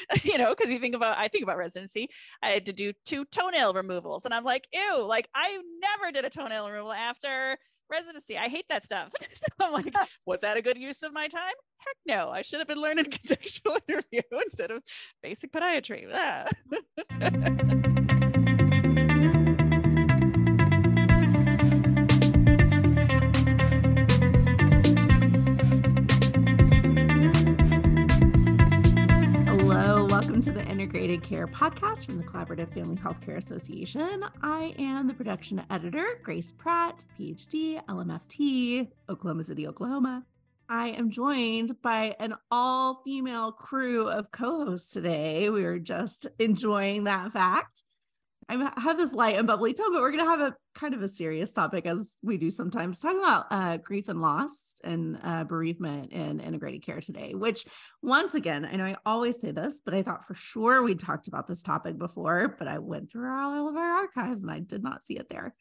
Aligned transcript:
you 0.24 0.38
know, 0.38 0.54
because 0.54 0.72
you 0.72 0.78
think 0.78 0.94
about, 0.94 1.18
I 1.18 1.28
think 1.28 1.44
about 1.44 1.56
residency, 1.58 2.08
I 2.42 2.50
had 2.50 2.66
to 2.66 2.72
do 2.72 2.92
two 3.04 3.24
toenail 3.26 3.74
removals. 3.74 4.24
And 4.24 4.34
I'm 4.34 4.44
like, 4.44 4.68
ew, 4.72 5.04
like 5.06 5.28
I 5.34 5.58
never 5.80 6.12
did 6.12 6.24
a 6.24 6.30
toenail 6.30 6.68
removal 6.68 6.92
after 6.92 7.56
residency. 7.90 8.38
I 8.38 8.48
hate 8.48 8.66
that 8.70 8.82
stuff. 8.82 9.12
I'm 9.60 9.72
like, 9.72 9.94
was 10.26 10.40
that 10.40 10.56
a 10.56 10.62
good 10.62 10.78
use 10.78 11.02
of 11.02 11.12
my 11.12 11.28
time? 11.28 11.52
Heck 11.78 11.96
no. 12.06 12.30
I 12.30 12.42
should 12.42 12.58
have 12.60 12.68
been 12.68 12.80
learning 12.80 13.04
contextual 13.06 13.78
interview 13.88 14.22
instead 14.44 14.70
of 14.70 14.82
basic 15.22 15.52
podiatry. 15.52 16.08
To 30.42 30.50
the 30.50 30.66
Integrated 30.66 31.22
Care 31.22 31.46
podcast 31.46 32.06
from 32.06 32.18
the 32.18 32.24
Collaborative 32.24 32.74
Family 32.74 32.96
Healthcare 32.96 33.36
Association. 33.36 34.24
I 34.42 34.74
am 34.76 35.06
the 35.06 35.14
production 35.14 35.62
editor, 35.70 36.18
Grace 36.20 36.50
Pratt, 36.50 37.04
PhD, 37.16 37.80
LMFT, 37.86 38.88
Oklahoma 39.08 39.44
City, 39.44 39.68
Oklahoma. 39.68 40.24
I 40.68 40.88
am 40.88 41.12
joined 41.12 41.80
by 41.80 42.16
an 42.18 42.34
all 42.50 43.02
female 43.04 43.52
crew 43.52 44.08
of 44.08 44.32
co 44.32 44.64
hosts 44.64 44.92
today. 44.92 45.48
We 45.48 45.64
are 45.64 45.78
just 45.78 46.26
enjoying 46.40 47.04
that 47.04 47.30
fact. 47.30 47.84
I 48.52 48.70
have 48.80 48.98
this 48.98 49.14
light 49.14 49.38
and 49.38 49.46
bubbly 49.46 49.72
tone, 49.72 49.92
but 49.92 50.02
we're 50.02 50.12
going 50.12 50.24
to 50.24 50.30
have 50.30 50.40
a 50.40 50.54
kind 50.74 50.92
of 50.92 51.02
a 51.02 51.08
serious 51.08 51.50
topic 51.50 51.86
as 51.86 52.12
we 52.22 52.36
do 52.36 52.50
sometimes, 52.50 52.98
talking 52.98 53.20
about 53.20 53.46
uh, 53.50 53.78
grief 53.78 54.08
and 54.08 54.20
loss 54.20 54.74
and 54.84 55.18
uh, 55.22 55.44
bereavement 55.44 56.12
in 56.12 56.38
integrated 56.38 56.84
care 56.84 57.00
today. 57.00 57.34
Which, 57.34 57.64
once 58.02 58.34
again, 58.34 58.66
I 58.66 58.76
know 58.76 58.84
I 58.84 58.96
always 59.06 59.40
say 59.40 59.52
this, 59.52 59.80
but 59.82 59.94
I 59.94 60.02
thought 60.02 60.24
for 60.24 60.34
sure 60.34 60.82
we 60.82 60.94
talked 60.94 61.28
about 61.28 61.48
this 61.48 61.62
topic 61.62 61.96
before, 61.96 62.54
but 62.58 62.68
I 62.68 62.78
went 62.78 63.10
through 63.10 63.32
all 63.32 63.68
of 63.68 63.76
our 63.76 63.90
archives 63.90 64.42
and 64.42 64.50
I 64.50 64.60
did 64.60 64.82
not 64.82 65.02
see 65.02 65.16
it 65.16 65.28
there. 65.30 65.54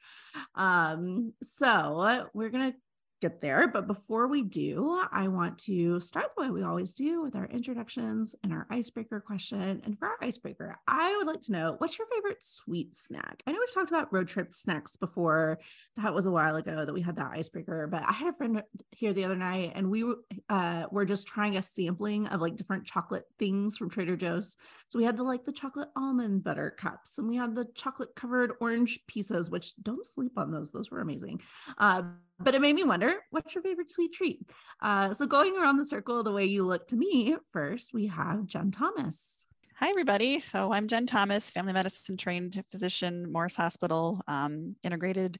Um, 0.55 1.33
so 1.43 2.27
we're 2.33 2.49
going 2.49 2.73
to 2.73 2.77
get 3.21 3.39
there. 3.39 3.67
But 3.67 3.87
before 3.87 4.27
we 4.27 4.41
do, 4.41 5.01
I 5.11 5.27
want 5.27 5.59
to 5.59 5.99
start 5.99 6.31
the 6.35 6.43
way 6.43 6.49
we 6.49 6.63
always 6.63 6.91
do 6.91 7.21
with 7.21 7.35
our 7.35 7.45
introductions 7.45 8.35
and 8.43 8.51
our 8.51 8.65
icebreaker 8.69 9.19
question. 9.19 9.81
And 9.85 9.97
for 9.97 10.07
our 10.07 10.17
icebreaker, 10.21 10.79
I 10.87 11.15
would 11.17 11.27
like 11.27 11.41
to 11.43 11.51
know 11.51 11.75
what's 11.77 11.97
your 11.97 12.07
favorite 12.07 12.39
sweet 12.41 12.95
snack? 12.95 13.43
I 13.45 13.51
know 13.51 13.59
we've 13.59 13.73
talked 13.73 13.91
about 13.91 14.11
road 14.11 14.27
trip 14.27 14.55
snacks 14.55 14.97
before. 14.97 15.59
That 15.97 16.15
was 16.15 16.25
a 16.25 16.31
while 16.31 16.55
ago 16.55 16.83
that 16.83 16.93
we 16.93 17.01
had 17.01 17.17
that 17.17 17.31
icebreaker, 17.31 17.87
but 17.87 18.03
I 18.03 18.11
had 18.11 18.27
a 18.27 18.33
friend 18.33 18.63
here 18.89 19.13
the 19.13 19.25
other 19.25 19.35
night 19.35 19.73
and 19.75 19.91
we 19.91 20.03
uh, 20.49 20.85
were 20.91 21.05
just 21.05 21.27
trying 21.27 21.57
a 21.57 21.63
sampling 21.63 22.27
of 22.27 22.41
like 22.41 22.55
different 22.55 22.85
chocolate 22.85 23.25
things 23.37 23.77
from 23.77 23.89
Trader 23.89 24.15
Joe's. 24.15 24.57
So 24.89 24.97
we 24.97 25.05
had 25.05 25.15
the 25.15 25.23
like 25.23 25.45
the 25.45 25.51
chocolate 25.51 25.89
almond 25.95 26.43
butter 26.43 26.71
cups 26.71 27.19
and 27.19 27.27
we 27.27 27.35
had 27.35 27.53
the 27.53 27.67
chocolate 27.75 28.15
covered 28.15 28.53
orange 28.59 28.99
pieces, 29.05 29.51
which 29.51 29.75
don't 29.81 30.05
sleep 30.05 30.33
on 30.37 30.51
those. 30.51 30.71
Those 30.71 30.89
were 30.89 31.01
amazing. 31.01 31.41
Uh, 31.77 32.01
but 32.43 32.55
it 32.55 32.61
made 32.61 32.75
me 32.75 32.83
wonder 32.83 33.15
what's 33.29 33.53
your 33.53 33.61
favorite 33.61 33.91
sweet 33.91 34.13
treat? 34.13 34.39
Uh, 34.81 35.13
so, 35.13 35.25
going 35.25 35.57
around 35.57 35.77
the 35.77 35.85
circle 35.85 36.23
the 36.23 36.31
way 36.31 36.45
you 36.45 36.63
look 36.63 36.87
to 36.87 36.95
me, 36.95 37.35
first 37.51 37.93
we 37.93 38.07
have 38.07 38.45
Jen 38.45 38.71
Thomas. 38.71 39.45
Hi, 39.81 39.89
everybody. 39.89 40.39
So 40.39 40.71
I'm 40.71 40.87
Jen 40.87 41.07
Thomas, 41.07 41.49
family 41.49 41.73
medicine 41.73 42.15
trained 42.15 42.63
physician, 42.69 43.31
Morris 43.31 43.55
Hospital, 43.55 44.21
um, 44.27 44.75
integrated 44.83 45.39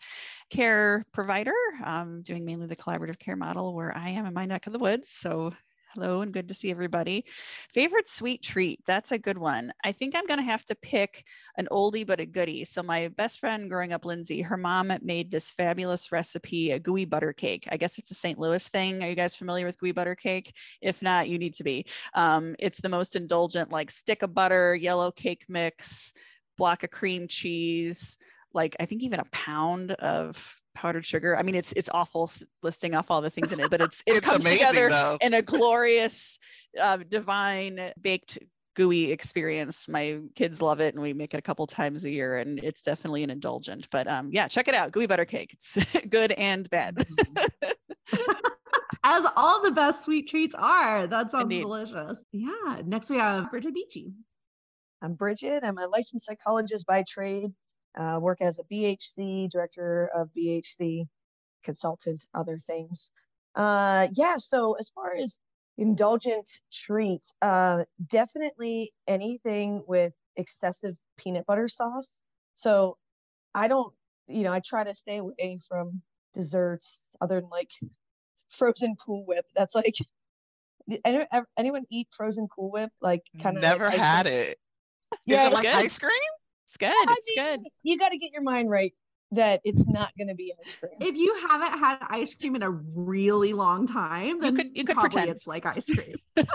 care 0.50 1.06
provider, 1.14 1.54
um, 1.84 2.24
doing 2.24 2.44
mainly 2.44 2.66
the 2.66 2.76
collaborative 2.76 3.20
care 3.20 3.36
model 3.36 3.76
where 3.76 3.96
I 3.96 4.10
am 4.10 4.26
in 4.26 4.34
my 4.34 4.46
neck 4.46 4.66
of 4.66 4.74
the 4.74 4.80
woods. 4.80 5.10
So 5.10 5.54
Hello 5.94 6.22
and 6.22 6.32
good 6.32 6.48
to 6.48 6.54
see 6.54 6.72
everybody. 6.72 7.26
Favorite 7.74 8.08
sweet 8.08 8.42
treat? 8.42 8.80
That's 8.88 9.12
a 9.12 9.18
good 9.18 9.38
one. 9.38 9.74
I 9.84 9.92
think 9.92 10.16
I'm 10.16 10.26
going 10.26 10.40
to 10.40 10.46
have 10.46 10.64
to 10.66 10.76
pick 10.76 11.26
an 11.58 11.68
oldie 11.70 12.08
but 12.08 12.22
a 12.22 12.26
goodie. 12.26 12.64
So 12.64 12.82
my 12.82 13.10
best 13.10 13.42
friend 13.42 13.70
growing 13.70 13.92
up, 13.92 14.06
Lindsay, 14.06 14.42
her 14.42 14.56
mom 14.56 14.94
made 15.02 15.30
this 15.30 15.52
fabulous 15.52 16.10
recipe, 16.14 16.72
a 16.72 16.80
gooey 16.80 17.04
butter 17.04 17.34
cake. 17.34 17.68
I 17.70 17.76
guess 17.76 17.98
it's 17.98 18.12
a 18.12 18.16
St. 18.16 18.40
Louis 18.40 18.66
thing. 18.70 19.04
Are 19.04 19.10
you 19.10 19.16
guys 19.16 19.36
familiar 19.36 19.66
with 19.66 19.80
gooey 19.82 19.92
butter 19.92 20.16
cake? 20.16 20.56
If 20.82 21.02
not, 21.02 21.28
you 21.28 21.38
need 21.38 21.56
to 21.56 21.66
be. 21.66 21.86
Um, 22.14 22.56
it's 22.58 22.80
the 22.80 22.88
most 22.88 23.18
indulgent, 23.18 23.70
like 23.70 23.92
stick 23.92 24.22
of 24.22 24.34
butter, 24.34 24.74
yellow 24.74 25.12
cake 25.12 25.44
mix, 25.50 26.14
block 26.58 26.84
of 26.84 26.90
cream 26.90 27.28
cheese, 27.28 28.18
like 28.54 28.78
I 28.80 28.86
think 28.86 29.04
even 29.04 29.20
a 29.20 29.26
pound 29.32 29.92
of 29.92 30.61
powdered 30.74 31.06
sugar. 31.06 31.38
I 31.38 31.44
mean, 31.44 31.56
it's 31.56 31.72
it's 31.74 31.90
awful 31.94 32.32
listing 32.64 32.96
off 32.96 33.12
all 33.12 33.22
the 33.22 33.30
things 33.30 33.52
in 33.52 33.60
it, 33.60 33.70
but 33.70 33.82
it's 33.82 34.02
it 34.06 34.16
it's 34.18 34.30
comes 34.30 34.46
amazing, 34.46 34.68
together 34.68 34.90
though. 34.90 35.18
in 35.22 35.34
a 35.34 35.42
glorious, 35.42 36.40
uh, 36.82 36.98
divine 36.98 37.92
baked 38.02 38.40
gooey 38.76 39.12
experience. 39.12 39.90
My 39.90 40.20
kids 40.36 40.62
love 40.62 40.80
it, 40.80 40.94
and 40.94 41.02
we 41.02 41.14
make 41.14 41.34
it 41.34 41.38
a 41.38 41.42
couple 41.42 41.68
times 41.68 42.06
a 42.06 42.10
year, 42.10 42.38
and 42.38 42.60
it's 42.64 42.82
definitely 42.82 43.24
an 43.24 43.30
indulgent. 43.30 43.90
But 43.92 44.08
um, 44.08 44.30
yeah, 44.32 44.48
check 44.48 44.68
it 44.68 44.76
out, 44.76 44.92
gooey 44.92 45.08
butter 45.08 45.26
cake. 45.26 45.54
It's 45.54 46.02
good 46.10 46.32
and 46.34 46.70
bad. 46.70 46.96
Mm-hmm. 46.96 48.22
As 49.04 49.24
all 49.36 49.64
the 49.64 49.72
best 49.72 50.06
sweet 50.06 50.28
treats 50.28 50.54
are. 50.54 51.08
That 51.08 51.32
sounds 51.32 51.44
Indeed. 51.44 51.62
delicious. 51.62 52.24
Yeah. 52.32 52.82
Next 52.86 53.10
we 53.10 53.18
have 53.18 53.50
Bridget 53.50 53.74
Beachy. 53.74 54.12
I'm 55.02 55.16
Bridget. 55.16 55.64
I'm 55.64 55.80
a 55.80 55.88
licensed 55.88 56.28
psychologist 56.28 56.86
by 56.86 57.04
trade. 57.08 57.52
Uh, 58.00 58.20
work 58.22 58.42
as 58.42 58.60
a 58.60 58.64
BHC, 58.74 59.50
director 59.52 60.10
of 60.16 60.30
BHC, 60.38 61.08
consultant, 61.64 62.26
other 62.34 62.58
things. 62.58 63.12
Uh, 63.56 64.08
yeah, 64.14 64.38
so 64.38 64.74
as 64.80 64.90
far 64.96 65.16
as 65.18 65.40
indulgent 65.78 66.50
treat, 66.72 67.22
uh, 67.42 67.84
definitely 68.08 68.94
anything 69.08 69.84
with 69.88 70.14
excessive 70.38 70.96
peanut 71.18 71.46
butter 71.46 71.68
sauce. 71.68 72.16
So 72.56 72.98
I 73.54 73.68
don't, 73.68 73.94
you 74.28 74.44
know, 74.44 74.54
I 74.54 74.62
try 74.62 74.84
to 74.84 74.96
stay 74.96 75.18
away 75.18 75.60
from 75.68 76.02
desserts 76.34 77.02
other 77.20 77.42
than 77.42 77.50
like 77.50 77.70
frozen 78.50 78.96
Cool 79.06 79.26
Whip. 79.26 79.46
That's 79.56 79.76
like, 79.76 79.96
anyone 81.58 81.84
eat 81.90 82.08
frozen 82.16 82.48
Cool 82.56 82.72
Whip? 82.72 82.92
Like 83.02 83.24
kind 83.42 83.58
of 83.58 83.62
Never 83.62 83.90
had 83.90 84.28
it. 84.28 84.58
Yeah, 85.26 85.48
it's 85.48 85.56
like 85.56 85.64
good. 85.64 85.74
ice 85.74 86.00
cream? 86.00 86.12
It's 86.72 86.78
good. 86.78 86.88
I 86.90 87.16
It's 87.18 87.28
mean, 87.36 87.46
good. 87.46 87.70
You 87.84 87.98
got 87.98 88.10
to 88.10 88.18
get 88.18 88.32
your 88.32 88.44
mind 88.44 88.70
right 88.70 88.94
that 89.34 89.60
it's 89.66 89.86
not 89.88 90.12
going 90.18 90.30
to 90.30 90.36
be 90.36 90.54
ice 90.66 90.76
cream. 90.76 90.94
If 91.02 91.18
you 91.18 91.36
haven't 91.50 91.78
had 91.80 91.98
ice 92.10 92.34
cream 92.36 92.56
in 92.56 92.64
a 92.64 92.70
really 92.70 93.52
long 93.52 93.86
time, 93.88 94.40
then 94.40 94.56
could- 94.56 94.72
you 94.74 94.86
could 94.86 94.94
probably 94.96 95.10
pretend. 95.10 95.32
it's 95.32 95.46
like 95.46 95.66
ice 95.66 95.88
cream. 95.90 96.16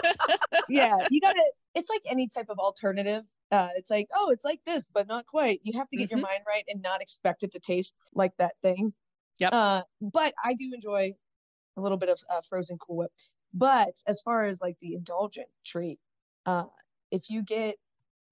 yeah, 0.70 0.96
you 1.10 1.20
got 1.20 1.34
to. 1.34 1.44
It's 1.74 1.90
like 1.90 2.00
any 2.06 2.28
type 2.28 2.46
of 2.48 2.58
alternative. 2.58 3.24
Uh, 3.52 3.68
it's 3.76 3.90
like, 3.90 4.08
oh, 4.14 4.30
it's 4.30 4.44
like 4.44 4.60
this, 4.64 4.86
but 4.94 5.06
not 5.06 5.26
quite. 5.26 5.60
You 5.64 5.78
have 5.78 5.88
to 5.90 5.98
get 5.98 6.08
Mhm. 6.08 6.12
your 6.12 6.20
mind 6.20 6.40
right 6.48 6.64
and 6.68 6.80
not 6.80 7.02
expect 7.02 7.42
it 7.42 7.52
to 7.52 7.58
taste 7.60 7.94
like 8.14 8.32
that 8.38 8.54
thing. 8.62 8.94
Yep. 9.38 9.50
Uh, 9.52 9.82
but 10.00 10.32
I 10.42 10.54
do 10.54 10.72
enjoy 10.74 11.12
a 11.76 11.80
little 11.80 11.98
bit 11.98 12.08
of 12.08 12.18
uh, 12.30 12.40
frozen 12.48 12.78
Cool 12.78 12.96
Whip. 12.96 13.12
But 13.52 13.92
as 14.06 14.20
far 14.22 14.46
as 14.46 14.60
like 14.62 14.76
the 14.80 14.94
indulgent 14.94 15.46
treat, 15.64 15.98
uh, 16.46 16.64
if 17.10 17.28
you 17.28 17.42
get 17.42 17.76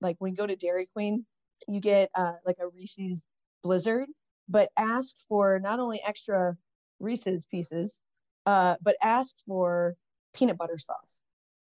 like 0.01 0.16
when 0.19 0.33
you 0.33 0.37
go 0.37 0.47
to 0.47 0.56
Dairy 0.56 0.89
Queen, 0.93 1.25
you 1.69 1.81
get 1.81 2.11
uh, 2.15 2.33
like 2.45 2.57
a 2.61 2.69
Reese's 2.69 3.23
Blizzard, 3.63 4.07
but 4.49 4.71
ask 4.77 5.15
for 5.29 5.59
not 5.59 5.81
only 5.81 6.01
extra 6.07 6.57
Reese's 7.01 7.47
pieces, 7.47 7.95
uh, 8.47 8.77
but 8.83 8.97
ask 9.03 9.35
for 9.47 9.95
peanut 10.35 10.59
butter 10.59 10.79
sauce 10.79 11.21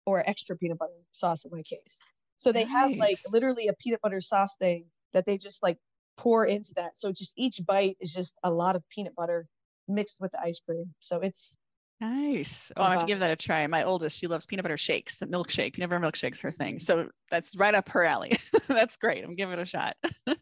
or 0.06 0.28
extra 0.28 0.56
peanut 0.56 0.78
butter 0.78 0.92
sauce 1.12 1.44
in 1.44 1.50
my 1.52 1.62
case. 1.62 1.98
So 2.36 2.52
they 2.52 2.64
have 2.64 2.92
like 2.96 3.18
literally 3.30 3.68
a 3.68 3.74
peanut 3.74 4.00
butter 4.00 4.20
sauce 4.20 4.54
thing 4.58 4.86
that 5.12 5.26
they 5.26 5.38
just 5.38 5.62
like 5.62 5.78
pour 6.16 6.44
into 6.44 6.72
that. 6.74 6.92
So 6.96 7.12
just 7.12 7.32
each 7.36 7.60
bite 7.64 7.96
is 8.00 8.12
just 8.12 8.34
a 8.42 8.50
lot 8.50 8.76
of 8.76 8.82
peanut 8.88 9.14
butter 9.14 9.46
mixed 9.88 10.20
with 10.20 10.32
the 10.32 10.40
ice 10.40 10.60
cream. 10.60 10.94
So 11.00 11.18
it's 11.20 11.56
Nice. 12.02 12.72
Oh, 12.76 12.82
I 12.82 12.90
have 12.90 13.00
to 13.02 13.06
give 13.06 13.20
that 13.20 13.30
a 13.30 13.36
try. 13.36 13.64
My 13.68 13.84
oldest, 13.84 14.18
she 14.18 14.26
loves 14.26 14.44
peanut 14.44 14.64
butter 14.64 14.76
shakes, 14.76 15.18
the 15.18 15.26
milkshake. 15.26 15.74
Peanut 15.74 15.88
butter 15.88 16.04
milkshake's 16.04 16.40
her 16.40 16.50
thing. 16.50 16.80
So 16.80 17.08
that's 17.30 17.56
right 17.56 17.76
up 17.76 17.88
her 17.90 18.02
alley. 18.02 18.32
that's 18.66 18.96
great. 18.96 19.22
I'm 19.22 19.34
giving 19.34 19.52
it 19.52 19.62
a 19.62 19.64
shot. 19.64 19.94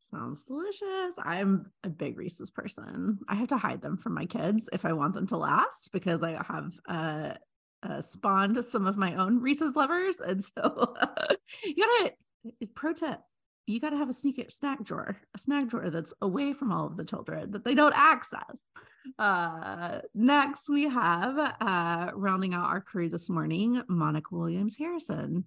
Sounds 0.00 0.42
delicious. 0.42 1.14
I'm 1.24 1.70
a 1.84 1.88
big 1.88 2.18
Reese's 2.18 2.50
person. 2.50 3.20
I 3.28 3.36
have 3.36 3.48
to 3.48 3.56
hide 3.56 3.82
them 3.82 3.96
from 3.96 4.14
my 4.14 4.26
kids 4.26 4.68
if 4.72 4.84
I 4.84 4.94
want 4.94 5.14
them 5.14 5.28
to 5.28 5.36
last 5.36 5.90
because 5.92 6.24
I 6.24 6.42
have 6.44 6.72
uh, 6.88 7.34
uh 7.88 8.00
spawned 8.00 8.64
some 8.64 8.88
of 8.88 8.96
my 8.96 9.14
own 9.14 9.40
Reese's 9.40 9.76
lovers. 9.76 10.18
And 10.18 10.42
so 10.42 10.96
you 11.64 11.76
gotta 11.76 12.14
pro 12.74 12.92
tip, 12.94 13.20
you 13.66 13.80
gotta 13.80 13.96
have 13.96 14.08
a 14.08 14.12
sneak 14.12 14.44
snack 14.50 14.84
drawer, 14.84 15.16
a 15.34 15.38
snack 15.38 15.68
drawer 15.68 15.90
that's 15.90 16.14
away 16.20 16.52
from 16.52 16.72
all 16.72 16.86
of 16.86 16.96
the 16.96 17.04
children 17.04 17.50
that 17.52 17.64
they 17.64 17.74
don't 17.74 17.94
access. 17.96 18.68
Uh 19.18 20.00
next 20.14 20.68
we 20.68 20.88
have 20.88 21.38
uh 21.38 22.10
rounding 22.14 22.54
out 22.54 22.66
our 22.66 22.80
crew 22.80 23.08
this 23.08 23.28
morning, 23.28 23.82
Monica 23.88 24.34
Williams 24.34 24.76
Harrison. 24.78 25.44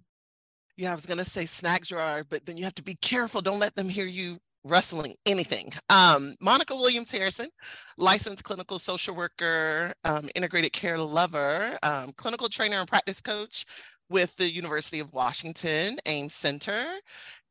Yeah, 0.76 0.92
I 0.92 0.94
was 0.94 1.06
gonna 1.06 1.24
say 1.24 1.46
snack 1.46 1.84
drawer, 1.84 2.24
but 2.28 2.46
then 2.46 2.56
you 2.56 2.64
have 2.64 2.74
to 2.76 2.82
be 2.82 2.96
careful. 2.96 3.40
Don't 3.40 3.58
let 3.58 3.74
them 3.74 3.88
hear 3.88 4.06
you 4.06 4.38
rustling 4.64 5.14
anything. 5.26 5.70
Um, 5.88 6.34
Monica 6.40 6.74
Williams 6.74 7.10
Harrison, 7.10 7.48
licensed 7.96 8.44
clinical 8.44 8.78
social 8.78 9.14
worker, 9.14 9.92
um, 10.04 10.28
integrated 10.34 10.72
care 10.72 10.98
lover, 10.98 11.78
um, 11.82 12.12
clinical 12.16 12.48
trainer 12.48 12.76
and 12.76 12.88
practice 12.88 13.20
coach, 13.20 13.64
with 14.10 14.34
the 14.36 14.50
University 14.50 15.00
of 15.00 15.12
Washington 15.12 15.96
AIMS 16.06 16.34
Center. 16.34 16.84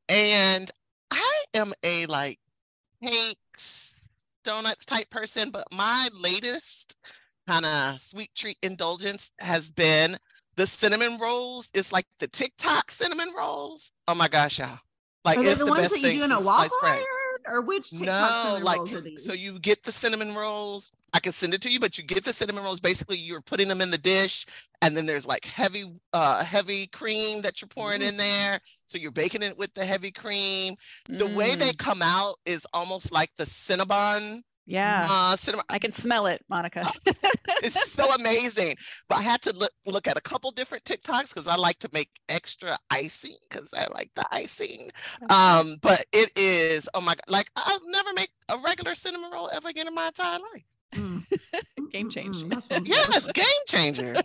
And 0.09 0.69
I 1.11 1.43
am 1.53 1.73
a 1.83 2.05
like 2.05 2.39
cakes, 3.03 3.95
donuts 4.43 4.85
type 4.85 5.09
person, 5.09 5.49
but 5.49 5.65
my 5.71 6.09
latest 6.19 6.95
kind 7.47 7.65
of 7.65 8.01
sweet 8.01 8.29
treat 8.35 8.57
indulgence 8.61 9.31
has 9.39 9.71
been 9.71 10.17
the 10.55 10.67
cinnamon 10.67 11.17
rolls. 11.17 11.69
It's 11.73 11.93
like 11.93 12.05
the 12.19 12.27
TikTok 12.27 12.91
cinnamon 12.91 13.29
rolls. 13.37 13.91
Oh 14.07 14.15
my 14.15 14.27
gosh, 14.27 14.59
y'all. 14.59 14.79
Like 15.23 15.39
it's 15.39 15.57
the, 15.57 15.65
the 15.65 15.71
ones 15.71 15.81
best 15.83 15.93
that 15.93 15.99
you 15.99 16.07
thing 16.07 16.19
do 16.19 16.25
in 16.25 16.31
a 16.31 16.41
waffle 16.41 16.77
iron, 16.83 17.03
or 17.47 17.61
which 17.61 17.93
TikTok 17.95 18.43
No, 18.43 18.59
like 18.61 18.77
rolls 18.77 18.93
are 18.93 19.01
these? 19.01 19.23
so 19.23 19.33
you 19.33 19.59
get 19.59 19.83
the 19.83 19.91
cinnamon 19.91 20.35
rolls. 20.35 20.91
I 21.13 21.19
can 21.19 21.31
send 21.31 21.53
it 21.53 21.61
to 21.61 21.71
you, 21.71 21.79
but 21.79 21.97
you 21.97 22.03
get 22.03 22.25
the 22.25 22.33
cinnamon 22.33 22.63
rolls. 22.63 22.81
Basically, 22.81 23.15
you're 23.17 23.41
putting 23.41 23.69
them 23.69 23.79
in 23.81 23.91
the 23.91 23.97
dish, 23.97 24.45
and 24.81 24.95
then 24.95 25.05
there's 25.05 25.25
like 25.25 25.45
heavy, 25.45 25.85
uh, 26.11 26.43
heavy 26.43 26.87
cream 26.87 27.41
that 27.43 27.61
you're 27.61 27.69
pouring 27.69 28.01
in 28.01 28.17
there. 28.17 28.59
So 28.87 28.97
you're 28.97 29.11
baking 29.11 29.41
it 29.41 29.57
with 29.57 29.73
the 29.73 29.85
heavy 29.85 30.11
cream. 30.11 30.75
The 31.17 31.27
way 31.27 31.55
they 31.55 31.71
Mm, 31.71 31.77
come 31.77 32.01
out 32.01 32.35
is 32.45 32.67
almost 32.73 33.13
like 33.13 33.31
the 33.37 33.45
Cinnabon. 33.45 34.41
Yeah, 34.67 35.07
Uh, 35.09 35.35
Cinnabon. 35.35 35.63
I 35.69 35.79
can 35.79 35.91
smell 35.91 36.27
it, 36.27 36.43
Monica. 36.49 36.85
It's 37.63 37.89
so 37.91 38.13
amazing. 38.19 38.75
But 39.09 39.15
I 39.19 39.21
had 39.23 39.41
to 39.43 39.53
look 39.55 39.71
look 39.85 40.07
at 40.07 40.17
a 40.17 40.21
couple 40.21 40.51
different 40.51 40.83
TikToks 40.83 41.33
because 41.33 41.47
I 41.47 41.55
like 41.55 41.79
to 41.79 41.89
make 41.93 42.09
extra 42.29 42.77
icing 42.91 43.37
because 43.49 43.73
I 43.73 43.87
like 43.95 44.11
the 44.15 44.25
icing. 44.31 44.91
Um, 45.29 45.77
but 45.81 46.05
it 46.11 46.31
is 46.35 46.87
oh 46.93 47.01
my 47.01 47.15
god, 47.15 47.23
like 47.29 47.49
I'll 47.55 47.79
never 47.87 48.13
make 48.13 48.29
a 48.49 48.57
regular 48.59 48.93
cinnamon 48.93 49.31
roll 49.31 49.49
ever 49.53 49.69
again 49.69 49.87
in 49.87 49.95
my 49.95 50.07
entire 50.07 50.39
life. 50.39 50.65
Mm. 50.95 51.23
Game 51.91 52.09
changer. 52.09 52.45
mm, 52.45 52.67
that 52.67 52.87
Yes, 52.87 53.27
game 53.33 53.45
changer. 53.67 54.15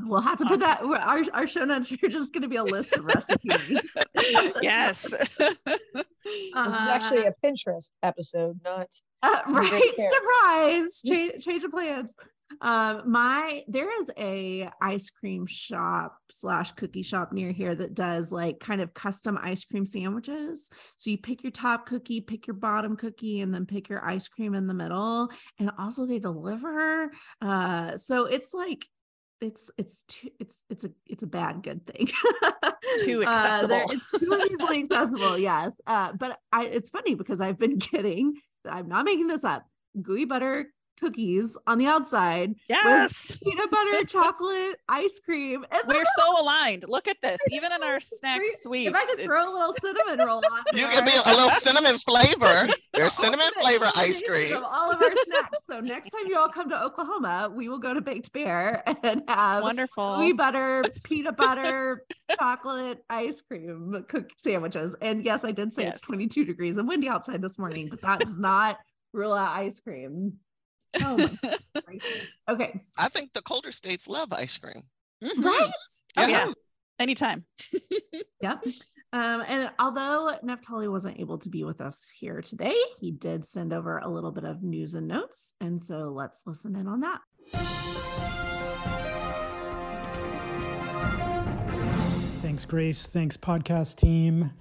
We'll 0.00 0.20
have 0.20 0.38
to 0.38 0.46
put 0.46 0.60
that. 0.60 0.82
Our 0.82 1.22
our 1.32 1.46
show 1.46 1.64
notes 1.64 1.92
are 1.92 2.08
just 2.08 2.32
going 2.32 2.42
to 2.42 2.48
be 2.48 2.56
a 2.56 2.64
list 2.64 2.96
of 2.96 3.04
recipes. 3.04 3.96
yes. 4.62 5.02
This 5.02 5.64
is 5.94 6.04
actually 6.54 7.26
a 7.26 7.34
Pinterest 7.44 7.90
episode, 8.02 8.60
not 8.64 8.88
Uh, 9.22 9.40
right 9.48 9.94
surprise 9.96 11.02
change, 11.06 11.44
change 11.44 11.64
of 11.64 11.72
plans 11.72 12.14
um 12.60 13.02
my 13.10 13.64
there 13.66 13.98
is 14.00 14.08
a 14.16 14.70
ice 14.80 15.10
cream 15.10 15.44
shop 15.44 16.16
slash 16.30 16.70
cookie 16.72 17.02
shop 17.02 17.32
near 17.32 17.50
here 17.50 17.74
that 17.74 17.94
does 17.94 18.30
like 18.30 18.60
kind 18.60 18.80
of 18.80 18.94
custom 18.94 19.36
ice 19.42 19.64
cream 19.64 19.84
sandwiches 19.84 20.70
so 20.98 21.10
you 21.10 21.18
pick 21.18 21.42
your 21.42 21.50
top 21.50 21.84
cookie 21.84 22.20
pick 22.20 22.46
your 22.46 22.54
bottom 22.54 22.94
cookie 22.94 23.40
and 23.40 23.52
then 23.52 23.66
pick 23.66 23.88
your 23.88 24.04
ice 24.04 24.28
cream 24.28 24.54
in 24.54 24.68
the 24.68 24.74
middle 24.74 25.28
and 25.58 25.72
also 25.80 26.06
they 26.06 26.20
deliver 26.20 27.10
uh 27.42 27.96
so 27.96 28.26
it's 28.26 28.54
like 28.54 28.86
it's 29.40 29.70
it's 29.78 30.02
too 30.08 30.30
it's 30.40 30.64
it's 30.68 30.84
a 30.84 30.90
it's 31.06 31.22
a 31.22 31.26
bad 31.26 31.62
good 31.62 31.86
thing. 31.86 32.08
Too 33.04 33.22
Uh, 33.26 33.66
there- 33.66 33.82
accessible. 33.82 33.92
it's 33.92 34.10
too 34.10 34.48
easily 34.50 34.80
accessible 34.82 35.38
yes. 35.38 35.72
Uh 35.86 36.12
but 36.12 36.38
i 36.52 36.64
it's 36.64 36.90
funny 36.90 37.14
because 37.14 37.40
i've 37.40 37.58
been 37.58 37.78
getting 37.92 38.34
i'm 38.68 38.88
not 38.88 39.04
making 39.04 39.28
this 39.28 39.44
up. 39.44 39.64
Gooey 40.00 40.24
butter 40.24 40.66
cookies 40.98 41.56
on 41.66 41.78
the 41.78 41.86
outside 41.86 42.54
yes. 42.68 43.38
peanut 43.44 43.70
butter 43.70 44.04
chocolate 44.06 44.76
ice 44.88 45.20
cream 45.24 45.64
and 45.70 45.82
We're 45.86 46.04
so 46.16 46.42
aligned. 46.42 46.84
Look 46.88 47.08
at 47.08 47.16
this. 47.22 47.38
Even 47.50 47.72
in 47.72 47.82
our 47.82 48.00
snack 48.00 48.38
Great. 48.38 48.50
suites. 48.58 48.88
if 48.88 48.94
i 48.94 49.04
could 49.06 49.24
throw 49.24 49.42
a 49.42 49.52
little 49.52 49.74
cinnamon 49.80 50.26
roll 50.26 50.42
on 50.50 50.62
You 50.72 50.82
there, 50.82 50.90
can 50.92 51.04
be 51.04 51.12
a 51.26 51.30
little 51.30 51.50
cinnamon 51.66 51.94
flavor. 51.98 52.68
There's 52.92 53.16
the 53.16 53.22
cinnamon 53.22 53.50
flavor 53.60 53.86
ice 53.96 54.22
cream. 54.22 54.56
of 54.56 54.62
all 54.64 54.90
of 54.90 55.00
our 55.00 55.10
snacks 55.24 55.58
so 55.66 55.80
next 55.80 56.10
time 56.10 56.22
you 56.26 56.38
all 56.38 56.48
come 56.48 56.68
to 56.70 56.82
oklahoma 56.82 57.50
we 57.54 57.68
will 57.68 57.78
go 57.78 57.94
to 57.94 58.00
baked 58.00 58.32
bear 58.32 58.82
and 59.02 59.22
have 59.28 59.62
wonderful. 59.62 60.16
gooey 60.16 60.32
butter, 60.32 60.82
peanut 61.04 61.36
butter, 61.36 62.04
chocolate, 62.38 63.02
ice 63.08 63.40
cream 63.40 64.04
cook 64.08 64.28
sandwiches. 64.36 64.96
And 65.00 65.24
yes, 65.24 65.44
I 65.44 65.52
did 65.52 65.72
say 65.72 65.82
Yes. 65.84 65.96
it's 65.96 66.00
22 66.06 66.44
degrees 66.44 66.76
and 66.76 66.88
windy 66.88 67.08
outside 67.08 67.40
this 67.42 67.58
morning, 67.58 67.88
but 67.90 68.00
that's 68.00 68.38
not 68.38 68.78
rule 69.12 69.32
out 69.32 69.52
ice 69.56 69.80
cream. 69.80 70.34
Oh. 71.02 71.28
Okay. 72.48 72.80
I 72.98 73.08
think 73.08 73.32
the 73.34 73.42
colder 73.42 73.72
states 73.72 74.08
love 74.08 74.32
ice 74.32 74.56
cream. 74.58 74.82
Mhm. 75.22 75.44
Right. 75.44 75.70
Oh, 76.16 76.26
Yeah. 76.26 76.46
yeah. 76.46 76.52
Anytime. 76.98 77.44
Yep. 78.40 78.64
Um, 79.12 79.42
and 79.48 79.70
although 79.80 80.32
Neftali 80.44 80.88
wasn't 80.90 81.18
able 81.18 81.38
to 81.38 81.48
be 81.48 81.64
with 81.64 81.80
us 81.80 82.08
here 82.18 82.40
today, 82.40 82.76
he 83.00 83.10
did 83.10 83.44
send 83.44 83.72
over 83.72 83.98
a 83.98 84.08
little 84.08 84.30
bit 84.30 84.44
of 84.44 84.62
news 84.62 84.94
and 84.94 85.08
notes. 85.08 85.54
And 85.60 85.82
so 85.82 86.12
let's 86.14 86.42
listen 86.46 86.76
in 86.76 86.86
on 86.86 87.00
that. 87.00 87.20
Thanks, 92.42 92.64
Grace. 92.64 93.06
Thanks, 93.06 93.36
podcast 93.36 93.96
team. 93.96 94.52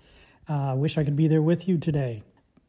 Uh, 0.48 0.74
wish 0.76 0.98
I 0.98 1.04
could 1.04 1.16
be 1.16 1.28
there 1.28 1.42
with 1.42 1.68
you 1.68 1.78
today. 1.78 2.24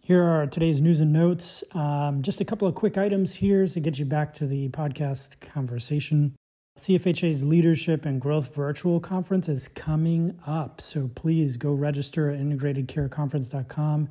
Here 0.09 0.25
are 0.25 0.47
today's 0.47 0.81
news 0.81 1.01
and 1.01 1.13
notes. 1.13 1.63
Um, 1.73 2.23
just 2.23 2.41
a 2.41 2.45
couple 2.47 2.67
of 2.67 2.75
quick 2.75 2.97
items 2.97 3.35
here 3.35 3.67
to 3.67 3.79
get 3.79 3.99
you 3.99 4.07
back 4.07 4.33
to 4.33 4.47
the 4.47 4.71
podcast 4.71 5.39
conversation. 5.41 6.35
CFHA's 6.79 7.45
Leadership 7.45 8.07
and 8.07 8.19
Growth 8.19 8.55
Virtual 8.55 9.01
Conference 9.01 9.51
is 9.51 9.69
coming 9.69 10.39
up, 10.47 10.81
so 10.81 11.11
please 11.15 11.59
go 11.59 11.75
register 11.75 12.31
at 12.31 12.41
integratedcareconference.com. 12.41 14.09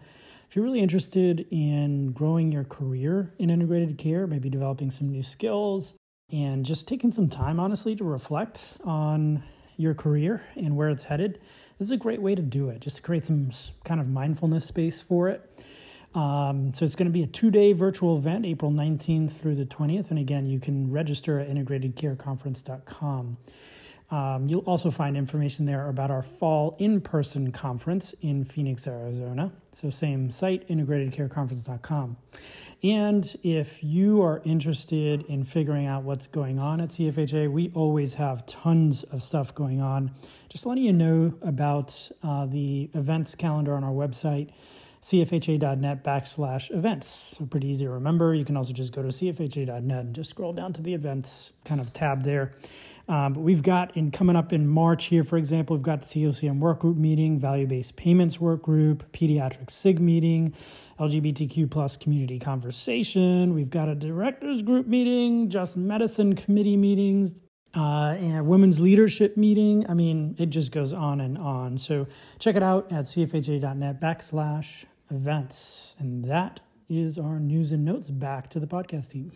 If 0.48 0.56
you're 0.56 0.66
really 0.66 0.82
interested 0.82 1.48
in 1.50 2.12
growing 2.12 2.52
your 2.52 2.66
career 2.66 3.34
in 3.40 3.50
integrated 3.50 3.98
care, 3.98 4.28
maybe 4.28 4.52
developing 4.52 4.92
some 4.92 5.10
new 5.10 5.24
skills, 5.24 5.96
and 6.32 6.64
just 6.64 6.88
taking 6.88 7.12
some 7.12 7.28
time, 7.28 7.60
honestly, 7.60 7.96
to 7.96 8.04
reflect 8.04 8.78
on 8.84 9.42
your 9.78 9.96
career 9.96 10.44
and 10.56 10.76
where 10.76 10.90
it's 10.90 11.06
headed, 11.06 11.40
this 11.80 11.88
is 11.88 11.92
a 11.92 11.98
great 11.98 12.22
way 12.22 12.36
to 12.36 12.44
do 12.44 12.70
it, 12.70 12.82
just 12.82 12.98
to 12.98 13.02
create 13.02 13.26
some 13.26 13.50
kind 13.84 14.00
of 14.00 14.08
mindfulness 14.08 14.64
space 14.64 15.02
for 15.02 15.28
it. 15.28 15.64
Um, 16.16 16.74
so 16.74 16.86
it's 16.86 16.96
going 16.96 17.08
to 17.08 17.12
be 17.12 17.24
a 17.24 17.28
two 17.28 17.52
day 17.52 17.74
virtual 17.74 18.18
event, 18.18 18.46
April 18.46 18.72
19th 18.72 19.32
through 19.32 19.56
the 19.56 19.66
20th. 19.66 20.10
And 20.10 20.20
again, 20.20 20.48
you 20.48 20.60
can 20.60 20.92
register 20.92 21.40
at 21.40 21.50
integratedcareconference.com. 21.50 23.38
Um, 24.10 24.48
you'll 24.48 24.62
also 24.62 24.90
find 24.90 25.18
information 25.18 25.66
there 25.66 25.90
about 25.90 26.12
our 26.12 26.24
fall 26.24 26.78
in 26.80 27.02
person 27.02 27.52
conference 27.52 28.16
in 28.22 28.46
Phoenix, 28.46 28.88
Arizona. 28.88 29.52
So, 29.74 29.90
same 29.90 30.32
site, 30.32 30.68
integratedcareconference.com. 30.70 32.16
And 32.84 33.36
if 33.44 33.84
you 33.84 34.22
are 34.22 34.42
interested 34.46 35.24
in 35.24 35.44
figuring 35.44 35.88
out 35.88 36.04
what's 36.04 36.28
going 36.28 36.58
on 36.58 36.80
at 36.80 36.90
CFHA, 36.90 37.52
we 37.52 37.72
always 37.74 38.14
have 38.14 38.46
tons 38.46 39.04
of 39.04 39.24
stuff 39.24 39.54
going 39.54 39.82
on. 39.82 40.12
Just 40.48 40.66
letting 40.66 40.84
you 40.84 40.94
know 40.94 41.34
about 41.42 42.10
uh, 42.24 42.46
the 42.46 42.90
events 42.94 43.36
calendar 43.36 43.76
on 43.76 43.84
our 43.84 43.92
website, 43.92 44.52
cfha.net 45.02 46.04
backslash 46.04 46.74
events. 46.76 47.36
So, 47.38 47.46
pretty 47.46 47.68
easy 47.68 47.86
to 47.86 47.92
remember. 47.92 48.34
You 48.34 48.46
can 48.46 48.58
also 48.58 48.74
just 48.74 48.94
go 48.94 49.02
to 49.02 49.10
cfha.net 49.10 49.80
and 49.80 50.16
just 50.16 50.30
scroll 50.30 50.54
down 50.54 50.74
to 50.74 50.82
the 50.82 50.94
events 50.94 51.54
kind 51.66 51.80
of 51.80 51.94
tab 51.94 52.24
there. 52.24 52.54
Um, 53.10 53.34
but 53.34 53.40
we've 53.40 53.64
got 53.64 53.96
in 53.96 54.12
coming 54.12 54.36
up 54.36 54.52
in 54.52 54.68
March 54.68 55.06
here, 55.06 55.24
for 55.24 55.38
example, 55.38 55.78
we've 55.78 55.84
got 55.84 56.02
the 56.02 56.08
COCM 56.08 56.60
work 56.60 56.80
group 56.80 56.98
meeting, 56.98 57.40
value 57.40 57.66
based 57.66 57.96
payments 57.96 58.40
work 58.40 58.62
group, 58.62 59.10
pediatric 59.14 59.72
SIG 59.72 60.02
meeting, 60.02 60.54
LGBTQ 61.00 61.70
plus 61.72 61.96
community 61.96 62.38
conversation. 62.38 63.54
We've 63.54 63.70
got 63.70 63.88
a 63.88 63.96
directors 63.96 64.62
group 64.62 64.88
meeting, 64.88 65.50
just 65.50 65.78
medicine 65.78 66.36
committee 66.36 66.76
meetings, 66.76 67.32
uh, 67.78 68.16
and 68.20 68.48
women's 68.48 68.80
leadership 68.80 69.38
meeting. 69.38 69.86
I 69.88 69.94
mean, 69.94 70.36
it 70.40 70.50
just 70.50 70.72
goes 70.72 70.94
on 70.94 71.22
and 71.22 71.38
on. 71.38 71.78
So 71.78 72.08
check 72.40 72.56
it 72.56 72.64
out 72.64 72.92
at 72.92 73.06
cfha.net 73.06 74.02
backslash 74.02 74.86
events. 75.12 75.96
And 76.00 76.26
that 76.26 76.60
is 76.90 77.20
our 77.20 77.40
news 77.40 77.72
and 77.72 77.86
notes. 77.86 78.10
Back 78.10 78.50
to 78.52 78.60
the 78.60 78.68
podcast 78.68 79.12
team. 79.12 79.32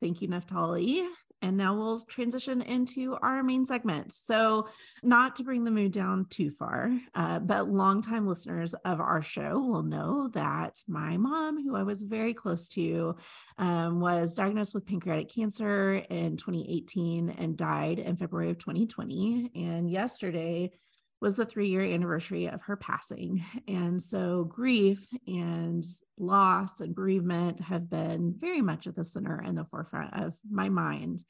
Thank 0.00 0.22
you, 0.22 0.28
Neftali. 0.28 1.06
And 1.40 1.56
now 1.56 1.76
we'll 1.76 2.00
transition 2.00 2.62
into 2.62 3.16
our 3.22 3.42
main 3.42 3.64
segment. 3.64 4.12
So, 4.12 4.68
not 5.02 5.36
to 5.36 5.44
bring 5.44 5.64
the 5.64 5.70
mood 5.70 5.92
down 5.92 6.26
too 6.28 6.50
far, 6.50 6.90
uh, 7.14 7.38
but 7.38 7.68
longtime 7.68 8.26
listeners 8.26 8.74
of 8.84 9.00
our 9.00 9.22
show 9.22 9.58
will 9.60 9.82
know 9.82 10.28
that 10.34 10.82
my 10.88 11.16
mom, 11.16 11.62
who 11.62 11.76
I 11.76 11.84
was 11.84 12.02
very 12.02 12.34
close 12.34 12.68
to, 12.70 13.16
um, 13.58 14.00
was 14.00 14.34
diagnosed 14.34 14.74
with 14.74 14.86
pancreatic 14.86 15.32
cancer 15.32 15.94
in 15.94 16.36
2018 16.36 17.30
and 17.30 17.56
died 17.56 17.98
in 17.98 18.16
February 18.16 18.50
of 18.50 18.58
2020. 18.58 19.52
And 19.54 19.90
yesterday, 19.90 20.72
was 21.20 21.36
the 21.36 21.44
three 21.44 21.68
year 21.68 21.82
anniversary 21.82 22.46
of 22.46 22.62
her 22.62 22.76
passing. 22.76 23.44
And 23.66 24.02
so 24.02 24.44
grief 24.44 25.06
and 25.26 25.84
loss 26.16 26.80
and 26.80 26.94
bereavement 26.94 27.60
have 27.60 27.90
been 27.90 28.34
very 28.38 28.60
much 28.60 28.86
at 28.86 28.94
the 28.94 29.04
center 29.04 29.38
and 29.38 29.58
the 29.58 29.64
forefront 29.64 30.14
of 30.14 30.34
my 30.48 30.68
mind. 30.68 31.22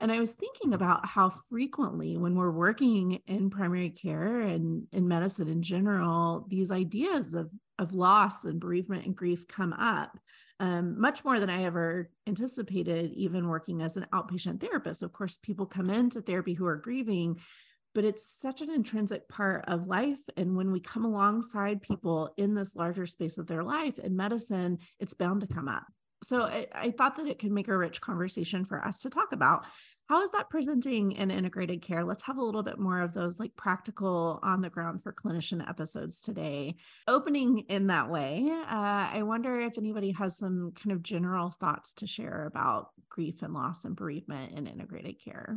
And 0.00 0.10
I 0.10 0.18
was 0.18 0.32
thinking 0.32 0.74
about 0.74 1.06
how 1.06 1.30
frequently, 1.48 2.16
when 2.16 2.34
we're 2.34 2.50
working 2.50 3.20
in 3.26 3.48
primary 3.48 3.90
care 3.90 4.40
and 4.40 4.86
in 4.92 5.06
medicine 5.06 5.48
in 5.48 5.62
general, 5.62 6.46
these 6.48 6.72
ideas 6.72 7.34
of, 7.34 7.50
of 7.78 7.94
loss 7.94 8.44
and 8.44 8.58
bereavement 8.58 9.06
and 9.06 9.14
grief 9.14 9.46
come 9.46 9.72
up. 9.72 10.18
um, 10.60 11.00
much 11.00 11.24
more 11.24 11.40
than 11.40 11.50
I 11.50 11.64
ever 11.64 12.10
anticipated, 12.26 13.12
even 13.14 13.48
working 13.48 13.82
as 13.82 13.96
an 13.96 14.06
outpatient 14.12 14.60
therapist. 14.60 15.02
Of 15.02 15.12
course, 15.12 15.36
people 15.42 15.66
come 15.66 15.90
into 15.90 16.22
therapy 16.22 16.54
who 16.54 16.66
are 16.66 16.76
grieving, 16.76 17.40
but 17.94 18.04
it's 18.04 18.30
such 18.30 18.60
an 18.60 18.70
intrinsic 18.70 19.28
part 19.28 19.64
of 19.68 19.86
life. 19.86 20.20
And 20.36 20.56
when 20.56 20.72
we 20.72 20.80
come 20.80 21.04
alongside 21.04 21.82
people 21.82 22.34
in 22.36 22.54
this 22.54 22.74
larger 22.74 23.06
space 23.06 23.38
of 23.38 23.46
their 23.46 23.62
life 23.62 23.98
in 23.98 24.16
medicine, 24.16 24.78
it's 24.98 25.14
bound 25.14 25.40
to 25.42 25.46
come 25.46 25.68
up. 25.68 25.84
So 26.22 26.42
I, 26.42 26.66
I 26.74 26.90
thought 26.90 27.16
that 27.16 27.26
it 27.26 27.38
could 27.38 27.52
make 27.52 27.68
a 27.68 27.76
rich 27.76 28.00
conversation 28.00 28.64
for 28.64 28.84
us 28.84 29.00
to 29.00 29.10
talk 29.10 29.32
about 29.32 29.64
how 30.08 30.22
is 30.22 30.32
that 30.32 30.50
presenting 30.50 31.12
in 31.12 31.30
integrated 31.30 31.80
care 31.80 32.04
let's 32.04 32.22
have 32.24 32.36
a 32.36 32.42
little 32.42 32.62
bit 32.62 32.78
more 32.78 33.00
of 33.00 33.14
those 33.14 33.38
like 33.38 33.56
practical 33.56 34.38
on 34.42 34.60
the 34.60 34.68
ground 34.68 35.02
for 35.02 35.12
clinician 35.12 35.66
episodes 35.66 36.20
today 36.20 36.74
opening 37.08 37.60
in 37.68 37.86
that 37.86 38.10
way 38.10 38.46
uh, 38.50 39.08
i 39.12 39.22
wonder 39.22 39.60
if 39.60 39.78
anybody 39.78 40.10
has 40.12 40.36
some 40.36 40.72
kind 40.72 40.92
of 40.92 41.02
general 41.02 41.50
thoughts 41.50 41.94
to 41.94 42.06
share 42.06 42.46
about 42.46 42.88
grief 43.08 43.42
and 43.42 43.54
loss 43.54 43.84
and 43.84 43.96
bereavement 43.96 44.52
in 44.58 44.66
integrated 44.66 45.22
care 45.22 45.56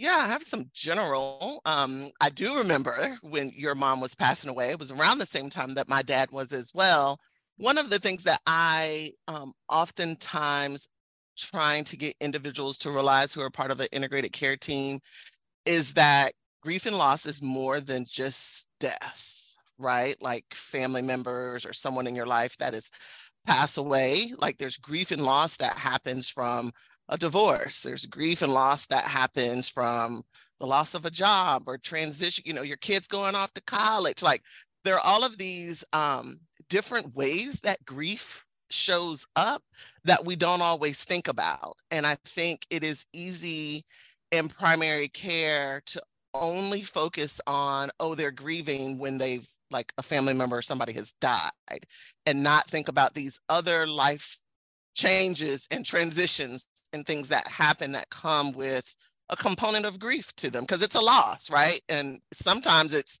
yeah, 0.00 0.16
I 0.18 0.28
have 0.28 0.42
some 0.42 0.70
general. 0.72 1.60
Um, 1.66 2.10
I 2.22 2.30
do 2.30 2.56
remember 2.56 3.18
when 3.20 3.50
your 3.54 3.74
mom 3.74 4.00
was 4.00 4.14
passing 4.14 4.48
away. 4.48 4.70
It 4.70 4.78
was 4.78 4.90
around 4.90 5.18
the 5.18 5.26
same 5.26 5.50
time 5.50 5.74
that 5.74 5.90
my 5.90 6.00
dad 6.00 6.30
was 6.30 6.54
as 6.54 6.72
well. 6.74 7.18
One 7.58 7.76
of 7.76 7.90
the 7.90 7.98
things 7.98 8.24
that 8.24 8.40
I 8.46 9.10
um, 9.28 9.52
oftentimes 9.68 10.88
trying 11.36 11.84
to 11.84 11.98
get 11.98 12.14
individuals 12.18 12.78
to 12.78 12.90
realize 12.90 13.34
who 13.34 13.42
are 13.42 13.50
part 13.50 13.70
of 13.70 13.80
an 13.80 13.88
integrated 13.92 14.32
care 14.32 14.56
team 14.56 15.00
is 15.66 15.92
that 15.94 16.32
grief 16.62 16.86
and 16.86 16.96
loss 16.96 17.26
is 17.26 17.42
more 17.42 17.78
than 17.78 18.06
just 18.08 18.68
death, 18.80 19.54
right? 19.78 20.16
Like 20.22 20.46
family 20.54 21.02
members 21.02 21.66
or 21.66 21.74
someone 21.74 22.06
in 22.06 22.14
your 22.14 22.26
life 22.26 22.56
that 22.56 22.74
is 22.74 22.90
pass 23.46 23.76
away. 23.76 24.32
Like 24.38 24.56
there's 24.56 24.78
grief 24.78 25.10
and 25.10 25.22
loss 25.22 25.58
that 25.58 25.78
happens 25.78 26.30
from 26.30 26.72
a 27.10 27.18
divorce. 27.18 27.82
There's 27.82 28.06
grief 28.06 28.40
and 28.40 28.54
loss 28.54 28.86
that 28.86 29.04
happens 29.04 29.68
from 29.68 30.22
the 30.60 30.66
loss 30.66 30.94
of 30.94 31.04
a 31.04 31.10
job 31.10 31.64
or 31.66 31.76
transition, 31.76 32.44
you 32.46 32.52
know, 32.52 32.62
your 32.62 32.76
kids 32.78 33.08
going 33.08 33.34
off 33.34 33.52
to 33.54 33.62
college. 33.62 34.22
Like 34.22 34.42
there 34.84 34.94
are 34.94 35.04
all 35.04 35.24
of 35.24 35.36
these 35.36 35.84
um, 35.92 36.40
different 36.68 37.14
ways 37.14 37.60
that 37.60 37.84
grief 37.84 38.44
shows 38.70 39.26
up 39.34 39.62
that 40.04 40.24
we 40.24 40.36
don't 40.36 40.62
always 40.62 41.04
think 41.04 41.26
about. 41.26 41.76
And 41.90 42.06
I 42.06 42.16
think 42.24 42.64
it 42.70 42.84
is 42.84 43.04
easy 43.12 43.84
in 44.30 44.48
primary 44.48 45.08
care 45.08 45.82
to 45.86 46.00
only 46.32 46.82
focus 46.82 47.40
on, 47.48 47.90
oh, 47.98 48.14
they're 48.14 48.30
grieving 48.30 48.98
when 48.98 49.18
they've, 49.18 49.48
like 49.72 49.92
a 49.98 50.02
family 50.02 50.34
member 50.34 50.58
or 50.58 50.62
somebody 50.62 50.92
has 50.92 51.12
died, 51.20 51.50
and 52.26 52.42
not 52.44 52.68
think 52.68 52.86
about 52.86 53.14
these 53.14 53.40
other 53.48 53.86
life 53.86 54.38
changes 54.94 55.66
and 55.72 55.84
transitions 55.84 56.66
and 56.92 57.06
things 57.06 57.28
that 57.28 57.46
happen 57.48 57.92
that 57.92 58.10
come 58.10 58.52
with 58.52 58.94
a 59.28 59.36
component 59.36 59.84
of 59.86 59.98
grief 59.98 60.34
to 60.36 60.50
them 60.50 60.62
because 60.62 60.82
it's 60.82 60.96
a 60.96 61.00
loss, 61.00 61.50
right? 61.50 61.80
And 61.88 62.20
sometimes 62.32 62.94
it's 62.94 63.18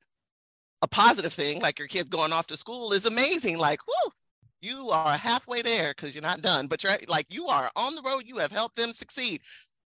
a 0.82 0.88
positive 0.88 1.32
thing, 1.32 1.60
like 1.60 1.78
your 1.78 1.88
kids 1.88 2.08
going 2.08 2.32
off 2.32 2.46
to 2.48 2.56
school 2.56 2.92
is 2.92 3.06
amazing. 3.06 3.58
Like, 3.58 3.80
whoo, 3.86 4.12
you 4.60 4.90
are 4.90 5.16
halfway 5.16 5.62
there 5.62 5.92
because 5.94 6.14
you're 6.14 6.22
not 6.22 6.42
done, 6.42 6.66
but 6.66 6.82
you're 6.82 6.96
like 7.08 7.26
you 7.32 7.46
are 7.46 7.70
on 7.76 7.94
the 7.94 8.02
road. 8.02 8.24
You 8.26 8.38
have 8.38 8.52
helped 8.52 8.76
them 8.76 8.92
succeed, 8.92 9.42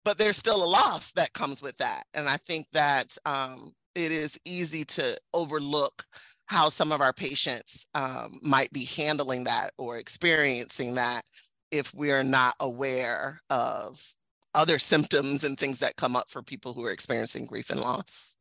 but 0.03 0.17
there's 0.17 0.37
still 0.37 0.63
a 0.63 0.65
loss 0.65 1.13
that 1.13 1.33
comes 1.33 1.61
with 1.61 1.77
that. 1.77 2.03
And 2.13 2.27
I 2.27 2.37
think 2.37 2.67
that 2.73 3.15
um, 3.25 3.73
it 3.95 4.11
is 4.11 4.39
easy 4.45 4.85
to 4.85 5.17
overlook 5.33 6.05
how 6.47 6.69
some 6.69 6.91
of 6.91 7.01
our 7.01 7.13
patients 7.13 7.85
um, 7.93 8.39
might 8.41 8.71
be 8.71 8.85
handling 8.85 9.43
that 9.43 9.71
or 9.77 9.97
experiencing 9.97 10.95
that 10.95 11.23
if 11.71 11.93
we're 11.93 12.23
not 12.23 12.55
aware 12.59 13.41
of 13.49 14.15
other 14.53 14.79
symptoms 14.79 15.43
and 15.43 15.57
things 15.57 15.79
that 15.79 15.95
come 15.95 16.15
up 16.15 16.29
for 16.29 16.41
people 16.41 16.73
who 16.73 16.83
are 16.83 16.91
experiencing 16.91 17.45
grief 17.45 17.69
and 17.69 17.79
loss. 17.79 18.37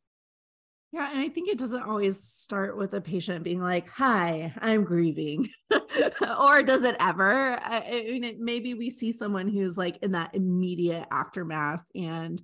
Yeah, 0.93 1.11
and 1.11 1.19
I 1.19 1.27
think 1.27 1.49
it 1.49 1.59
doesn't 1.59 1.83
always 1.83 2.23
start 2.23 2.77
with 2.77 2.93
a 2.93 3.01
patient 3.01 3.43
being 3.43 3.61
like, 3.61 3.89
"Hi, 3.89 4.53
I'm 4.59 4.85
grieving," 4.85 5.49
or 6.39 6.63
does 6.63 6.83
it 6.83 6.95
ever? 6.99 7.59
I, 7.61 7.83
I 7.85 8.03
mean, 8.11 8.23
it, 8.23 8.39
maybe 8.39 8.73
we 8.73 8.89
see 8.89 9.11
someone 9.11 9.49
who's 9.49 9.77
like 9.77 9.97
in 10.01 10.13
that 10.13 10.33
immediate 10.33 11.05
aftermath 11.11 11.83
and 11.93 12.41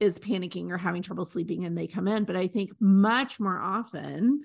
is 0.00 0.18
panicking 0.18 0.70
or 0.70 0.78
having 0.78 1.02
trouble 1.02 1.26
sleeping, 1.26 1.66
and 1.66 1.76
they 1.76 1.86
come 1.86 2.08
in. 2.08 2.24
But 2.24 2.36
I 2.36 2.48
think 2.48 2.70
much 2.80 3.38
more 3.38 3.60
often, 3.60 4.40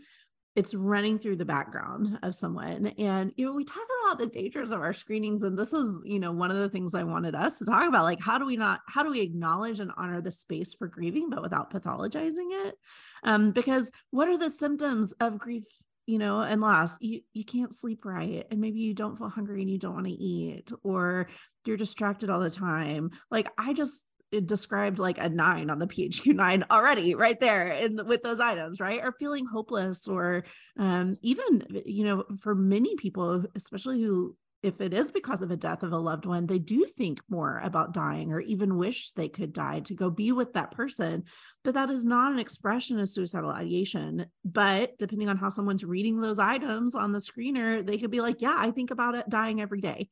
it's 0.59 0.75
running 0.75 1.17
through 1.17 1.37
the 1.37 1.45
background 1.45 2.19
of 2.21 2.35
someone. 2.35 2.87
And 2.97 3.31
you 3.37 3.45
know 3.45 3.53
we 3.53 3.63
talk 3.63 3.87
about 4.03 4.19
the 4.19 4.27
dangers 4.27 4.71
of 4.71 4.81
our 4.81 4.91
screenings 4.91 5.41
and 5.43 5.57
this 5.57 5.71
is 5.71 6.01
you 6.03 6.19
know 6.19 6.33
one 6.33 6.51
of 6.51 6.57
the 6.57 6.67
things 6.67 6.93
i 6.93 7.03
wanted 7.03 7.33
us 7.33 7.59
to 7.59 7.65
talk 7.65 7.87
about 7.87 8.03
like 8.03 8.19
how 8.19 8.37
do 8.37 8.45
we 8.45 8.57
not 8.57 8.81
how 8.85 9.01
do 9.01 9.09
we 9.09 9.21
acknowledge 9.21 9.79
and 9.79 9.93
honor 9.95 10.19
the 10.19 10.33
space 10.33 10.73
for 10.73 10.87
grieving 10.87 11.29
but 11.29 11.41
without 11.41 11.71
pathologizing 11.71 12.49
it? 12.65 12.75
Um, 13.23 13.51
because 13.51 13.89
what 14.11 14.27
are 14.27 14.37
the 14.37 14.49
symptoms 14.49 15.13
of 15.21 15.39
grief 15.39 15.63
you 16.07 16.17
know 16.17 16.41
and 16.41 16.59
loss? 16.59 16.97
You 16.99 17.21
you 17.31 17.45
can't 17.45 17.73
sleep 17.73 18.03
right 18.03 18.45
and 18.51 18.59
maybe 18.59 18.79
you 18.79 18.93
don't 18.93 19.17
feel 19.17 19.29
hungry 19.29 19.61
and 19.61 19.71
you 19.71 19.77
don't 19.77 19.95
want 19.95 20.07
to 20.07 20.11
eat 20.11 20.73
or 20.83 21.29
you're 21.63 21.77
distracted 21.77 22.29
all 22.29 22.41
the 22.41 22.49
time. 22.49 23.11
Like 23.31 23.47
i 23.57 23.71
just 23.71 24.03
it 24.31 24.47
described 24.47 24.99
like 24.99 25.17
a 25.17 25.29
nine 25.29 25.69
on 25.69 25.79
the 25.79 25.87
PHQ 25.87 26.35
nine 26.35 26.65
already 26.69 27.15
right 27.15 27.39
there 27.39 27.71
in 27.71 28.05
with 28.05 28.23
those 28.23 28.39
items, 28.39 28.79
right? 28.79 29.01
Or 29.03 29.13
feeling 29.13 29.45
hopeless, 29.45 30.07
or 30.07 30.45
um, 30.77 31.15
even 31.21 31.65
you 31.85 32.05
know, 32.05 32.23
for 32.41 32.55
many 32.55 32.95
people, 32.95 33.45
especially 33.55 34.01
who 34.01 34.35
if 34.61 34.81
it 34.81 34.93
is 34.93 35.11
because 35.11 35.41
of 35.41 35.51
a 35.51 35.55
death 35.55 35.83
of 35.83 35.93
a 35.93 35.97
loved 35.97 36.25
one, 36.25 36.45
they 36.45 36.59
do 36.59 36.85
think 36.85 37.21
more 37.29 37.61
about 37.63 37.93
dying 37.93 38.33
or 38.33 38.41
even 38.41 38.77
wish 38.77 39.11
they 39.11 39.29
could 39.29 39.53
die 39.53 39.79
to 39.81 39.95
go 39.95 40.09
be 40.09 40.31
with 40.33 40.53
that 40.53 40.71
person. 40.71 41.23
But 41.63 41.75
that 41.75 41.89
is 41.89 42.03
not 42.03 42.33
an 42.33 42.39
expression 42.39 42.99
of 42.99 43.09
suicidal 43.09 43.51
ideation. 43.51 44.25
But 44.43 44.97
depending 44.97 45.29
on 45.29 45.37
how 45.37 45.49
someone's 45.49 45.85
reading 45.85 46.19
those 46.19 46.39
items 46.39 46.93
on 46.93 47.13
the 47.13 47.19
screener, 47.19 47.85
they 47.85 47.97
could 47.97 48.11
be 48.11 48.21
like, 48.21 48.41
yeah, 48.41 48.55
I 48.57 48.71
think 48.71 48.91
about 48.91 49.15
it 49.15 49.29
dying 49.29 49.61
every 49.61 49.79
day. 49.79 50.09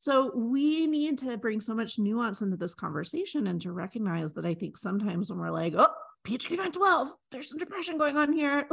So 0.00 0.32
we 0.34 0.86
need 0.86 1.18
to 1.18 1.36
bring 1.36 1.60
so 1.60 1.74
much 1.74 1.98
nuance 1.98 2.40
into 2.40 2.56
this 2.56 2.72
conversation 2.72 3.46
and 3.46 3.60
to 3.60 3.70
recognize 3.70 4.32
that 4.32 4.46
I 4.46 4.54
think 4.54 4.78
sometimes 4.78 5.28
when 5.28 5.38
we're 5.38 5.50
like, 5.50 5.74
oh, 5.76 5.88
PHQ 6.26 6.52
912, 6.52 7.12
there's 7.30 7.50
some 7.50 7.58
depression 7.58 7.98
going 7.98 8.16
on 8.16 8.32
here. 8.32 8.66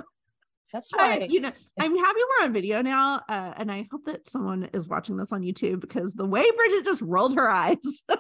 That's 0.72 0.90
right. 0.98 1.24
I, 1.24 1.26
you 1.26 1.42
know, 1.42 1.52
I'm 1.78 1.98
happy 1.98 2.20
we're 2.30 2.46
on 2.46 2.54
video 2.54 2.82
now. 2.82 3.24
Uh, 3.28 3.54
and 3.58 3.70
I 3.70 3.90
hope 3.92 4.06
that 4.06 4.30
someone 4.30 4.70
is 4.72 4.88
watching 4.88 5.18
this 5.18 5.34
on 5.34 5.42
YouTube 5.42 5.82
because 5.82 6.14
the 6.14 6.26
way 6.26 6.50
Bridget 6.50 6.86
just 6.86 7.02
rolled 7.02 7.36
her 7.36 7.50
eyes. 7.50 7.76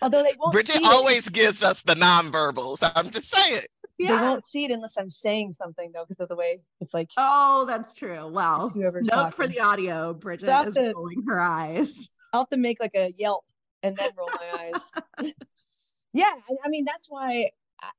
Although 0.00 0.22
they 0.22 0.34
won't. 0.38 0.52
Bridget 0.52 0.80
always 0.84 1.28
gives 1.28 1.64
us 1.64 1.82
the 1.82 1.94
nonverbals. 1.94 2.88
I'm 2.94 3.10
just 3.10 3.30
saying 3.30 3.62
yeah. 3.98 4.16
they 4.16 4.22
won't 4.22 4.46
see 4.46 4.64
it 4.64 4.70
unless 4.70 4.96
I'm 4.98 5.10
saying 5.10 5.52
something 5.52 5.90
though, 5.94 6.04
because 6.06 6.20
of 6.20 6.28
the 6.28 6.36
way 6.36 6.60
it's 6.80 6.94
like. 6.94 7.10
Oh, 7.16 7.64
that's 7.66 7.92
true. 7.92 8.28
Well, 8.28 8.72
note 8.74 9.04
talking. 9.04 9.30
for 9.32 9.46
the 9.46 9.60
audio, 9.60 10.14
Bridget 10.14 10.46
so 10.46 10.62
is 10.62 10.74
to, 10.74 10.92
rolling 10.94 11.22
her 11.26 11.40
eyes. 11.40 12.08
I'll 12.32 12.40
have 12.42 12.48
to 12.50 12.56
make 12.56 12.80
like 12.80 12.94
a 12.94 13.14
yelp 13.16 13.44
and 13.82 13.96
then 13.96 14.10
roll 14.16 14.28
my 14.28 14.72
eyes. 15.20 15.32
yeah, 16.12 16.32
I 16.64 16.68
mean 16.68 16.84
that's 16.84 17.08
why 17.08 17.50
I, 17.80 17.90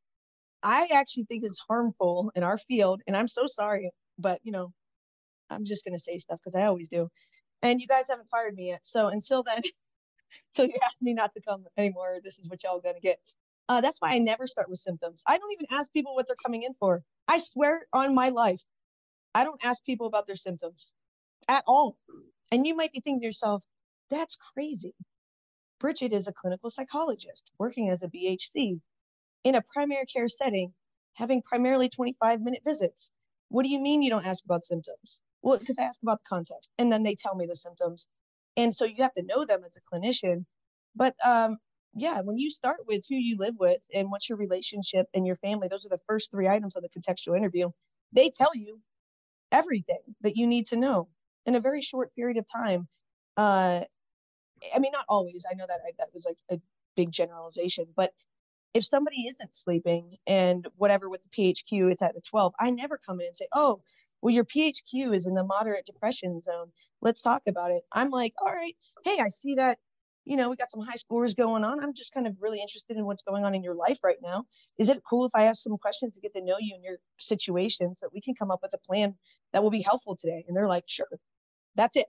I 0.61 0.87
actually 0.91 1.25
think 1.25 1.43
it's 1.43 1.59
harmful 1.59 2.31
in 2.35 2.43
our 2.43 2.57
field, 2.57 3.01
and 3.07 3.15
I'm 3.15 3.27
so 3.27 3.47
sorry, 3.47 3.91
but 4.17 4.39
you 4.43 4.51
know, 4.51 4.73
I'm 5.49 5.65
just 5.65 5.85
gonna 5.85 5.99
say 5.99 6.17
stuff 6.17 6.39
because 6.43 6.55
I 6.55 6.65
always 6.65 6.89
do. 6.89 7.09
And 7.61 7.79
you 7.79 7.87
guys 7.87 8.09
haven't 8.09 8.29
fired 8.29 8.55
me 8.55 8.69
yet, 8.69 8.81
so 8.83 9.07
until 9.07 9.43
then. 9.43 9.61
so 10.51 10.63
you 10.63 10.73
asked 10.83 11.01
me 11.01 11.13
not 11.13 11.33
to 11.33 11.41
come 11.41 11.65
anymore. 11.77 12.19
This 12.23 12.37
is 12.37 12.49
what 12.49 12.63
y'all 12.63 12.81
gonna 12.81 12.99
get. 12.99 13.19
Uh, 13.67 13.81
that's 13.81 13.97
why 13.99 14.11
I 14.11 14.19
never 14.19 14.47
start 14.47 14.69
with 14.69 14.79
symptoms. 14.79 15.23
I 15.27 15.37
don't 15.37 15.51
even 15.53 15.67
ask 15.71 15.91
people 15.91 16.13
what 16.15 16.27
they're 16.27 16.35
coming 16.43 16.63
in 16.63 16.73
for. 16.79 17.03
I 17.27 17.39
swear 17.39 17.87
on 17.93 18.13
my 18.13 18.29
life, 18.29 18.61
I 19.33 19.43
don't 19.43 19.63
ask 19.63 19.83
people 19.83 20.07
about 20.07 20.27
their 20.27 20.35
symptoms 20.35 20.91
at 21.47 21.63
all. 21.67 21.97
And 22.51 22.65
you 22.67 22.75
might 22.75 22.93
be 22.93 23.01
thinking 23.01 23.21
to 23.21 23.25
yourself, 23.25 23.63
that's 24.09 24.37
crazy. 24.53 24.93
Bridget 25.79 26.13
is 26.13 26.27
a 26.27 26.33
clinical 26.33 26.69
psychologist 26.69 27.51
working 27.59 27.89
as 27.89 28.03
a 28.03 28.07
BHC 28.07 28.79
in 29.43 29.55
a 29.55 29.63
primary 29.73 30.05
care 30.05 30.27
setting, 30.27 30.73
having 31.13 31.41
primarily 31.41 31.89
25 31.89 32.41
minute 32.41 32.61
visits. 32.65 33.09
What 33.49 33.63
do 33.63 33.69
you 33.69 33.79
mean 33.79 34.01
you 34.01 34.09
don't 34.09 34.25
ask 34.25 34.43
about 34.45 34.65
symptoms? 34.65 35.21
Well, 35.41 35.57
because 35.59 35.79
I 35.79 35.83
ask 35.83 36.01
about 36.01 36.19
the 36.23 36.29
context 36.29 36.71
and 36.77 36.91
then 36.91 37.03
they 37.03 37.15
tell 37.15 37.35
me 37.35 37.45
the 37.45 37.55
symptoms. 37.55 38.07
And 38.57 38.75
so 38.75 38.85
you 38.85 39.03
have 39.03 39.13
to 39.15 39.23
know 39.23 39.45
them 39.45 39.63
as 39.65 39.77
a 39.77 39.95
clinician. 39.95 40.45
But 40.95 41.15
um, 41.23 41.57
yeah, 41.95 42.21
when 42.21 42.37
you 42.37 42.49
start 42.49 42.79
with 42.87 43.03
who 43.09 43.15
you 43.15 43.37
live 43.37 43.55
with 43.59 43.79
and 43.93 44.11
what's 44.11 44.29
your 44.29 44.37
relationship 44.37 45.07
and 45.13 45.25
your 45.25 45.37
family, 45.37 45.67
those 45.69 45.85
are 45.85 45.89
the 45.89 46.01
first 46.07 46.31
three 46.31 46.47
items 46.47 46.75
on 46.75 46.83
the 46.83 46.89
contextual 46.89 47.37
interview. 47.37 47.69
They 48.13 48.29
tell 48.29 48.51
you 48.53 48.79
everything 49.51 49.99
that 50.21 50.37
you 50.37 50.47
need 50.47 50.67
to 50.67 50.75
know 50.77 51.07
in 51.45 51.55
a 51.55 51.59
very 51.59 51.81
short 51.81 52.13
period 52.15 52.37
of 52.37 52.45
time. 52.51 52.87
Uh, 53.37 53.83
I 54.73 54.79
mean, 54.79 54.91
not 54.91 55.05
always. 55.09 55.45
I 55.49 55.55
know 55.55 55.65
that 55.67 55.81
I, 55.87 55.91
that 55.99 56.09
was 56.13 56.25
like 56.25 56.37
a 56.51 56.59
big 56.95 57.11
generalization, 57.11 57.85
but 57.95 58.11
if 58.73 58.85
somebody 58.85 59.27
isn't 59.27 59.55
sleeping 59.55 60.17
and 60.27 60.67
whatever 60.77 61.09
with 61.09 61.21
the 61.23 61.29
PHQ, 61.29 61.91
it's 61.91 62.01
at 62.01 62.13
the 62.15 62.21
12, 62.21 62.53
I 62.59 62.71
never 62.71 62.99
come 63.03 63.21
in 63.21 63.27
and 63.27 63.35
say, 63.35 63.47
oh, 63.53 63.81
well, 64.21 64.33
your 64.33 64.45
PHQ 64.45 65.15
is 65.15 65.27
in 65.27 65.35
the 65.35 65.43
moderate 65.43 65.85
depression 65.85 66.41
zone. 66.41 66.71
Let's 67.01 67.21
talk 67.21 67.43
about 67.47 67.71
it. 67.71 67.83
I'm 67.93 68.09
like, 68.09 68.33
all 68.41 68.51
right, 68.53 68.75
hey, 69.05 69.19
I 69.19 69.29
see 69.29 69.55
that, 69.55 69.77
you 70.25 70.37
know, 70.37 70.49
we 70.49 70.55
got 70.55 70.71
some 70.71 70.81
high 70.81 70.95
scores 70.95 71.33
going 71.33 71.63
on. 71.63 71.81
I'm 71.81 71.93
just 71.93 72.13
kind 72.13 72.27
of 72.27 72.35
really 72.39 72.59
interested 72.59 72.97
in 72.97 73.05
what's 73.05 73.23
going 73.23 73.45
on 73.45 73.55
in 73.55 73.63
your 73.63 73.75
life 73.75 73.99
right 74.03 74.17
now. 74.21 74.45
Is 74.77 74.89
it 74.89 75.01
cool 75.07 75.25
if 75.25 75.31
I 75.35 75.45
ask 75.45 75.61
some 75.61 75.77
questions 75.77 76.13
to 76.15 76.21
get 76.21 76.33
to 76.33 76.41
know 76.41 76.57
you 76.59 76.75
and 76.75 76.83
your 76.83 76.97
situation 77.19 77.95
so 77.97 78.09
we 78.13 78.21
can 78.21 78.35
come 78.35 78.51
up 78.51 78.59
with 78.61 78.73
a 78.73 78.79
plan 78.79 79.15
that 79.53 79.63
will 79.63 79.71
be 79.71 79.81
helpful 79.81 80.17
today? 80.19 80.43
And 80.47 80.57
they're 80.57 80.67
like, 80.67 80.85
sure, 80.87 81.07
that's 81.75 81.95
it. 81.95 82.07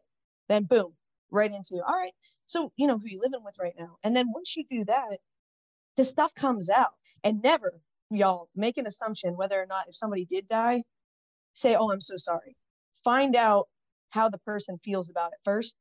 Then 0.48 0.64
boom, 0.64 0.94
right 1.30 1.50
into, 1.50 1.76
all 1.86 1.94
right, 1.94 2.12
so 2.46 2.72
you 2.76 2.86
know 2.86 2.98
who 2.98 3.06
you 3.06 3.20
living 3.20 3.44
with 3.44 3.54
right 3.60 3.74
now. 3.78 3.96
And 4.02 4.16
then 4.16 4.32
once 4.32 4.56
you 4.56 4.64
do 4.70 4.84
that, 4.86 5.18
the 5.96 6.04
stuff 6.04 6.32
comes 6.34 6.70
out 6.70 6.92
and 7.24 7.42
never 7.42 7.80
y'all 8.10 8.48
make 8.54 8.78
an 8.78 8.86
assumption 8.86 9.36
whether 9.36 9.60
or 9.60 9.66
not 9.66 9.88
if 9.88 9.96
somebody 9.96 10.24
did 10.24 10.46
die 10.48 10.82
say 11.54 11.74
oh 11.74 11.90
i'm 11.90 12.00
so 12.00 12.16
sorry 12.16 12.56
find 13.02 13.34
out 13.34 13.66
how 14.10 14.28
the 14.28 14.38
person 14.38 14.78
feels 14.84 15.10
about 15.10 15.32
it 15.32 15.38
first 15.44 15.74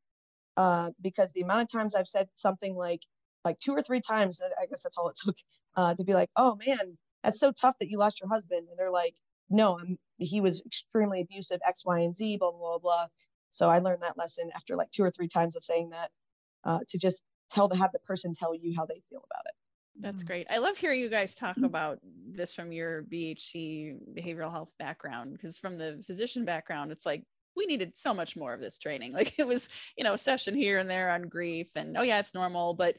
uh, 0.58 0.90
because 1.02 1.32
the 1.32 1.42
amount 1.42 1.62
of 1.62 1.72
times 1.72 1.96
i've 1.96 2.08
said 2.08 2.28
something 2.36 2.76
like 2.76 3.02
like 3.44 3.60
two 3.60 3.72
or 3.72 3.82
three 3.82 4.02
times 4.02 4.42
i 4.62 4.66
guess 4.66 4.84
that's 4.84 4.98
all 4.98 5.10
it 5.10 5.18
took 5.24 5.36
uh, 5.78 5.94
to 5.96 6.04
be 6.04 6.14
like 6.14 6.30
oh 6.36 6.58
man 6.66 6.98
that's 7.24 7.40
so 7.40 7.52
tough 7.52 7.76
that 7.80 7.90
you 7.90 7.98
lost 7.98 8.20
your 8.20 8.30
husband 8.30 8.68
and 8.70 8.78
they're 8.78 8.92
like 8.92 9.16
no 9.50 9.78
I'm, 9.80 9.98
he 10.18 10.42
was 10.42 10.62
extremely 10.66 11.22
abusive 11.22 11.60
x 11.68 11.84
y 11.86 12.00
and 12.00 12.16
z 12.16 12.38
blah 12.38 12.52
blah 12.52 12.78
blah 12.78 13.08
so 13.52 13.70
i 13.70 13.80
learned 13.80 14.02
that 14.02 14.18
lesson 14.18 14.50
after 14.56 14.76
like 14.76 14.92
two 14.92 15.04
or 15.04 15.12
three 15.12 15.28
times 15.28 15.56
of 15.56 15.64
saying 15.64 15.90
that 15.90 16.10
uh, 16.64 16.80
to 16.90 16.98
just 16.98 17.22
tell 17.52 17.68
the 17.68 17.78
have 17.78 17.92
the 17.92 18.00
person 18.00 18.34
tell 18.34 18.56
you 18.56 18.74
how 18.76 18.86
they 18.86 19.02
feel 19.10 19.24
about 19.30 19.46
it 19.46 19.56
that's 20.00 20.24
great. 20.24 20.48
I 20.50 20.58
love 20.58 20.78
hearing 20.78 21.00
you 21.00 21.10
guys 21.10 21.36
talk 21.36 21.56
mm-hmm. 21.56 21.66
about 21.66 22.00
this 22.28 22.54
from 22.54 22.72
your 22.72 23.04
BHC 23.04 23.96
behavioral 24.14 24.52
health 24.52 24.72
background 24.78 25.34
because 25.34 25.58
from 25.58 25.78
the 25.78 26.04
physician 26.06 26.44
background, 26.44 26.92
it's 26.92 27.06
like 27.06 27.24
we 27.56 27.66
needed 27.66 27.96
so 27.96 28.14
much 28.14 28.36
more 28.36 28.54
of 28.54 28.62
this 28.62 28.78
training. 28.78 29.14
Like 29.16 29.40
it 29.40 29.48
was, 29.48 29.70
you 29.98 30.04
know, 30.04 30.14
a 30.14 30.18
session 30.18 30.56
here 30.56 30.78
and 30.78 30.90
there 30.90 31.12
on 31.12 31.24
grief 31.24 31.70
and 31.76 31.98
oh 31.98 32.04
yeah, 32.04 32.20
it's 32.20 32.34
normal, 32.36 32.74
but 32.74 32.96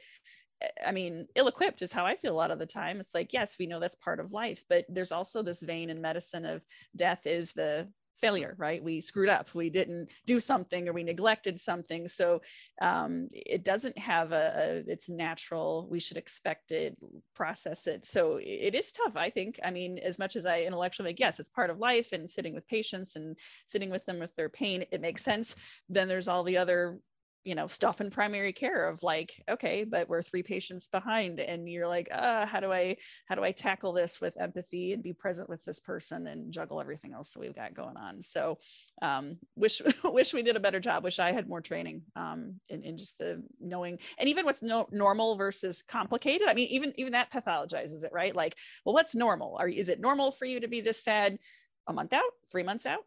eh, 0.62 0.68
I 0.86 0.92
mean, 0.92 1.26
ill 1.34 1.48
equipped 1.48 1.82
is 1.82 1.92
how 1.92 2.06
I 2.06 2.16
feel 2.16 2.32
a 2.32 2.36
lot 2.36 2.50
of 2.50 2.58
the 2.58 2.66
time. 2.66 3.00
It's 3.00 3.14
like, 3.14 3.32
yes, 3.32 3.58
we 3.58 3.66
know 3.66 3.80
that's 3.80 3.96
part 3.96 4.20
of 4.20 4.32
life, 4.32 4.64
but 4.68 4.86
there's 4.88 5.12
also 5.12 5.42
this 5.42 5.60
vein 5.62 5.90
in 5.90 6.00
medicine 6.00 6.46
of 6.46 6.64
death 6.96 7.26
is 7.26 7.52
the 7.52 7.88
failure 8.20 8.54
right? 8.58 8.82
We 8.82 9.00
screwed 9.00 9.28
up. 9.28 9.54
We 9.54 9.70
didn't 9.70 10.12
do 10.24 10.40
something 10.40 10.88
or 10.88 10.92
we 10.92 11.02
neglected 11.02 11.60
something. 11.60 12.08
So 12.08 12.42
um, 12.80 13.28
it 13.32 13.64
doesn't 13.64 13.98
have 13.98 14.32
a, 14.32 14.82
a, 14.86 14.92
it's 14.92 15.08
natural. 15.08 15.86
We 15.90 16.00
should 16.00 16.16
expect 16.16 16.70
it 16.70 16.96
process 17.34 17.86
it. 17.86 18.04
So 18.04 18.38
it 18.40 18.74
is 18.74 18.92
tough 18.92 19.16
i 19.16 19.30
think. 19.30 19.58
I 19.64 19.70
mean 19.70 19.98
as 19.98 20.18
much 20.18 20.36
as 20.36 20.46
i 20.46 20.62
intellectually 20.62 21.10
like 21.10 21.20
yes 21.20 21.38
it's 21.38 21.48
part 21.48 21.70
of 21.70 21.78
life 21.78 22.12
and 22.12 22.28
sitting 22.28 22.54
with 22.54 22.66
patients 22.68 23.16
and 23.16 23.36
sitting 23.66 23.90
with 23.90 24.04
them 24.06 24.18
with 24.18 24.34
their 24.36 24.48
pain 24.48 24.84
it 24.90 25.00
makes 25.00 25.22
sense. 25.22 25.56
Then 25.88 26.08
there's 26.08 26.28
all 26.28 26.42
the 26.42 26.56
other 26.56 26.98
you 27.46 27.54
know 27.54 27.68
stuff 27.68 28.00
in 28.00 28.10
primary 28.10 28.52
care 28.52 28.88
of 28.88 29.04
like 29.04 29.30
okay 29.48 29.84
but 29.84 30.08
we're 30.08 30.20
three 30.20 30.42
patients 30.42 30.88
behind 30.88 31.38
and 31.38 31.68
you're 31.68 31.86
like 31.86 32.08
uh 32.10 32.44
how 32.44 32.58
do 32.58 32.72
i 32.72 32.96
how 33.26 33.36
do 33.36 33.44
i 33.44 33.52
tackle 33.52 33.92
this 33.92 34.20
with 34.20 34.36
empathy 34.40 34.92
and 34.92 35.02
be 35.02 35.12
present 35.12 35.48
with 35.48 35.64
this 35.64 35.78
person 35.78 36.26
and 36.26 36.52
juggle 36.52 36.80
everything 36.80 37.14
else 37.14 37.30
that 37.30 37.38
we've 37.38 37.54
got 37.54 37.72
going 37.72 37.96
on? 37.96 38.20
So 38.20 38.58
um 39.00 39.38
wish 39.54 39.80
wish 40.04 40.34
we 40.34 40.42
did 40.42 40.56
a 40.56 40.60
better 40.60 40.80
job. 40.80 41.04
Wish 41.04 41.20
i 41.20 41.30
had 41.30 41.48
more 41.48 41.60
training 41.60 42.02
um 42.16 42.56
in, 42.68 42.82
in 42.82 42.98
just 42.98 43.16
the 43.18 43.40
knowing 43.60 44.00
and 44.18 44.28
even 44.28 44.44
what's 44.44 44.62
no, 44.62 44.88
normal 44.90 45.36
versus 45.36 45.82
complicated. 45.82 46.48
I 46.48 46.54
mean 46.54 46.68
even 46.72 46.92
even 46.96 47.12
that 47.12 47.32
pathologizes 47.32 48.02
it 48.02 48.10
right? 48.12 48.34
Like 48.34 48.56
well 48.84 48.94
what's 48.94 49.14
normal? 49.14 49.56
Are 49.60 49.68
is 49.68 49.88
it 49.88 50.00
normal 50.00 50.32
for 50.32 50.46
you 50.46 50.58
to 50.60 50.68
be 50.68 50.80
this 50.80 51.04
sad 51.04 51.38
a 51.86 51.92
month 51.92 52.12
out 52.12 52.32
three 52.50 52.64
months 52.64 52.86
out? 52.86 53.04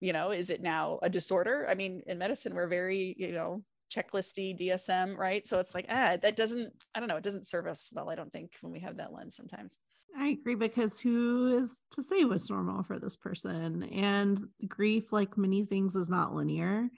You 0.00 0.14
know 0.14 0.30
is 0.30 0.48
it 0.48 0.62
now 0.62 0.98
a 1.02 1.10
disorder? 1.10 1.66
I 1.68 1.74
mean 1.74 2.02
in 2.06 2.16
medicine 2.16 2.54
we're 2.54 2.68
very 2.68 3.14
you 3.18 3.32
know 3.32 3.62
checklisty 3.94 4.58
DSM, 4.58 5.16
right? 5.16 5.46
So 5.46 5.58
it's 5.58 5.74
like, 5.74 5.86
ah, 5.88 6.16
that 6.22 6.36
doesn't, 6.36 6.72
I 6.94 7.00
don't 7.00 7.08
know, 7.08 7.16
it 7.16 7.24
doesn't 7.24 7.46
serve 7.46 7.66
us 7.66 7.90
well, 7.92 8.10
I 8.10 8.14
don't 8.14 8.32
think, 8.32 8.52
when 8.60 8.72
we 8.72 8.80
have 8.80 8.96
that 8.96 9.12
lens 9.12 9.36
sometimes. 9.36 9.78
I 10.16 10.28
agree 10.28 10.56
because 10.56 10.98
who 10.98 11.58
is 11.58 11.80
to 11.92 12.02
say 12.02 12.24
what's 12.24 12.50
normal 12.50 12.82
for 12.82 12.98
this 12.98 13.16
person? 13.16 13.82
And 13.84 14.38
grief, 14.68 15.12
like 15.12 15.38
many 15.38 15.64
things, 15.64 15.96
is 15.96 16.10
not 16.10 16.34
linear. 16.34 16.88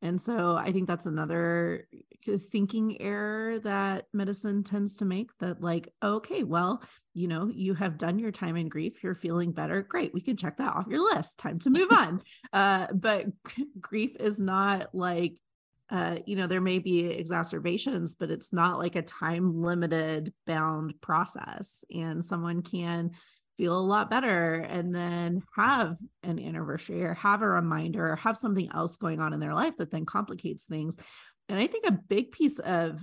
And 0.00 0.20
so 0.20 0.56
I 0.56 0.70
think 0.70 0.86
that's 0.86 1.06
another 1.06 1.88
thinking 2.52 3.00
error 3.00 3.58
that 3.60 4.06
medicine 4.12 4.62
tends 4.62 4.96
to 4.96 5.04
make 5.04 5.36
that, 5.38 5.60
like, 5.60 5.88
okay, 6.04 6.44
well, 6.44 6.82
you 7.14 7.26
know, 7.26 7.50
you 7.52 7.74
have 7.74 7.98
done 7.98 8.18
your 8.20 8.30
time 8.30 8.56
in 8.56 8.68
grief, 8.68 9.02
you're 9.02 9.16
feeling 9.16 9.50
better. 9.50 9.82
Great. 9.82 10.14
We 10.14 10.20
can 10.20 10.36
check 10.36 10.58
that 10.58 10.72
off 10.72 10.86
your 10.86 11.02
list. 11.02 11.38
Time 11.38 11.58
to 11.60 11.70
move 11.70 11.88
on. 11.90 12.22
Uh, 12.52 12.86
but 12.92 13.26
grief 13.80 14.14
is 14.20 14.38
not 14.38 14.94
like 14.94 15.34
uh, 15.90 16.16
you 16.26 16.36
know, 16.36 16.46
there 16.46 16.60
may 16.60 16.78
be 16.78 17.06
exacerbations, 17.06 18.14
but 18.14 18.30
it's 18.30 18.52
not 18.52 18.78
like 18.78 18.96
a 18.96 19.02
time 19.02 19.62
limited 19.62 20.32
bound 20.46 21.00
process. 21.00 21.82
And 21.94 22.24
someone 22.24 22.62
can 22.62 23.12
feel 23.56 23.78
a 23.78 23.80
lot 23.80 24.10
better 24.10 24.54
and 24.54 24.94
then 24.94 25.42
have 25.56 25.98
an 26.22 26.38
anniversary 26.38 27.02
or 27.02 27.14
have 27.14 27.42
a 27.42 27.48
reminder 27.48 28.12
or 28.12 28.16
have 28.16 28.36
something 28.36 28.70
else 28.72 28.96
going 28.96 29.20
on 29.20 29.32
in 29.32 29.40
their 29.40 29.54
life 29.54 29.76
that 29.78 29.90
then 29.90 30.06
complicates 30.06 30.66
things. 30.66 30.96
And 31.48 31.58
I 31.58 31.66
think 31.66 31.86
a 31.86 31.92
big 31.92 32.32
piece 32.32 32.58
of 32.58 33.02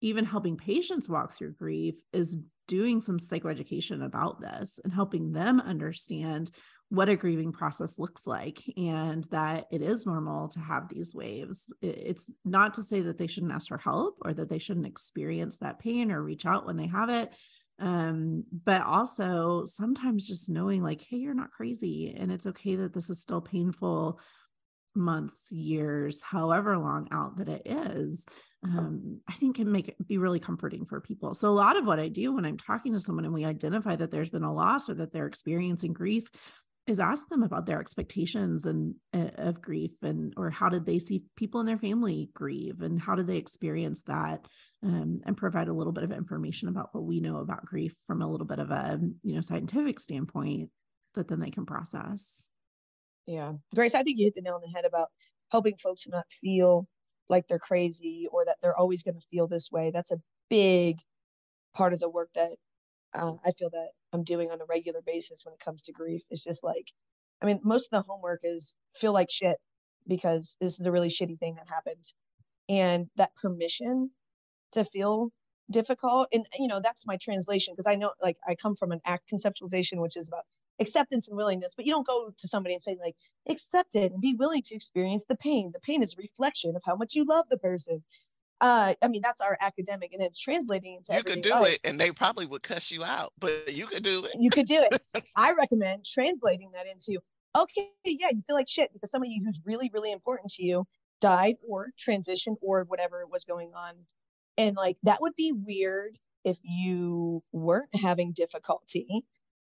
even 0.00 0.24
helping 0.24 0.56
patients 0.56 1.08
walk 1.08 1.32
through 1.32 1.54
grief 1.54 1.96
is 2.12 2.38
doing 2.68 3.00
some 3.00 3.18
psychoeducation 3.18 4.04
about 4.04 4.40
this 4.40 4.80
and 4.82 4.92
helping 4.92 5.32
them 5.32 5.60
understand 5.60 6.50
what 6.92 7.08
a 7.08 7.16
grieving 7.16 7.52
process 7.52 7.98
looks 7.98 8.26
like 8.26 8.62
and 8.76 9.24
that 9.30 9.66
it 9.70 9.80
is 9.80 10.04
normal 10.04 10.48
to 10.48 10.60
have 10.60 10.90
these 10.90 11.14
waves. 11.14 11.72
It's 11.80 12.30
not 12.44 12.74
to 12.74 12.82
say 12.82 13.00
that 13.00 13.16
they 13.16 13.26
shouldn't 13.26 13.52
ask 13.52 13.68
for 13.68 13.78
help 13.78 14.18
or 14.20 14.34
that 14.34 14.50
they 14.50 14.58
shouldn't 14.58 14.84
experience 14.84 15.56
that 15.56 15.78
pain 15.78 16.12
or 16.12 16.22
reach 16.22 16.44
out 16.44 16.66
when 16.66 16.76
they 16.76 16.88
have 16.88 17.08
it. 17.08 17.32
Um, 17.78 18.44
but 18.52 18.82
also 18.82 19.64
sometimes 19.64 20.28
just 20.28 20.50
knowing, 20.50 20.82
like, 20.82 21.00
hey, 21.00 21.16
you're 21.16 21.32
not 21.32 21.50
crazy 21.52 22.14
and 22.14 22.30
it's 22.30 22.46
okay 22.46 22.74
that 22.74 22.92
this 22.92 23.08
is 23.08 23.22
still 23.22 23.40
painful 23.40 24.20
months, 24.94 25.50
years, 25.50 26.20
however 26.20 26.76
long 26.76 27.08
out 27.10 27.38
that 27.38 27.48
it 27.48 27.62
is, 27.64 28.26
um, 28.64 29.20
I 29.28 29.32
think 29.32 29.56
can 29.56 29.72
make 29.72 29.88
it 29.88 30.06
be 30.06 30.18
really 30.18 30.40
comforting 30.40 30.84
for 30.84 31.00
people. 31.00 31.34
So 31.34 31.48
a 31.48 31.50
lot 31.50 31.76
of 31.76 31.86
what 31.86 31.98
I 31.98 32.08
do 32.08 32.34
when 32.34 32.44
I'm 32.44 32.58
talking 32.58 32.92
to 32.92 33.00
someone 33.00 33.24
and 33.24 33.34
we 33.34 33.44
identify 33.44 33.96
that 33.96 34.10
there's 34.10 34.30
been 34.30 34.44
a 34.44 34.52
loss 34.52 34.88
or 34.88 34.94
that 34.94 35.12
they're 35.12 35.26
experiencing 35.26 35.92
grief, 35.92 36.28
is 36.86 36.98
ask 36.98 37.28
them 37.28 37.42
about 37.42 37.66
their 37.66 37.80
expectations 37.80 38.64
and 38.64 38.94
uh, 39.14 39.30
of 39.36 39.62
grief 39.62 39.92
and 40.02 40.34
or 40.36 40.50
how 40.50 40.68
did 40.68 40.84
they 40.84 40.98
see 40.98 41.24
people 41.36 41.60
in 41.60 41.66
their 41.66 41.78
family 41.78 42.28
grieve 42.34 42.80
and 42.80 43.00
how 43.00 43.14
did 43.14 43.26
they 43.26 43.36
experience 43.36 44.02
that 44.02 44.44
um, 44.82 45.20
and 45.24 45.36
provide 45.36 45.68
a 45.68 45.72
little 45.72 45.92
bit 45.92 46.02
of 46.02 46.10
information 46.10 46.68
about 46.68 46.88
what 46.92 47.04
we 47.04 47.20
know 47.20 47.36
about 47.36 47.64
grief 47.64 47.94
from 48.06 48.20
a 48.20 48.28
little 48.28 48.46
bit 48.46 48.58
of 48.58 48.70
a 48.70 48.98
you 49.22 49.34
know 49.34 49.40
scientific 49.40 50.00
standpoint 50.00 50.70
that 51.14 51.28
then 51.28 51.40
they 51.40 51.50
can 51.50 51.66
process. 51.66 52.50
Yeah. 53.26 53.52
Grace 53.74 53.94
i 53.94 54.02
think 54.02 54.18
you 54.18 54.26
hit 54.26 54.34
the 54.34 54.42
nail 54.42 54.54
on 54.54 54.62
the 54.62 54.74
head 54.74 54.84
about 54.84 55.08
helping 55.50 55.76
folks 55.76 56.06
not 56.08 56.26
feel 56.40 56.86
like 57.28 57.46
they're 57.46 57.58
crazy 57.58 58.26
or 58.32 58.44
that 58.44 58.56
they're 58.60 58.76
always 58.76 59.02
going 59.02 59.14
to 59.14 59.26
feel 59.30 59.46
this 59.46 59.70
way. 59.70 59.90
That's 59.92 60.10
a 60.10 60.20
big 60.50 60.98
part 61.74 61.92
of 61.92 62.00
the 62.00 62.08
work 62.08 62.28
that 62.34 62.52
uh, 63.14 63.32
i 63.44 63.50
feel 63.52 63.70
that 63.70 63.88
I'm 64.12 64.24
doing 64.24 64.50
on 64.50 64.60
a 64.60 64.64
regular 64.66 65.00
basis 65.04 65.42
when 65.44 65.54
it 65.54 65.60
comes 65.60 65.82
to 65.82 65.92
grief. 65.92 66.22
is 66.30 66.42
just 66.42 66.64
like, 66.64 66.86
I 67.42 67.46
mean, 67.46 67.60
most 67.64 67.88
of 67.92 68.02
the 68.02 68.12
homework 68.12 68.40
is 68.44 68.74
feel 68.96 69.12
like 69.12 69.30
shit 69.30 69.56
because 70.06 70.56
this 70.60 70.78
is 70.78 70.86
a 70.86 70.92
really 70.92 71.08
shitty 71.08 71.38
thing 71.38 71.56
that 71.56 71.68
happened. 71.68 72.04
And 72.68 73.08
that 73.16 73.34
permission 73.36 74.10
to 74.72 74.84
feel 74.84 75.30
difficult. 75.70 76.28
And, 76.32 76.46
you 76.58 76.68
know, 76.68 76.80
that's 76.82 77.06
my 77.06 77.16
translation 77.16 77.74
because 77.74 77.90
I 77.90 77.96
know, 77.96 78.12
like, 78.22 78.36
I 78.46 78.54
come 78.54 78.76
from 78.76 78.92
an 78.92 79.00
ACT 79.04 79.30
conceptualization, 79.32 80.00
which 80.00 80.16
is 80.16 80.28
about 80.28 80.44
acceptance 80.80 81.28
and 81.28 81.36
willingness, 81.36 81.74
but 81.76 81.86
you 81.86 81.92
don't 81.92 82.06
go 82.06 82.30
to 82.36 82.48
somebody 82.48 82.74
and 82.74 82.82
say, 82.82 82.96
like, 83.00 83.14
accept 83.48 83.94
it 83.94 84.12
and 84.12 84.20
be 84.20 84.34
willing 84.34 84.62
to 84.62 84.74
experience 84.74 85.24
the 85.28 85.36
pain. 85.36 85.70
The 85.72 85.80
pain 85.80 86.02
is 86.02 86.14
a 86.14 86.22
reflection 86.22 86.76
of 86.76 86.82
how 86.84 86.96
much 86.96 87.14
you 87.14 87.24
love 87.24 87.46
the 87.50 87.58
person 87.58 88.02
uh, 88.62 88.94
I 89.02 89.08
mean, 89.08 89.22
that's 89.22 89.40
our 89.40 89.58
academic, 89.60 90.12
and 90.12 90.22
it's 90.22 90.38
translating 90.38 90.94
into. 90.94 91.12
You 91.12 91.24
could 91.24 91.42
do 91.42 91.50
else. 91.50 91.72
it, 91.72 91.80
and 91.82 92.00
they 92.00 92.12
probably 92.12 92.46
would 92.46 92.62
cuss 92.62 92.92
you 92.92 93.02
out, 93.02 93.32
but 93.40 93.74
you 93.74 93.86
could 93.86 94.04
do 94.04 94.24
it. 94.24 94.36
You 94.38 94.50
could 94.50 94.68
do 94.68 94.84
it. 94.88 95.02
I 95.36 95.52
recommend 95.52 96.06
translating 96.06 96.70
that 96.72 96.86
into 96.86 97.18
okay, 97.58 97.90
yeah, 98.04 98.28
you 98.30 98.40
feel 98.46 98.54
like 98.54 98.68
shit 98.68 98.92
because 98.92 99.10
somebody 99.10 99.42
who's 99.44 99.60
really, 99.64 99.90
really 99.92 100.12
important 100.12 100.52
to 100.52 100.64
you 100.64 100.86
died 101.20 101.56
or 101.68 101.88
transitioned 102.00 102.56
or 102.62 102.84
whatever 102.84 103.26
was 103.26 103.44
going 103.44 103.72
on, 103.74 103.94
and 104.56 104.76
like 104.76 104.96
that 105.02 105.20
would 105.20 105.34
be 105.34 105.50
weird 105.50 106.16
if 106.44 106.56
you 106.62 107.42
weren't 107.50 107.94
having 108.00 108.30
difficulty. 108.30 109.24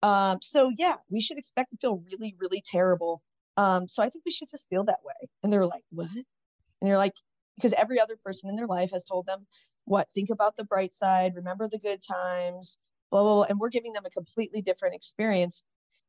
Um, 0.03 0.39
so 0.41 0.71
yeah, 0.79 0.95
we 1.11 1.21
should 1.21 1.37
expect 1.37 1.73
to 1.73 1.77
feel 1.77 2.03
really, 2.11 2.35
really 2.39 2.63
terrible. 2.65 3.21
Um, 3.59 3.87
so 3.87 4.03
I 4.03 4.09
think 4.09 4.25
we 4.25 4.33
should 4.33 4.49
just 4.51 4.67
feel 4.71 4.85
that 4.85 5.01
way. 5.05 5.29
And 5.43 5.53
they're 5.53 5.67
like, 5.67 5.83
what? 5.91 6.09
And 6.81 6.89
you're 6.89 6.97
like, 6.97 7.15
because 7.59 7.75
every 7.75 8.01
other 8.01 8.17
person 8.25 8.49
in 8.49 8.57
their 8.57 8.67
life 8.67 8.91
has 8.93 9.05
told 9.05 9.27
them 9.27 9.47
what 9.85 10.09
think 10.15 10.31
about 10.31 10.57
the 10.57 10.65
bright 10.65 10.95
side 10.95 11.35
remember 11.35 11.69
the 11.69 11.79
good 11.79 12.01
times 12.03 12.79
blah 13.11 13.23
blah 13.23 13.35
blah 13.35 13.47
and 13.51 13.59
we're 13.61 13.69
giving 13.71 13.93
them 13.93 14.07
a 14.07 14.11
completely 14.11 14.63
different 14.63 14.95
experience 14.95 15.63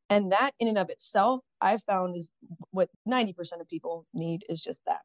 And 0.09 0.31
that 0.31 0.51
in 0.59 0.67
and 0.67 0.77
of 0.77 0.89
itself, 0.89 1.41
I've 1.62 1.83
found 1.83 2.15
is 2.15 2.29
what 2.71 2.89
90% 3.05 3.62
of 3.62 3.67
people 3.67 4.05
need 4.13 4.43
is 4.49 4.59
just 4.62 4.81
that. 4.88 5.01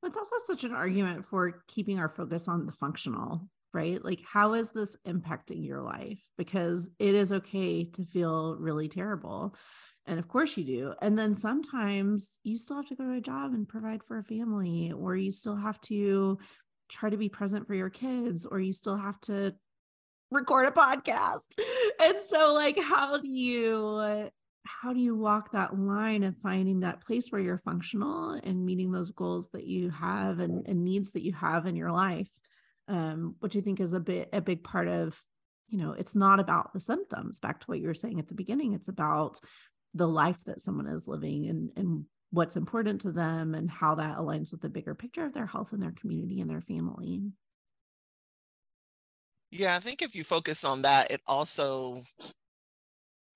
but 0.00 0.08
It's 0.08 0.18
also 0.18 0.36
such 0.44 0.64
an 0.64 0.72
argument 0.72 1.24
for 1.24 1.64
keeping 1.66 1.98
our 1.98 2.08
focus 2.08 2.46
on 2.48 2.66
the 2.66 2.72
functional, 2.72 3.48
right? 3.72 4.04
Like, 4.04 4.22
how 4.32 4.54
is 4.54 4.70
this 4.70 4.96
impacting 5.06 5.66
your 5.66 5.82
life? 5.82 6.22
Because 6.38 6.88
it 6.98 7.14
is 7.14 7.32
okay 7.32 7.84
to 7.84 8.04
feel 8.04 8.56
really 8.58 8.88
terrible. 8.88 9.56
And 10.06 10.18
of 10.18 10.28
course 10.28 10.56
you 10.56 10.64
do. 10.64 10.94
And 11.00 11.18
then 11.18 11.34
sometimes 11.34 12.38
you 12.42 12.56
still 12.56 12.76
have 12.76 12.86
to 12.86 12.94
go 12.94 13.04
to 13.04 13.14
a 13.14 13.20
job 13.20 13.54
and 13.54 13.68
provide 13.68 14.02
for 14.02 14.18
a 14.18 14.24
family, 14.24 14.92
or 14.92 15.16
you 15.16 15.32
still 15.32 15.56
have 15.56 15.80
to 15.82 16.38
try 16.88 17.08
to 17.08 17.16
be 17.16 17.28
present 17.28 17.66
for 17.66 17.74
your 17.74 17.90
kids, 17.90 18.44
or 18.44 18.60
you 18.60 18.72
still 18.72 18.96
have 18.96 19.18
to 19.22 19.54
record 20.30 20.68
a 20.68 20.70
podcast. 20.70 21.58
And 22.02 22.16
so, 22.26 22.52
like, 22.52 22.78
how 22.78 23.18
do 23.18 23.28
you 23.28 24.28
how 24.64 24.92
do 24.92 25.00
you 25.00 25.14
walk 25.14 25.52
that 25.52 25.78
line 25.78 26.22
of 26.22 26.36
finding 26.36 26.80
that 26.80 27.04
place 27.04 27.28
where 27.28 27.40
you're 27.40 27.58
functional 27.58 28.30
and 28.30 28.64
meeting 28.64 28.90
those 28.90 29.10
goals 29.10 29.50
that 29.50 29.66
you 29.66 29.90
have 29.90 30.40
and, 30.40 30.66
and 30.66 30.84
needs 30.84 31.10
that 31.10 31.22
you 31.22 31.32
have 31.32 31.66
in 31.66 31.76
your 31.76 31.92
life 31.92 32.28
um, 32.88 33.36
which 33.40 33.56
i 33.56 33.60
think 33.60 33.80
is 33.80 33.92
a 33.92 34.00
bit 34.00 34.28
a 34.32 34.40
big 34.40 34.64
part 34.64 34.88
of 34.88 35.18
you 35.68 35.78
know 35.78 35.92
it's 35.92 36.14
not 36.14 36.40
about 36.40 36.72
the 36.72 36.80
symptoms 36.80 37.40
back 37.40 37.60
to 37.60 37.66
what 37.66 37.78
you 37.78 37.86
were 37.86 37.94
saying 37.94 38.18
at 38.18 38.28
the 38.28 38.34
beginning 38.34 38.72
it's 38.72 38.88
about 38.88 39.38
the 39.94 40.08
life 40.08 40.44
that 40.44 40.60
someone 40.60 40.86
is 40.86 41.08
living 41.08 41.48
and 41.48 41.70
and 41.76 42.04
what's 42.30 42.56
important 42.56 43.00
to 43.00 43.12
them 43.12 43.54
and 43.54 43.70
how 43.70 43.94
that 43.94 44.16
aligns 44.16 44.50
with 44.50 44.60
the 44.60 44.68
bigger 44.68 44.94
picture 44.94 45.24
of 45.24 45.32
their 45.32 45.46
health 45.46 45.72
and 45.72 45.80
their 45.80 45.92
community 45.92 46.40
and 46.40 46.50
their 46.50 46.60
family. 46.60 47.22
Yeah 49.52 49.76
i 49.76 49.78
think 49.78 50.02
if 50.02 50.16
you 50.16 50.24
focus 50.24 50.64
on 50.64 50.82
that 50.82 51.12
it 51.12 51.20
also 51.28 51.98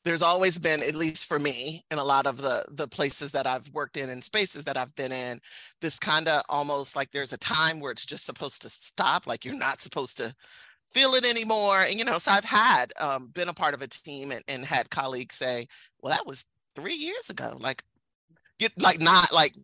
there's 0.04 0.22
always 0.22 0.58
been 0.58 0.82
at 0.82 0.94
least 0.94 1.28
for 1.28 1.38
me 1.38 1.84
in 1.90 1.98
a 1.98 2.04
lot 2.04 2.26
of 2.26 2.38
the 2.38 2.64
the 2.70 2.88
places 2.88 3.30
that 3.32 3.46
i've 3.46 3.68
worked 3.72 3.96
in 3.96 4.10
and 4.10 4.24
spaces 4.24 4.64
that 4.64 4.76
i've 4.76 4.94
been 4.96 5.12
in 5.12 5.38
this 5.80 5.98
kind 5.98 6.28
of 6.28 6.42
almost 6.48 6.96
like 6.96 7.10
there's 7.10 7.32
a 7.32 7.38
time 7.38 7.78
where 7.78 7.92
it's 7.92 8.06
just 8.06 8.24
supposed 8.24 8.62
to 8.62 8.68
stop 8.68 9.26
like 9.26 9.44
you're 9.44 9.56
not 9.56 9.80
supposed 9.80 10.16
to 10.16 10.34
feel 10.90 11.14
it 11.14 11.24
anymore 11.24 11.80
and 11.82 11.98
you 11.98 12.04
know 12.04 12.18
so 12.18 12.32
i've 12.32 12.44
had 12.44 12.92
um, 13.00 13.28
been 13.28 13.48
a 13.48 13.54
part 13.54 13.74
of 13.74 13.82
a 13.82 13.86
team 13.86 14.30
and, 14.30 14.42
and 14.48 14.64
had 14.64 14.90
colleagues 14.90 15.34
say 15.34 15.66
well 16.00 16.14
that 16.14 16.26
was 16.26 16.46
three 16.74 16.94
years 16.94 17.30
ago 17.30 17.56
like 17.60 17.82
get 18.58 18.72
like 18.80 19.00
not 19.00 19.32
like 19.32 19.54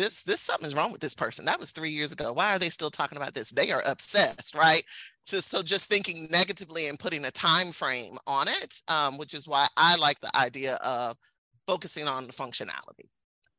this 0.00 0.22
this 0.22 0.40
something's 0.40 0.74
wrong 0.74 0.92
with 0.92 1.00
this 1.00 1.14
person. 1.14 1.44
That 1.44 1.60
was 1.60 1.72
three 1.72 1.90
years 1.90 2.10
ago. 2.10 2.32
Why 2.32 2.54
are 2.54 2.58
they 2.58 2.70
still 2.70 2.90
talking 2.90 3.18
about 3.18 3.34
this? 3.34 3.50
They 3.50 3.70
are 3.70 3.82
obsessed 3.86 4.54
right? 4.54 4.82
So, 5.26 5.38
so 5.38 5.62
just 5.62 5.88
thinking 5.90 6.26
negatively 6.30 6.88
and 6.88 6.98
putting 6.98 7.24
a 7.26 7.30
time 7.30 7.70
frame 7.70 8.16
on 8.26 8.48
it 8.48 8.80
um, 8.88 9.18
which 9.18 9.34
is 9.34 9.46
why 9.46 9.68
i 9.76 9.94
like 9.96 10.18
the 10.18 10.34
idea 10.34 10.76
of 10.76 11.16
focusing 11.66 12.08
on 12.08 12.26
the 12.26 12.32
functionality. 12.32 13.08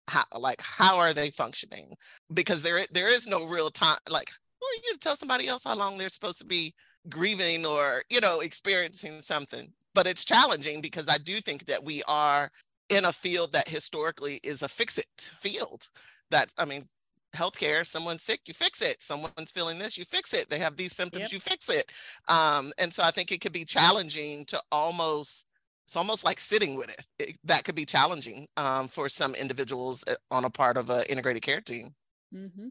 How 0.07 0.23
like 0.37 0.61
how 0.61 0.97
are 0.97 1.13
they 1.13 1.29
functioning? 1.29 1.93
Because 2.33 2.63
there 2.63 2.85
there 2.91 3.13
is 3.13 3.27
no 3.27 3.45
real 3.45 3.69
time 3.69 3.97
like 4.09 4.31
well 4.59 4.71
you 4.83 4.93
to 4.93 4.99
tell 4.99 5.15
somebody 5.15 5.47
else 5.47 5.63
how 5.63 5.75
long 5.75 5.97
they're 5.97 6.09
supposed 6.09 6.39
to 6.39 6.45
be 6.45 6.73
grieving 7.09 7.65
or 7.65 8.03
you 8.09 8.19
know 8.21 8.41
experiencing 8.41 9.21
something 9.21 9.71
but 9.93 10.07
it's 10.07 10.23
challenging 10.23 10.81
because 10.81 11.09
i 11.09 11.17
do 11.17 11.33
think 11.33 11.65
that 11.65 11.83
we 11.83 12.03
are 12.07 12.51
in 12.89 13.05
a 13.05 13.11
field 13.11 13.51
that 13.53 13.67
historically 13.67 14.39
is 14.43 14.61
a 14.61 14.67
fix 14.67 14.97
it 14.97 15.31
field 15.39 15.87
that 16.31 16.53
I 16.57 16.65
mean, 16.65 16.87
healthcare, 17.35 17.85
someone's 17.85 18.23
sick, 18.23 18.41
you 18.45 18.53
fix 18.53 18.81
it. 18.81 19.03
Someone's 19.03 19.51
feeling 19.51 19.77
this, 19.77 19.97
you 19.97 20.05
fix 20.05 20.33
it. 20.33 20.49
They 20.49 20.59
have 20.59 20.75
these 20.75 20.95
symptoms, 20.95 21.25
yep. 21.25 21.33
you 21.33 21.39
fix 21.39 21.69
it. 21.69 21.91
Um, 22.27 22.71
and 22.77 22.91
so 22.91 23.03
I 23.03 23.11
think 23.11 23.31
it 23.31 23.41
could 23.41 23.53
be 23.53 23.65
challenging 23.65 24.45
to 24.45 24.59
almost 24.71 25.45
it's 25.83 25.97
almost 25.97 26.23
like 26.23 26.39
sitting 26.39 26.77
with 26.77 26.89
it. 26.89 27.07
it 27.19 27.37
that 27.43 27.63
could 27.63 27.75
be 27.75 27.85
challenging 27.85 28.47
um, 28.57 28.87
for 28.87 29.09
some 29.09 29.35
individuals 29.35 30.03
uh, 30.07 30.13
on 30.31 30.45
a 30.45 30.49
part 30.49 30.77
of 30.77 30.89
an 30.89 31.03
integrated 31.09 31.41
care 31.41 31.61
team. 31.61 31.93
Mm-hmm. 32.33 32.67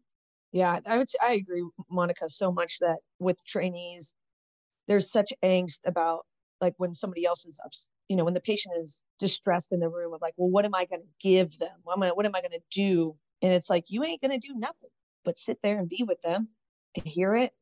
Yeah, 0.53 0.81
I 0.87 0.99
would 0.99 1.09
say 1.09 1.19
I 1.23 1.35
agree, 1.35 1.65
Monica, 1.91 2.29
so 2.29 2.51
much 2.51 2.79
that 2.81 2.97
with 3.19 3.37
trainees, 3.45 4.15
there's 4.91 5.11
such 5.11 5.33
angst 5.43 5.81
about 5.87 6.27
like 6.61 6.75
when 6.77 6.95
somebody 6.95 7.25
else 7.25 7.47
is 7.47 7.59
up, 7.65 7.73
you 8.11 8.17
know, 8.17 8.25
when 8.25 8.35
the 8.35 8.41
patient 8.41 8.75
is 8.79 9.03
distressed 9.19 9.73
in 9.73 9.81
the 9.81 9.89
room 9.89 10.13
of 10.13 10.21
like, 10.21 10.35
well, 10.37 10.51
what 10.51 10.67
am 10.67 10.75
I 10.75 10.85
going 10.85 11.01
to 11.01 11.09
give 11.27 11.59
them? 11.59 11.73
What 11.85 11.97
am 11.97 12.03
I, 12.03 12.09
what 12.11 12.27
am 12.27 12.35
I 12.35 12.43
going 12.43 12.53
to 12.53 12.61
do 12.71 13.17
and 13.43 13.53
it's 13.53 13.71
like, 13.71 13.85
you 13.89 14.05
ain't 14.05 14.21
going 14.21 14.39
to 14.39 14.47
do 14.47 14.55
nothing 14.55 14.91
but 15.25 15.39
sit 15.39 15.59
there 15.63 15.79
and 15.79 15.89
be 15.89 16.05
with 16.07 16.21
them 16.23 16.49
and 16.97 17.07
hear 17.07 17.35
it. 17.35 17.53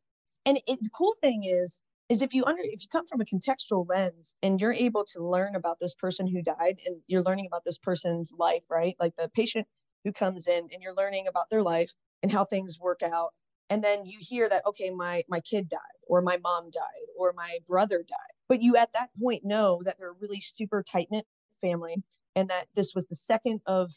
And 0.47 0.59
it, 0.67 0.79
the 0.83 0.91
cool 0.91 1.17
thing 1.23 1.45
is, 1.45 1.81
is 2.09 2.23
if 2.23 2.33
you 2.33 2.45
under 2.47 2.63
if 2.63 2.83
you 2.83 2.89
come 2.91 3.07
from 3.07 3.21
a 3.21 3.25
contextual 3.25 3.87
lens 3.87 4.35
and 4.43 4.61
you're 4.61 4.73
able 4.73 5.05
to 5.13 5.23
learn 5.23 5.57
about 5.57 5.79
this 5.79 5.95
person 5.95 6.27
who 6.27 6.41
died 6.41 6.81
and 6.87 7.03
you're 7.07 7.23
learning 7.23 7.47
about 7.47 7.65
this 7.67 7.77
person's 7.77 8.33
life, 8.39 8.63
right? 8.71 8.97
Like 8.99 9.15
the 9.17 9.29
patient 9.29 9.67
who 10.05 10.13
comes 10.13 10.47
in 10.47 10.69
and 10.73 10.83
you're 10.83 10.95
learning 10.95 11.27
about 11.29 11.51
their 11.51 11.63
life 11.63 11.93
and 12.23 12.33
how 12.33 12.47
things 12.47 12.79
work 12.81 13.03
out. 13.03 13.35
And 13.71 13.85
then 13.85 14.07
you 14.07 14.19
hear 14.21 14.49
that, 14.49 14.67
okay, 14.67 14.91
my 14.91 15.25
my 15.29 15.41
kid 15.41 15.69
died, 15.69 15.79
or 16.07 16.23
my 16.23 16.39
mom 16.39 16.71
died, 16.71 17.07
or 17.19 17.33
my 17.35 17.59
brother 17.67 17.99
died. 18.09 18.35
But 18.49 18.63
you 18.63 18.77
at 18.77 18.93
that 18.95 19.11
point 19.21 19.45
know 19.45 19.83
that 19.85 19.99
they're 19.99 20.11
a 20.11 20.21
really 20.21 20.41
super 20.41 20.83
tight 20.83 21.09
knit 21.11 21.27
family 21.61 22.03
and 22.35 22.49
that 22.51 22.69
this 22.75 22.95
was 22.95 23.07
the 23.07 23.15
second 23.15 23.61
of 23.67 23.91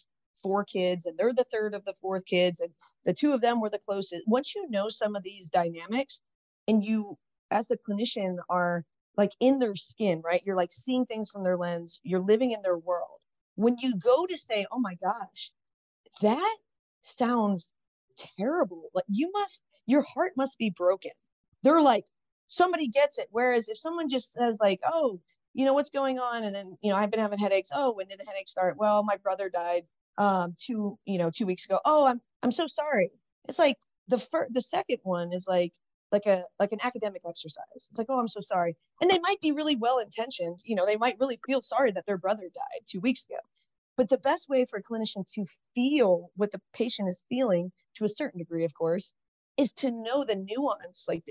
four 0.43 0.63
kids 0.65 1.05
and 1.05 1.17
they're 1.17 1.33
the 1.33 1.45
third 1.51 1.73
of 1.73 1.85
the 1.85 1.93
fourth 2.01 2.25
kids 2.25 2.61
and 2.61 2.71
the 3.05 3.13
two 3.13 3.31
of 3.31 3.41
them 3.41 3.61
were 3.61 3.69
the 3.69 3.79
closest. 3.79 4.23
Once 4.27 4.55
you 4.55 4.69
know 4.69 4.89
some 4.89 5.15
of 5.15 5.23
these 5.23 5.49
dynamics 5.49 6.21
and 6.67 6.83
you 6.83 7.17
as 7.51 7.67
the 7.67 7.77
clinician 7.77 8.37
are 8.49 8.83
like 9.17 9.31
in 9.39 9.59
their 9.59 9.75
skin 9.75 10.21
right? 10.25 10.41
You're 10.45 10.55
like 10.55 10.71
seeing 10.71 11.05
things 11.05 11.29
from 11.29 11.43
their 11.43 11.57
lens. 11.57 12.01
You're 12.03 12.21
living 12.21 12.51
in 12.51 12.61
their 12.61 12.77
world. 12.77 13.19
When 13.55 13.77
you 13.77 13.95
go 13.97 14.25
to 14.25 14.37
say 14.37 14.65
oh 14.71 14.79
my 14.79 14.95
gosh 14.95 15.51
that 16.21 16.57
sounds 17.03 17.69
terrible. 18.37 18.89
Like 18.93 19.05
you 19.07 19.31
must 19.33 19.63
your 19.85 20.03
heart 20.03 20.33
must 20.37 20.57
be 20.57 20.73
broken. 20.75 21.11
They're 21.63 21.81
like 21.81 22.05
somebody 22.47 22.87
gets 22.87 23.17
it. 23.17 23.27
Whereas 23.31 23.69
if 23.69 23.77
someone 23.77 24.09
just 24.09 24.33
says 24.33 24.57
like 24.59 24.79
oh 24.85 25.19
you 25.53 25.65
know 25.65 25.73
what's 25.73 25.89
going 25.89 26.19
on? 26.19 26.43
And 26.43 26.55
then 26.55 26.77
you 26.81 26.91
know 26.91 26.97
i've 26.97 27.11
been 27.11 27.19
having 27.19 27.39
headaches. 27.39 27.69
Oh 27.73 27.93
when 27.93 28.07
did 28.07 28.19
the 28.19 28.25
headaches 28.25 28.51
start? 28.51 28.77
Well 28.77 29.03
my 29.03 29.17
brother 29.17 29.49
died 29.49 29.85
um 30.17 30.55
two 30.59 30.97
you 31.05 31.17
know 31.17 31.29
two 31.29 31.45
weeks 31.45 31.65
ago. 31.65 31.79
Oh 31.85 32.05
i'm 32.05 32.21
i'm 32.43 32.51
so 32.51 32.67
sorry. 32.67 33.11
It's 33.47 33.59
like 33.59 33.77
the 34.07 34.19
first 34.19 34.53
the 34.53 34.61
second 34.61 34.99
one 35.03 35.33
is 35.33 35.45
like 35.47 35.73
like 36.11 36.25
a 36.25 36.43
like 36.59 36.71
an 36.71 36.79
academic 36.83 37.21
exercise. 37.27 37.63
It's 37.75 37.97
like 37.97 38.07
oh 38.09 38.19
i'm 38.19 38.27
so 38.27 38.41
sorry. 38.41 38.75
And 39.01 39.09
they 39.09 39.19
might 39.19 39.41
be 39.41 39.51
really 39.51 39.75
well 39.75 39.99
intentioned 39.99 40.59
you 40.65 40.75
know 40.75 40.85
they 40.85 40.97
might 40.97 41.17
really 41.19 41.39
feel 41.45 41.61
sorry 41.61 41.91
that 41.93 42.05
their 42.05 42.17
brother 42.17 42.43
died 42.43 42.81
two 42.87 42.99
weeks 43.01 43.25
ago. 43.25 43.39
But 43.97 44.09
the 44.09 44.17
best 44.17 44.49
way 44.49 44.65
for 44.65 44.79
a 44.79 44.83
clinician 44.83 45.25
to 45.33 45.45
feel 45.75 46.31
what 46.35 46.51
the 46.51 46.61
patient 46.73 47.09
is 47.09 47.23
feeling 47.29 47.71
to 48.01 48.05
a 48.05 48.09
certain 48.09 48.39
degree 48.39 48.65
of 48.65 48.73
course 48.73 49.13
is 49.57 49.71
to 49.73 49.91
know 49.91 50.23
the 50.23 50.35
nuance 50.35 51.05
like 51.07 51.23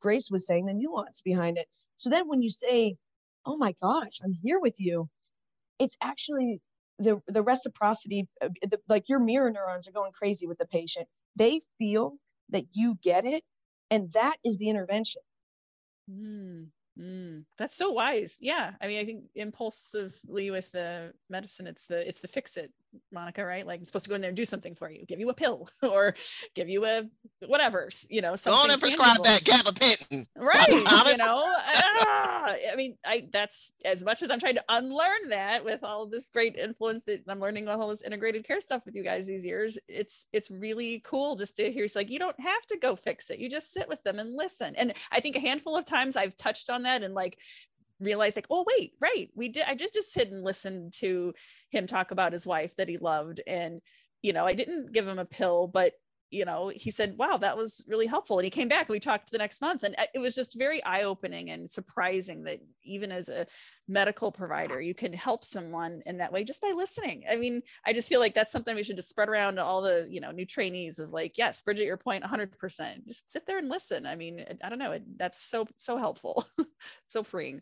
grace 0.00 0.28
was 0.30 0.46
saying 0.46 0.66
the 0.66 0.74
nuance 0.74 1.20
behind 1.22 1.58
it 1.58 1.66
so 1.96 2.10
then 2.10 2.28
when 2.28 2.42
you 2.42 2.50
say 2.50 2.94
oh 3.46 3.56
my 3.56 3.74
gosh 3.82 4.18
i'm 4.24 4.32
here 4.32 4.60
with 4.60 4.74
you 4.78 5.08
it's 5.78 5.96
actually 6.00 6.60
the 6.98 7.20
the 7.26 7.42
reciprocity 7.42 8.28
uh, 8.40 8.48
the, 8.62 8.78
like 8.88 9.08
your 9.08 9.18
mirror 9.18 9.50
neurons 9.50 9.88
are 9.88 9.92
going 9.92 10.12
crazy 10.12 10.46
with 10.46 10.58
the 10.58 10.66
patient 10.66 11.06
they 11.36 11.60
feel 11.78 12.14
that 12.50 12.64
you 12.72 12.96
get 13.02 13.24
it 13.24 13.42
and 13.90 14.12
that 14.12 14.36
is 14.44 14.56
the 14.58 14.68
intervention 14.68 15.22
mm. 16.10 16.66
Mm, 16.98 17.44
that's 17.56 17.74
so 17.74 17.90
wise. 17.90 18.36
Yeah. 18.40 18.72
I 18.80 18.86
mean, 18.86 19.00
I 19.00 19.04
think 19.04 19.24
impulsively 19.34 20.50
with 20.50 20.70
the 20.72 21.12
medicine, 21.30 21.66
it's 21.66 21.86
the 21.86 22.06
it's 22.06 22.20
the 22.20 22.28
fix 22.28 22.56
it, 22.56 22.70
Monica, 23.10 23.44
right? 23.44 23.66
Like 23.66 23.80
I'm 23.80 23.86
supposed 23.86 24.04
to 24.04 24.08
go 24.08 24.14
in 24.14 24.20
there 24.20 24.30
and 24.30 24.36
do 24.36 24.44
something 24.44 24.74
for 24.74 24.90
you, 24.90 25.04
give 25.06 25.20
you 25.20 25.30
a 25.30 25.34
pill 25.34 25.68
or 25.82 26.14
give 26.54 26.68
you 26.68 26.84
a 26.84 27.04
whatever, 27.46 27.88
you 28.08 28.20
know, 28.20 28.36
something. 28.36 28.58
Go 28.58 28.64
on 28.64 28.70
and 28.70 28.80
prescribe 28.80 29.22
that 29.24 29.42
gabapentin. 29.42 30.26
Right. 30.36 30.68
you 30.68 30.80
know, 31.18 31.52
ah, 31.56 32.54
I 32.72 32.76
mean, 32.76 32.96
I 33.04 33.28
that's 33.32 33.72
as 33.84 34.04
much 34.04 34.22
as 34.22 34.30
I'm 34.30 34.40
trying 34.40 34.56
to 34.56 34.64
unlearn 34.68 35.30
that 35.30 35.64
with 35.64 35.84
all 35.84 36.06
this 36.06 36.30
great 36.30 36.56
influence 36.56 37.04
that 37.04 37.22
I'm 37.28 37.40
learning 37.40 37.68
all 37.68 37.88
this 37.88 38.02
integrated 38.02 38.46
care 38.46 38.60
stuff 38.60 38.84
with 38.84 38.94
you 38.94 39.02
guys 39.02 39.26
these 39.26 39.44
years. 39.44 39.78
It's 39.88 40.26
it's 40.32 40.50
really 40.50 41.00
cool 41.04 41.36
just 41.36 41.56
to 41.56 41.72
hear 41.72 41.84
it's 41.84 41.96
like 41.96 42.10
you 42.10 42.18
don't 42.18 42.40
have 42.40 42.66
to 42.68 42.78
go 42.78 42.96
fix 42.96 43.30
it. 43.30 43.38
You 43.38 43.48
just 43.48 43.72
sit 43.72 43.88
with 43.88 44.02
them 44.02 44.18
and 44.18 44.34
listen. 44.34 44.74
And 44.76 44.92
I 45.10 45.20
think 45.20 45.36
a 45.36 45.40
handful 45.40 45.76
of 45.76 45.84
times 45.84 46.16
I've 46.16 46.36
touched 46.36 46.70
on 46.70 46.84
that 46.84 47.02
and 47.02 47.14
like 47.14 47.38
realized 48.02 48.36
like 48.36 48.46
oh 48.50 48.64
wait 48.76 48.92
right 49.00 49.30
we 49.34 49.48
did 49.48 49.64
i 49.66 49.74
just 49.74 49.94
just 49.94 50.12
sit 50.12 50.30
and 50.30 50.44
listened 50.44 50.92
to 50.92 51.32
him 51.70 51.86
talk 51.86 52.10
about 52.10 52.32
his 52.32 52.46
wife 52.46 52.74
that 52.76 52.88
he 52.88 52.98
loved 52.98 53.40
and 53.46 53.80
you 54.22 54.32
know 54.32 54.44
i 54.44 54.52
didn't 54.52 54.92
give 54.92 55.06
him 55.06 55.18
a 55.18 55.24
pill 55.24 55.66
but 55.66 55.92
you 56.32 56.44
know 56.44 56.68
he 56.74 56.90
said 56.90 57.16
wow 57.18 57.36
that 57.36 57.56
was 57.56 57.84
really 57.86 58.06
helpful. 58.06 58.38
And 58.38 58.44
he 58.44 58.50
came 58.50 58.68
back 58.68 58.88
and 58.88 58.94
we 58.94 59.00
talked 59.00 59.30
the 59.30 59.38
next 59.38 59.60
month. 59.60 59.82
And 59.82 59.94
uh, 59.98 60.04
it 60.14 60.18
was 60.18 60.34
just 60.34 60.58
very 60.58 60.82
eye-opening 60.84 61.50
and 61.50 61.68
surprising 61.68 62.44
that 62.44 62.58
even 62.82 63.12
as 63.12 63.28
a 63.28 63.46
medical 63.86 64.32
provider 64.32 64.80
you 64.80 64.94
can 64.94 65.12
help 65.12 65.44
someone 65.44 66.02
in 66.06 66.18
that 66.18 66.32
way 66.32 66.44
just 66.44 66.62
by 66.62 66.72
listening. 66.76 67.24
I 67.30 67.36
mean 67.36 67.62
i 67.86 67.92
just 67.92 68.08
feel 68.08 68.20
like 68.20 68.34
that's 68.34 68.52
something 68.52 68.74
we 68.74 68.82
should 68.84 68.96
just 68.96 69.10
spread 69.10 69.28
around 69.28 69.56
to 69.56 69.64
all 69.64 69.82
the 69.82 70.06
you 70.10 70.20
know 70.20 70.30
new 70.30 70.46
trainees 70.46 70.98
of 70.98 71.12
like 71.12 71.38
yes 71.38 71.62
bridget 71.62 71.84
your 71.84 71.96
point 71.96 72.24
100% 72.24 73.06
just 73.06 73.30
sit 73.30 73.46
there 73.46 73.58
and 73.58 73.68
listen. 73.68 74.06
I 74.06 74.16
mean 74.16 74.44
i 74.62 74.68
don't 74.68 74.78
know. 74.78 74.98
That's 75.16 75.42
so 75.42 75.66
so 75.76 75.96
helpful. 75.98 76.44
So 77.06 77.22
freeing 77.22 77.60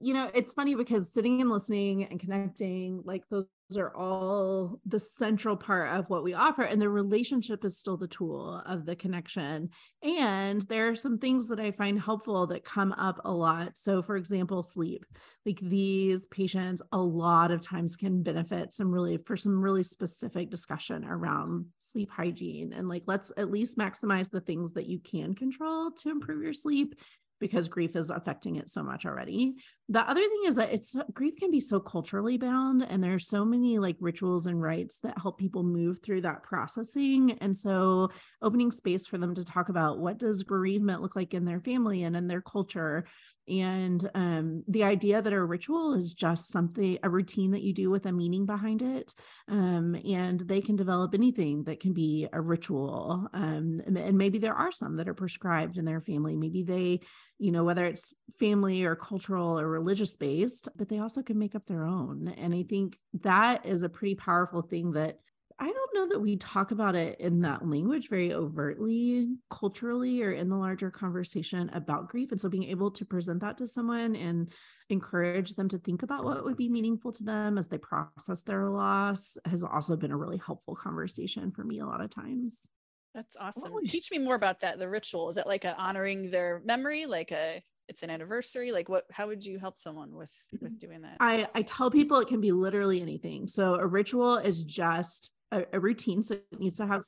you 0.00 0.14
know, 0.14 0.30
it's 0.32 0.54
funny 0.54 0.74
because 0.74 1.12
sitting 1.12 1.42
and 1.42 1.50
listening 1.50 2.04
and 2.04 2.18
connecting, 2.18 3.02
like 3.04 3.22
those 3.28 3.46
are 3.76 3.94
all 3.94 4.80
the 4.86 4.98
central 4.98 5.56
part 5.56 5.94
of 5.94 6.08
what 6.08 6.24
we 6.24 6.32
offer. 6.32 6.62
And 6.62 6.80
the 6.80 6.88
relationship 6.88 7.64
is 7.66 7.78
still 7.78 7.98
the 7.98 8.08
tool 8.08 8.62
of 8.64 8.86
the 8.86 8.96
connection. 8.96 9.68
And 10.02 10.62
there 10.62 10.88
are 10.88 10.94
some 10.94 11.18
things 11.18 11.48
that 11.48 11.60
I 11.60 11.70
find 11.70 12.00
helpful 12.00 12.46
that 12.46 12.64
come 12.64 12.92
up 12.92 13.20
a 13.26 13.30
lot. 13.30 13.76
So, 13.76 14.00
for 14.00 14.16
example, 14.16 14.62
sleep. 14.62 15.04
Like 15.44 15.60
these 15.60 16.26
patients, 16.26 16.80
a 16.92 16.98
lot 16.98 17.50
of 17.50 17.60
times 17.60 17.96
can 17.96 18.22
benefit 18.22 18.72
some 18.72 18.90
really 18.90 19.18
for 19.18 19.36
some 19.36 19.60
really 19.60 19.82
specific 19.82 20.48
discussion 20.48 21.04
around 21.04 21.66
sleep 21.78 22.10
hygiene. 22.10 22.72
And 22.72 22.88
like, 22.88 23.02
let's 23.06 23.30
at 23.36 23.50
least 23.50 23.76
maximize 23.76 24.30
the 24.30 24.40
things 24.40 24.72
that 24.72 24.86
you 24.86 24.98
can 24.98 25.34
control 25.34 25.90
to 25.90 26.08
improve 26.08 26.42
your 26.42 26.54
sleep 26.54 26.94
because 27.40 27.68
grief 27.68 27.96
is 27.96 28.10
affecting 28.10 28.56
it 28.56 28.70
so 28.70 28.82
much 28.82 29.06
already. 29.06 29.54
The 29.88 30.08
other 30.08 30.20
thing 30.20 30.42
is 30.46 30.54
that 30.56 30.72
it's 30.72 30.94
grief 31.12 31.34
can 31.36 31.50
be 31.50 31.58
so 31.58 31.80
culturally 31.80 32.38
bound 32.38 32.82
and 32.82 33.02
there's 33.02 33.26
so 33.26 33.44
many 33.44 33.78
like 33.78 33.96
rituals 33.98 34.46
and 34.46 34.60
rites 34.60 34.98
that 35.02 35.18
help 35.20 35.38
people 35.38 35.64
move 35.64 36.00
through 36.00 36.20
that 36.20 36.42
processing. 36.42 37.38
And 37.40 37.56
so 37.56 38.10
opening 38.40 38.70
space 38.70 39.06
for 39.06 39.18
them 39.18 39.34
to 39.34 39.44
talk 39.44 39.68
about 39.68 39.98
what 39.98 40.18
does 40.18 40.44
bereavement 40.44 41.02
look 41.02 41.16
like 41.16 41.34
in 41.34 41.44
their 41.44 41.60
family 41.60 42.04
and 42.04 42.14
in 42.14 42.28
their 42.28 42.42
culture. 42.42 43.06
And 43.48 44.08
um, 44.14 44.62
the 44.68 44.84
idea 44.84 45.20
that 45.20 45.32
a 45.32 45.44
ritual 45.44 45.94
is 45.94 46.12
just 46.12 46.52
something 46.52 46.98
a 47.02 47.10
routine 47.10 47.50
that 47.50 47.62
you 47.62 47.72
do 47.72 47.90
with 47.90 48.06
a 48.06 48.12
meaning 48.12 48.46
behind 48.46 48.82
it 48.82 49.12
um, 49.48 49.96
and 50.04 50.38
they 50.38 50.60
can 50.60 50.76
develop 50.76 51.14
anything 51.14 51.64
that 51.64 51.80
can 51.80 51.92
be 51.92 52.28
a 52.32 52.40
ritual 52.40 53.26
um, 53.32 53.80
and 53.86 54.16
maybe 54.18 54.38
there 54.38 54.54
are 54.54 54.72
some 54.72 54.96
that 54.96 55.08
are 55.08 55.14
prescribed 55.14 55.78
in 55.78 55.84
their 55.84 56.00
family. 56.00 56.36
Maybe 56.36 56.62
they 56.62 57.00
you 57.40 57.50
know, 57.50 57.64
whether 57.64 57.86
it's 57.86 58.12
family 58.38 58.84
or 58.84 58.94
cultural 58.94 59.58
or 59.58 59.66
religious 59.66 60.14
based, 60.14 60.68
but 60.76 60.90
they 60.90 60.98
also 60.98 61.22
can 61.22 61.38
make 61.38 61.54
up 61.54 61.64
their 61.64 61.84
own. 61.84 62.28
And 62.36 62.54
I 62.54 62.62
think 62.62 62.98
that 63.22 63.64
is 63.64 63.82
a 63.82 63.88
pretty 63.88 64.14
powerful 64.14 64.60
thing 64.60 64.92
that 64.92 65.18
I 65.58 65.66
don't 65.66 65.94
know 65.94 66.08
that 66.08 66.20
we 66.20 66.36
talk 66.36 66.70
about 66.70 66.94
it 66.94 67.18
in 67.18 67.40
that 67.42 67.66
language 67.66 68.08
very 68.08 68.32
overtly, 68.32 69.36
culturally, 69.50 70.22
or 70.22 70.32
in 70.32 70.50
the 70.50 70.56
larger 70.56 70.90
conversation 70.90 71.70
about 71.74 72.08
grief. 72.08 72.30
And 72.30 72.40
so 72.40 72.50
being 72.50 72.64
able 72.64 72.90
to 72.92 73.04
present 73.06 73.40
that 73.40 73.58
to 73.58 73.66
someone 73.66 74.16
and 74.16 74.52
encourage 74.90 75.54
them 75.54 75.68
to 75.68 75.78
think 75.78 76.02
about 76.02 76.24
what 76.24 76.44
would 76.44 76.56
be 76.56 76.68
meaningful 76.68 77.12
to 77.12 77.24
them 77.24 77.56
as 77.56 77.68
they 77.68 77.78
process 77.78 78.42
their 78.42 78.68
loss 78.68 79.38
has 79.46 79.62
also 79.62 79.96
been 79.96 80.12
a 80.12 80.16
really 80.16 80.40
helpful 80.44 80.74
conversation 80.74 81.50
for 81.50 81.64
me 81.64 81.78
a 81.78 81.86
lot 81.86 82.02
of 82.02 82.10
times. 82.10 82.70
That's 83.14 83.36
awesome. 83.38 83.72
Teach 83.86 84.10
me 84.10 84.18
more 84.18 84.36
about 84.36 84.60
that. 84.60 84.78
The 84.78 84.88
ritual 84.88 85.30
is 85.30 85.36
it 85.36 85.46
like 85.46 85.64
a 85.64 85.76
honoring 85.76 86.30
their 86.30 86.62
memory, 86.64 87.06
like 87.06 87.32
a 87.32 87.62
it's 87.88 88.04
an 88.04 88.10
anniversary. 88.10 88.70
Like 88.70 88.88
what? 88.88 89.04
How 89.10 89.26
would 89.26 89.44
you 89.44 89.58
help 89.58 89.76
someone 89.76 90.14
with 90.14 90.32
with 90.60 90.78
doing 90.78 91.02
that? 91.02 91.16
I 91.20 91.48
I 91.54 91.62
tell 91.62 91.90
people 91.90 92.18
it 92.18 92.28
can 92.28 92.40
be 92.40 92.52
literally 92.52 93.02
anything. 93.02 93.48
So 93.48 93.74
a 93.74 93.86
ritual 93.86 94.36
is 94.36 94.62
just 94.62 95.32
a, 95.50 95.64
a 95.72 95.80
routine. 95.80 96.22
So 96.22 96.34
it 96.34 96.60
needs 96.60 96.76
to 96.76 96.86
have 96.86 97.02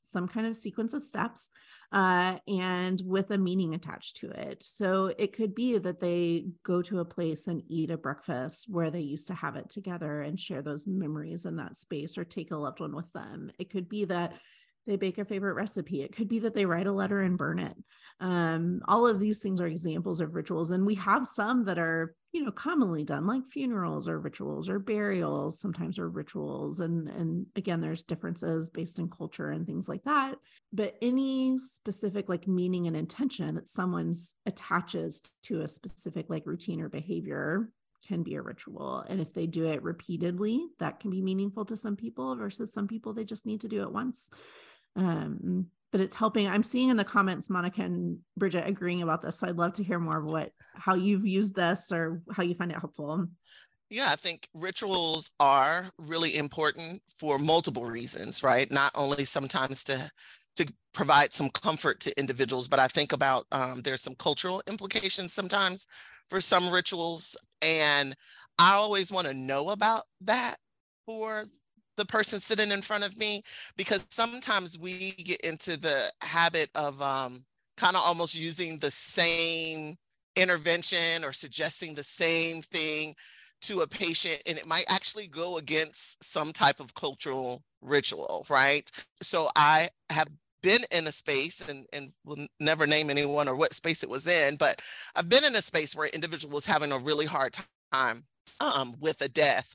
some 0.00 0.28
kind 0.28 0.46
of 0.46 0.56
sequence 0.56 0.94
of 0.94 1.02
steps 1.02 1.48
uh, 1.92 2.38
and 2.48 3.00
with 3.04 3.30
a 3.30 3.38
meaning 3.38 3.74
attached 3.74 4.16
to 4.16 4.30
it. 4.30 4.62
So 4.62 5.12
it 5.18 5.32
could 5.32 5.54
be 5.54 5.78
that 5.78 6.00
they 6.00 6.46
go 6.64 6.82
to 6.82 7.00
a 7.00 7.04
place 7.04 7.46
and 7.46 7.62
eat 7.68 7.90
a 7.90 7.96
breakfast 7.96 8.66
where 8.68 8.90
they 8.90 9.00
used 9.00 9.28
to 9.28 9.34
have 9.34 9.56
it 9.56 9.70
together 9.70 10.20
and 10.22 10.38
share 10.38 10.62
those 10.62 10.86
memories 10.86 11.44
in 11.44 11.56
that 11.56 11.76
space 11.76 12.18
or 12.18 12.24
take 12.24 12.50
a 12.50 12.56
loved 12.56 12.80
one 12.80 12.94
with 12.94 13.12
them. 13.12 13.50
It 13.58 13.70
could 13.70 13.88
be 13.88 14.04
that 14.06 14.34
they 14.86 14.96
bake 14.96 15.18
a 15.18 15.24
favorite 15.24 15.54
recipe. 15.54 16.02
It 16.02 16.14
could 16.14 16.28
be 16.28 16.40
that 16.40 16.54
they 16.54 16.66
write 16.66 16.86
a 16.86 16.92
letter 16.92 17.20
and 17.20 17.38
burn 17.38 17.58
it. 17.60 17.76
Um, 18.20 18.80
all 18.88 19.06
of 19.06 19.20
these 19.20 19.38
things 19.38 19.60
are 19.60 19.66
examples 19.66 20.20
of 20.20 20.34
rituals. 20.34 20.70
And 20.70 20.84
we 20.84 20.96
have 20.96 21.26
some 21.26 21.64
that 21.66 21.78
are, 21.78 22.14
you 22.32 22.44
know, 22.44 22.50
commonly 22.50 23.04
done, 23.04 23.26
like 23.26 23.46
funerals 23.46 24.08
or 24.08 24.18
rituals 24.18 24.68
or 24.68 24.78
burials, 24.78 25.60
sometimes 25.60 25.98
are 25.98 26.08
rituals. 26.08 26.80
And, 26.80 27.08
and 27.08 27.46
again, 27.54 27.80
there's 27.80 28.02
differences 28.02 28.70
based 28.70 28.98
in 28.98 29.08
culture 29.08 29.50
and 29.50 29.66
things 29.66 29.88
like 29.88 30.02
that. 30.04 30.36
But 30.72 30.96
any 31.00 31.58
specific 31.58 32.28
like 32.28 32.48
meaning 32.48 32.86
and 32.86 32.96
intention 32.96 33.54
that 33.56 33.68
someone's 33.68 34.34
attaches 34.46 35.22
to 35.44 35.62
a 35.62 35.68
specific 35.68 36.26
like 36.28 36.46
routine 36.46 36.80
or 36.80 36.88
behavior 36.88 37.70
can 38.06 38.24
be 38.24 38.34
a 38.34 38.42
ritual. 38.42 39.04
And 39.08 39.20
if 39.20 39.32
they 39.32 39.46
do 39.46 39.68
it 39.68 39.82
repeatedly, 39.84 40.66
that 40.80 40.98
can 40.98 41.10
be 41.10 41.22
meaningful 41.22 41.64
to 41.66 41.76
some 41.76 41.94
people 41.94 42.34
versus 42.34 42.72
some 42.72 42.88
people 42.88 43.12
they 43.12 43.24
just 43.24 43.46
need 43.46 43.60
to 43.60 43.68
do 43.68 43.82
it 43.82 43.92
once 43.92 44.28
um, 44.96 45.66
but 45.90 46.00
it's 46.00 46.14
helping 46.14 46.48
i'm 46.48 46.62
seeing 46.62 46.88
in 46.88 46.96
the 46.96 47.04
comments 47.04 47.50
monica 47.50 47.82
and 47.82 48.18
bridget 48.36 48.66
agreeing 48.66 49.02
about 49.02 49.22
this 49.22 49.38
so 49.38 49.48
i'd 49.48 49.56
love 49.56 49.72
to 49.74 49.84
hear 49.84 49.98
more 49.98 50.18
of 50.18 50.24
what 50.24 50.50
how 50.74 50.94
you've 50.94 51.26
used 51.26 51.54
this 51.54 51.92
or 51.92 52.22
how 52.32 52.42
you 52.42 52.54
find 52.54 52.70
it 52.70 52.78
helpful 52.78 53.26
yeah, 53.92 54.08
I 54.08 54.16
think 54.16 54.48
rituals 54.54 55.32
are 55.38 55.90
really 55.98 56.34
important 56.38 57.02
for 57.14 57.38
multiple 57.38 57.84
reasons, 57.84 58.42
right? 58.42 58.72
Not 58.72 58.90
only 58.94 59.26
sometimes 59.26 59.84
to 59.84 60.10
to 60.56 60.72
provide 60.94 61.34
some 61.34 61.50
comfort 61.50 62.00
to 62.00 62.18
individuals, 62.18 62.68
but 62.68 62.78
I 62.78 62.88
think 62.88 63.12
about 63.12 63.44
um, 63.52 63.82
there's 63.82 64.00
some 64.00 64.14
cultural 64.14 64.62
implications 64.66 65.34
sometimes 65.34 65.86
for 66.30 66.40
some 66.40 66.70
rituals, 66.70 67.36
and 67.60 68.16
I 68.58 68.72
always 68.72 69.12
want 69.12 69.26
to 69.26 69.34
know 69.34 69.68
about 69.68 70.04
that 70.22 70.56
for 71.04 71.44
the 71.96 72.06
person 72.06 72.40
sitting 72.40 72.70
in 72.70 72.82
front 72.82 73.04
of 73.04 73.16
me 73.18 73.42
because 73.76 74.04
sometimes 74.10 74.78
we 74.78 75.12
get 75.12 75.40
into 75.42 75.78
the 75.78 76.10
habit 76.20 76.70
of 76.74 77.00
um, 77.02 77.44
kind 77.76 77.96
of 77.96 78.02
almost 78.04 78.34
using 78.34 78.78
the 78.80 78.90
same 78.90 79.96
intervention 80.36 81.24
or 81.24 81.32
suggesting 81.32 81.94
the 81.94 82.02
same 82.02 82.62
thing 82.62 83.14
to 83.60 83.80
a 83.80 83.86
patient 83.86 84.42
and 84.48 84.58
it 84.58 84.66
might 84.66 84.84
actually 84.88 85.28
go 85.28 85.58
against 85.58 86.22
some 86.24 86.52
type 86.52 86.80
of 86.80 86.94
cultural 86.94 87.62
ritual 87.80 88.46
right? 88.48 88.90
So 89.20 89.48
i 89.56 89.88
have 90.10 90.28
been 90.62 90.82
in 90.92 91.06
a 91.06 91.12
space 91.12 91.68
and, 91.68 91.86
and 91.92 92.12
will 92.24 92.46
never 92.60 92.86
name 92.86 93.10
anyone 93.10 93.48
or 93.48 93.56
what 93.56 93.74
space 93.74 94.02
it 94.02 94.08
was 94.08 94.26
in 94.26 94.56
but 94.56 94.80
i've 95.16 95.28
been 95.28 95.44
in 95.44 95.56
a 95.56 95.62
space 95.62 95.94
where 95.94 96.06
an 96.06 96.14
individual 96.14 96.54
was 96.54 96.64
having 96.64 96.92
a 96.92 96.98
really 96.98 97.26
hard 97.26 97.56
time 97.92 98.24
um, 98.60 98.94
with 99.00 99.20
a 99.22 99.28
death 99.28 99.74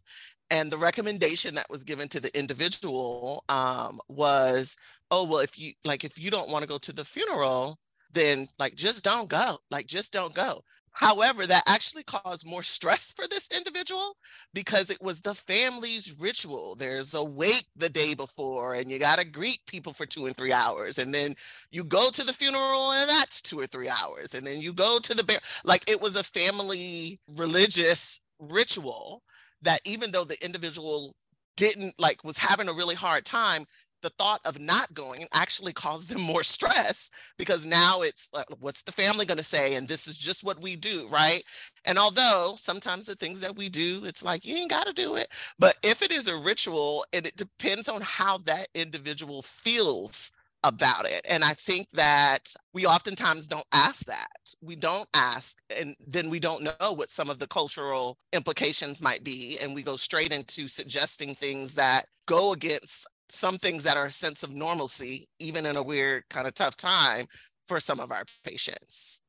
and 0.49 0.71
the 0.71 0.77
recommendation 0.77 1.55
that 1.55 1.69
was 1.69 1.83
given 1.83 2.07
to 2.09 2.19
the 2.19 2.37
individual 2.37 3.43
um, 3.49 3.99
was 4.07 4.75
oh 5.11 5.25
well 5.25 5.39
if 5.39 5.59
you 5.59 5.73
like 5.85 6.03
if 6.03 6.21
you 6.21 6.31
don't 6.31 6.49
want 6.49 6.61
to 6.61 6.67
go 6.67 6.77
to 6.77 6.93
the 6.93 7.05
funeral 7.05 7.77
then 8.13 8.47
like 8.57 8.75
just 8.75 9.03
don't 9.03 9.29
go 9.29 9.57
like 9.71 9.85
just 9.85 10.11
don't 10.11 10.33
go. 10.33 10.61
However 10.91 11.45
that 11.45 11.63
actually 11.67 12.03
caused 12.03 12.47
more 12.47 12.63
stress 12.63 13.13
for 13.13 13.27
this 13.27 13.49
individual 13.55 14.17
because 14.55 14.89
it 14.89 14.97
was 14.99 15.21
the 15.21 15.35
family's 15.35 16.15
ritual. 16.19 16.75
There's 16.75 17.13
a 17.13 17.23
wake 17.23 17.67
the 17.75 17.89
day 17.89 18.15
before 18.15 18.73
and 18.73 18.89
you 18.89 18.97
got 18.97 19.19
to 19.19 19.25
greet 19.25 19.59
people 19.67 19.93
for 19.93 20.07
two 20.07 20.25
and 20.25 20.35
three 20.35 20.51
hours 20.51 20.97
and 20.97 21.13
then 21.13 21.35
you 21.71 21.83
go 21.83 22.09
to 22.09 22.23
the 22.25 22.33
funeral 22.33 22.93
and 22.93 23.07
that's 23.09 23.41
two 23.41 23.59
or 23.59 23.67
three 23.67 23.89
hours 23.89 24.33
and 24.33 24.47
then 24.47 24.59
you 24.59 24.73
go 24.73 24.97
to 25.03 25.13
the 25.13 25.23
bear 25.23 25.39
like 25.63 25.87
it 25.89 26.01
was 26.01 26.15
a 26.15 26.23
family 26.23 27.19
religious 27.35 28.21
ritual 28.39 29.21
that 29.61 29.79
even 29.85 30.11
though 30.11 30.23
the 30.23 30.43
individual 30.43 31.15
didn't 31.55 31.93
like 31.99 32.23
was 32.23 32.37
having 32.37 32.69
a 32.69 32.73
really 32.73 32.95
hard 32.95 33.25
time 33.25 33.65
the 34.03 34.09
thought 34.11 34.41
of 34.45 34.59
not 34.59 34.93
going 34.93 35.25
actually 35.33 35.73
caused 35.73 36.09
them 36.09 36.21
more 36.33 36.43
stress 36.43 37.09
because 37.37 37.65
now 37.65 38.01
it's 38.01 38.29
like, 38.33 38.45
what's 38.59 38.83
the 38.83 38.91
family 38.91 39.25
going 39.25 39.37
to 39.37 39.43
say? 39.43 39.75
And 39.75 39.87
this 39.87 40.07
is 40.07 40.17
just 40.17 40.43
what 40.43 40.61
we 40.61 40.75
do 40.75 41.07
right? 41.11 41.43
And 41.85 41.97
although 41.97 42.53
sometimes 42.57 43.05
the 43.05 43.15
things 43.15 43.39
that 43.41 43.55
we 43.55 43.69
do 43.69 44.03
it's 44.05 44.23
like 44.23 44.45
you 44.45 44.55
ain't 44.55 44.69
got 44.69 44.87
to 44.87 44.93
do 44.93 45.15
it. 45.15 45.27
But 45.59 45.75
if 45.83 46.01
it 46.01 46.11
is 46.11 46.27
a 46.27 46.37
ritual 46.37 47.05
and 47.13 47.25
it 47.25 47.35
depends 47.35 47.89
on 47.89 48.01
how 48.01 48.37
that 48.39 48.67
individual 48.75 49.41
feels 49.41 50.31
about 50.67 51.05
it. 51.05 51.25
And 51.29 51.43
I 51.43 51.53
think 51.53 51.89
that 51.91 52.53
we 52.73 52.85
oftentimes 52.85 53.47
don't 53.47 53.65
ask 53.71 54.05
that. 54.05 54.27
We 54.61 54.75
don't 54.75 55.07
ask, 55.13 55.57
and 55.79 55.95
then 56.05 56.29
we 56.29 56.39
don't 56.39 56.63
know 56.63 56.93
what 56.93 57.09
some 57.09 57.29
of 57.29 57.39
the 57.39 57.47
cultural 57.47 58.17
implications 58.33 59.01
might 59.01 59.23
be. 59.23 59.57
And 59.61 59.73
we 59.73 59.83
go 59.83 59.95
straight 59.95 60.33
into 60.33 60.67
suggesting 60.67 61.33
things 61.35 61.73
that 61.75 62.05
go 62.27 62.53
against 62.53 63.07
some 63.29 63.57
things 63.57 63.83
that 63.83 63.97
are 63.97 64.05
a 64.05 64.11
sense 64.11 64.43
of 64.43 64.53
normalcy, 64.53 65.27
even 65.39 65.65
in 65.65 65.75
a 65.75 65.83
weird, 65.83 66.23
kind 66.29 66.47
of 66.47 66.53
tough 66.53 66.77
time 66.77 67.25
for 67.65 67.79
some 67.79 67.99
of 67.99 68.11
our 68.11 68.23
patients. 68.43 69.21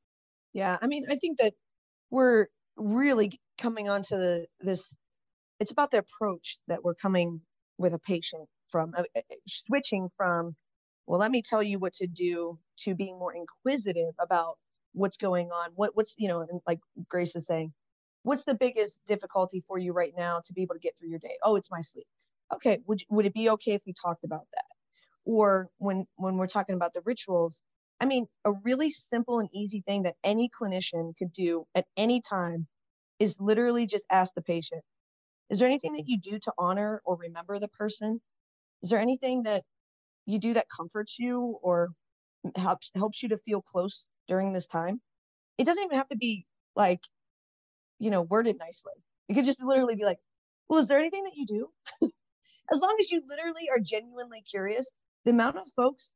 Yeah. 0.52 0.78
I 0.80 0.86
mean, 0.86 1.06
I 1.10 1.16
think 1.16 1.38
that 1.38 1.54
we're 2.10 2.46
really 2.76 3.40
coming 3.58 3.88
onto 3.88 4.16
the, 4.16 4.46
this, 4.60 4.94
it's 5.58 5.72
about 5.72 5.90
the 5.90 5.98
approach 5.98 6.58
that 6.68 6.84
we're 6.84 6.94
coming 6.94 7.40
with 7.76 7.94
a 7.94 7.98
patient 7.98 8.48
from, 8.68 8.94
uh, 8.96 9.02
uh 9.16 9.20
switching 9.46 10.08
from 10.16 10.54
well 11.08 11.18
let 11.18 11.30
me 11.30 11.42
tell 11.42 11.62
you 11.62 11.78
what 11.78 11.94
to 11.94 12.06
do 12.06 12.58
to 12.76 12.94
being 12.94 13.18
more 13.18 13.34
inquisitive 13.34 14.14
about 14.20 14.58
what's 14.92 15.16
going 15.16 15.50
on. 15.50 15.70
What 15.74 15.96
what's 15.96 16.14
you 16.18 16.28
know 16.28 16.40
and 16.40 16.60
like 16.66 16.80
grace 17.08 17.34
is 17.34 17.46
saying 17.46 17.72
what's 18.22 18.44
the 18.44 18.54
biggest 18.54 19.00
difficulty 19.06 19.64
for 19.66 19.78
you 19.78 19.92
right 19.92 20.12
now 20.16 20.40
to 20.44 20.52
be 20.52 20.62
able 20.62 20.74
to 20.74 20.80
get 20.80 20.94
through 20.98 21.10
your 21.10 21.18
day? 21.18 21.38
Oh 21.42 21.56
it's 21.56 21.70
my 21.70 21.80
sleep. 21.80 22.06
Okay 22.54 22.80
would, 22.86 23.02
would 23.08 23.26
it 23.26 23.34
be 23.34 23.50
okay 23.50 23.72
if 23.72 23.82
we 23.86 23.94
talked 23.94 24.24
about 24.24 24.46
that? 24.54 24.64
Or 25.24 25.70
when 25.78 26.06
when 26.16 26.36
we're 26.36 26.46
talking 26.46 26.74
about 26.74 26.94
the 26.94 27.02
rituals 27.04 27.62
i 28.00 28.06
mean 28.06 28.26
a 28.44 28.52
really 28.52 28.90
simple 28.90 29.40
and 29.40 29.48
easy 29.52 29.80
thing 29.80 30.04
that 30.04 30.14
any 30.22 30.48
clinician 30.48 31.16
could 31.18 31.32
do 31.32 31.66
at 31.74 31.86
any 31.96 32.20
time 32.20 32.66
is 33.18 33.40
literally 33.40 33.86
just 33.86 34.06
ask 34.10 34.34
the 34.34 34.42
patient, 34.42 34.82
is 35.50 35.58
there 35.58 35.68
anything 35.68 35.94
that 35.94 36.06
you 36.06 36.18
do 36.18 36.38
to 36.38 36.52
honor 36.58 37.02
or 37.04 37.16
remember 37.16 37.58
the 37.58 37.68
person? 37.68 38.20
Is 38.82 38.90
there 38.90 39.00
anything 39.00 39.42
that 39.44 39.64
you 40.28 40.38
do 40.38 40.54
that 40.54 40.66
comforts 40.68 41.18
you 41.18 41.58
or 41.62 41.90
helps 42.56 42.90
helps 42.94 43.22
you 43.22 43.30
to 43.30 43.38
feel 43.38 43.62
close 43.62 44.06
during 44.28 44.52
this 44.52 44.66
time? 44.66 45.00
It 45.56 45.64
doesn't 45.64 45.82
even 45.82 45.98
have 45.98 46.08
to 46.10 46.16
be 46.16 46.46
like, 46.76 47.00
you 47.98 48.10
know, 48.10 48.22
worded 48.22 48.56
nicely. 48.58 48.92
It 49.28 49.34
could 49.34 49.44
just 49.44 49.62
literally 49.62 49.96
be 49.96 50.04
like, 50.04 50.18
well, 50.68 50.78
is 50.78 50.88
there 50.88 50.98
anything 50.98 51.24
that 51.24 51.34
you 51.34 51.46
do? 51.46 51.68
as 52.72 52.80
long 52.80 52.96
as 53.00 53.10
you 53.10 53.22
literally 53.26 53.68
are 53.70 53.80
genuinely 53.80 54.42
curious, 54.42 54.90
the 55.24 55.30
amount 55.30 55.56
of 55.56 55.64
folks, 55.76 56.14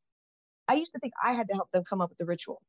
I 0.68 0.75
used 0.75 0.92
to 0.92 0.98
think 0.98 1.14
I 1.22 1.33
had 1.33 1.48
to 1.48 1.55
help 1.55 1.70
them 1.72 1.85
come 1.88 2.01
up 2.01 2.11
with 2.11 2.18
the 2.18 2.27
ritual. 2.27 2.62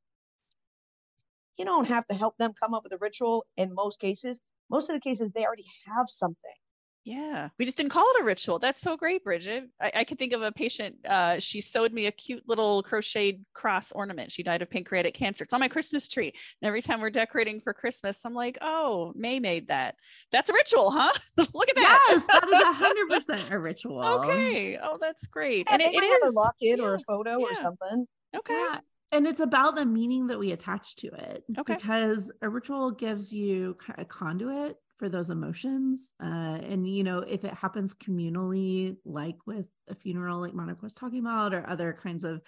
You 1.57 1.65
don't 1.65 1.85
have 1.85 2.07
to 2.07 2.15
help 2.15 2.37
them 2.37 2.53
come 2.59 2.73
up 2.73 2.83
with 2.83 2.93
a 2.93 2.97
ritual 2.97 3.45
in 3.57 3.73
most 3.73 3.99
cases. 3.99 4.39
Most 4.69 4.89
of 4.89 4.95
the 4.95 5.01
cases, 5.01 5.31
they 5.33 5.45
already 5.45 5.65
have 5.85 6.09
something. 6.09 6.55
Yeah, 7.05 7.49
we 7.59 7.65
just 7.65 7.75
didn't 7.75 7.91
call 7.91 8.05
it 8.15 8.21
a 8.21 8.23
ritual. 8.23 8.59
That's 8.59 8.79
so 8.79 8.95
great, 8.95 9.25
Bridget. 9.25 9.65
I, 9.81 9.91
I 9.97 10.03
could 10.05 10.17
think 10.17 10.31
of 10.31 10.41
a 10.41 10.53
patient. 10.53 10.95
Uh, 11.05 11.37
she 11.37 11.59
sewed 11.59 11.93
me 11.93 12.05
a 12.05 12.11
cute 12.11 12.43
little 12.47 12.81
crocheted 12.81 13.43
cross 13.53 13.91
ornament. 13.91 14.31
She 14.31 14.41
died 14.41 14.61
of 14.61 14.69
pancreatic 14.69 15.13
cancer. 15.13 15.43
It's 15.43 15.51
on 15.51 15.59
my 15.59 15.67
Christmas 15.67 16.07
tree. 16.07 16.31
And 16.61 16.67
every 16.67 16.81
time 16.81 17.01
we're 17.01 17.09
decorating 17.09 17.59
for 17.59 17.73
Christmas, 17.73 18.21
I'm 18.23 18.33
like, 18.33 18.57
oh, 18.61 19.11
May 19.15 19.41
made 19.41 19.67
that. 19.67 19.95
That's 20.31 20.49
a 20.49 20.53
ritual, 20.53 20.91
huh? 20.91 21.11
Look 21.53 21.69
at 21.69 21.75
that. 21.75 22.07
Yes, 22.09 22.25
that 22.27 22.47
is 22.47 22.61
a 22.61 22.73
hundred 22.73 23.09
percent 23.09 23.51
a 23.51 23.59
ritual. 23.59 24.05
Okay. 24.05 24.77
Oh, 24.81 24.97
that's 24.99 25.27
great. 25.27 25.67
Yeah, 25.67 25.73
and 25.73 25.81
they 25.81 25.87
it, 25.87 25.95
might 25.95 26.03
it 26.03 26.21
have 26.23 26.29
is 26.29 26.35
a 26.35 26.39
locket 26.39 26.79
or 26.79 26.95
a 26.95 26.99
yeah, 26.99 27.03
photo 27.05 27.41
or 27.41 27.55
something. 27.55 28.07
Okay. 28.37 28.53
Yeah. 28.53 28.79
And 29.11 29.27
it's 29.27 29.41
about 29.41 29.75
the 29.75 29.85
meaning 29.85 30.27
that 30.27 30.39
we 30.39 30.53
attach 30.53 30.95
to 30.97 31.07
it. 31.07 31.43
Okay. 31.57 31.75
Because 31.75 32.31
a 32.41 32.49
ritual 32.49 32.91
gives 32.91 33.31
you 33.31 33.77
a 33.97 34.05
conduit 34.05 34.77
for 34.97 35.09
those 35.09 35.29
emotions. 35.29 36.11
Uh, 36.21 36.57
and, 36.61 36.87
you 36.87 37.03
know, 37.03 37.19
if 37.19 37.43
it 37.43 37.53
happens 37.53 37.95
communally, 37.95 38.95
like 39.05 39.37
with 39.45 39.65
a 39.89 39.95
funeral, 39.95 40.39
like 40.39 40.53
Monica 40.53 40.79
was 40.81 40.93
talking 40.93 41.19
about, 41.19 41.53
or 41.53 41.67
other 41.67 41.97
kinds 42.01 42.23
of, 42.23 42.41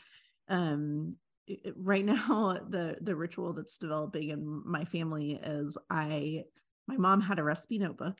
um, 0.47 1.11
right 1.75 2.05
now, 2.05 2.59
the, 2.69 2.97
the 3.01 3.15
ritual 3.15 3.53
that's 3.53 3.77
developing 3.77 4.29
in 4.29 4.61
my 4.65 4.85
family 4.85 5.39
is 5.43 5.77
I, 5.89 6.43
my 6.87 6.97
mom 6.97 7.21
had 7.21 7.39
a 7.39 7.43
recipe 7.43 7.79
notebook 7.79 8.17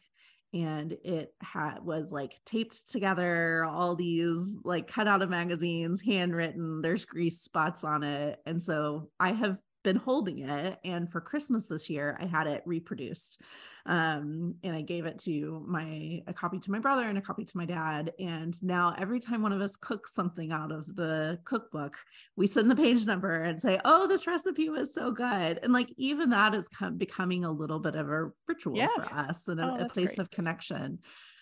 and 0.56 0.94
it 1.04 1.34
had 1.42 1.80
was 1.84 2.12
like 2.12 2.34
taped 2.46 2.90
together 2.90 3.66
all 3.66 3.96
these 3.96 4.56
like 4.64 4.88
cut 4.88 5.08
out 5.08 5.22
of 5.22 5.30
magazines 5.30 6.02
handwritten 6.02 6.82
there's 6.82 7.04
grease 7.04 7.42
spots 7.42 7.84
on 7.84 8.04
it 8.04 8.40
and 8.46 8.62
so 8.62 9.10
i 9.20 9.34
have 9.34 9.60
been 9.86 9.96
holding 9.96 10.40
it 10.40 10.80
and 10.84 11.10
for 11.10 11.22
christmas 11.22 11.68
this 11.68 11.90
year 11.90 12.18
i 12.20 12.26
had 12.26 12.48
it 12.48 12.62
reproduced 12.66 13.40
um 13.86 14.56
and 14.64 14.76
i 14.76 14.82
gave 14.82 15.06
it 15.06 15.20
to 15.20 15.64
my 15.68 16.22
a 16.28 16.34
copy 16.34 16.58
to 16.60 16.72
my 16.72 16.80
brother 16.80 17.04
and 17.08 17.18
a 17.18 17.22
copy 17.22 17.46
to 17.46 17.56
my 17.56 17.66
dad 17.66 18.12
and 18.20 18.62
now 18.64 18.94
every 18.98 19.20
time 19.20 19.42
one 19.44 19.54
of 19.54 19.62
us 19.62 19.76
cooks 19.76 20.14
something 20.14 20.52
out 20.52 20.72
of 20.72 20.84
the 20.96 21.38
cookbook 21.46 21.96
we 22.36 22.48
send 22.48 22.70
the 22.70 22.76
page 22.76 23.06
number 23.06 23.44
and 23.44 23.62
say 23.62 23.80
oh 23.86 24.08
this 24.08 24.26
recipe 24.28 24.70
was 24.70 24.92
so 24.94 25.12
good 25.12 25.60
and 25.62 25.72
like 25.72 25.90
even 25.98 26.32
that 26.32 26.56
is 26.56 26.68
com- 26.68 26.98
becoming 26.98 27.46
a 27.46 27.52
little 27.52 27.80
bit 27.80 27.96
of 27.96 28.10
a 28.10 28.30
ritual 28.48 28.76
Yeah. 28.76 28.88
for 28.98 29.14
us 29.14 29.48
and 29.48 29.60
a, 29.60 29.64
Oh, 29.72 29.86
a 29.86 29.90
place 29.90 30.16
great. 30.16 30.20
of 30.20 30.32
connection 30.32 30.98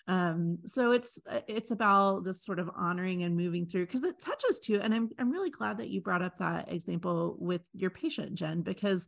um 0.06 0.58
so 0.66 0.92
it's 0.92 1.18
uh, 1.30 1.40
it's 1.48 1.70
about 1.70 2.24
this 2.24 2.44
sort 2.44 2.58
of 2.58 2.70
honoring 2.76 3.22
and 3.22 3.36
moving 3.36 3.66
through 3.66 3.86
because 3.86 4.02
it 4.02 4.20
touches 4.20 4.60
too 4.60 4.80
and 4.82 4.94
I'm, 4.94 5.10
I'm 5.18 5.30
really 5.30 5.50
glad 5.50 5.78
that 5.78 5.88
you 5.88 6.00
brought 6.00 6.22
up 6.22 6.38
that 6.38 6.70
example 6.70 7.36
with 7.38 7.68
your 7.72 7.90
patient 7.90 8.34
jen 8.34 8.62
because 8.62 9.06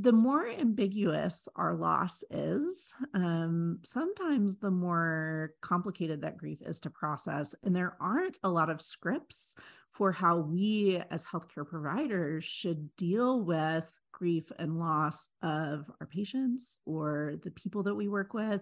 the 0.00 0.12
more 0.12 0.48
ambiguous 0.48 1.48
our 1.56 1.74
loss 1.74 2.22
is, 2.30 2.94
um, 3.14 3.80
sometimes 3.82 4.56
the 4.56 4.70
more 4.70 5.54
complicated 5.60 6.20
that 6.20 6.38
grief 6.38 6.58
is 6.64 6.78
to 6.78 6.90
process. 6.90 7.52
And 7.64 7.74
there 7.74 7.96
aren't 8.00 8.38
a 8.44 8.48
lot 8.48 8.70
of 8.70 8.80
scripts 8.80 9.56
for 9.90 10.12
how 10.12 10.38
we 10.38 11.02
as 11.10 11.24
healthcare 11.24 11.66
providers 11.66 12.44
should 12.44 12.94
deal 12.96 13.42
with 13.42 13.90
grief 14.12 14.52
and 14.58 14.78
loss 14.78 15.28
of 15.42 15.90
our 16.00 16.06
patients 16.06 16.78
or 16.86 17.34
the 17.42 17.50
people 17.50 17.82
that 17.82 17.94
we 17.94 18.06
work 18.06 18.34
with. 18.34 18.60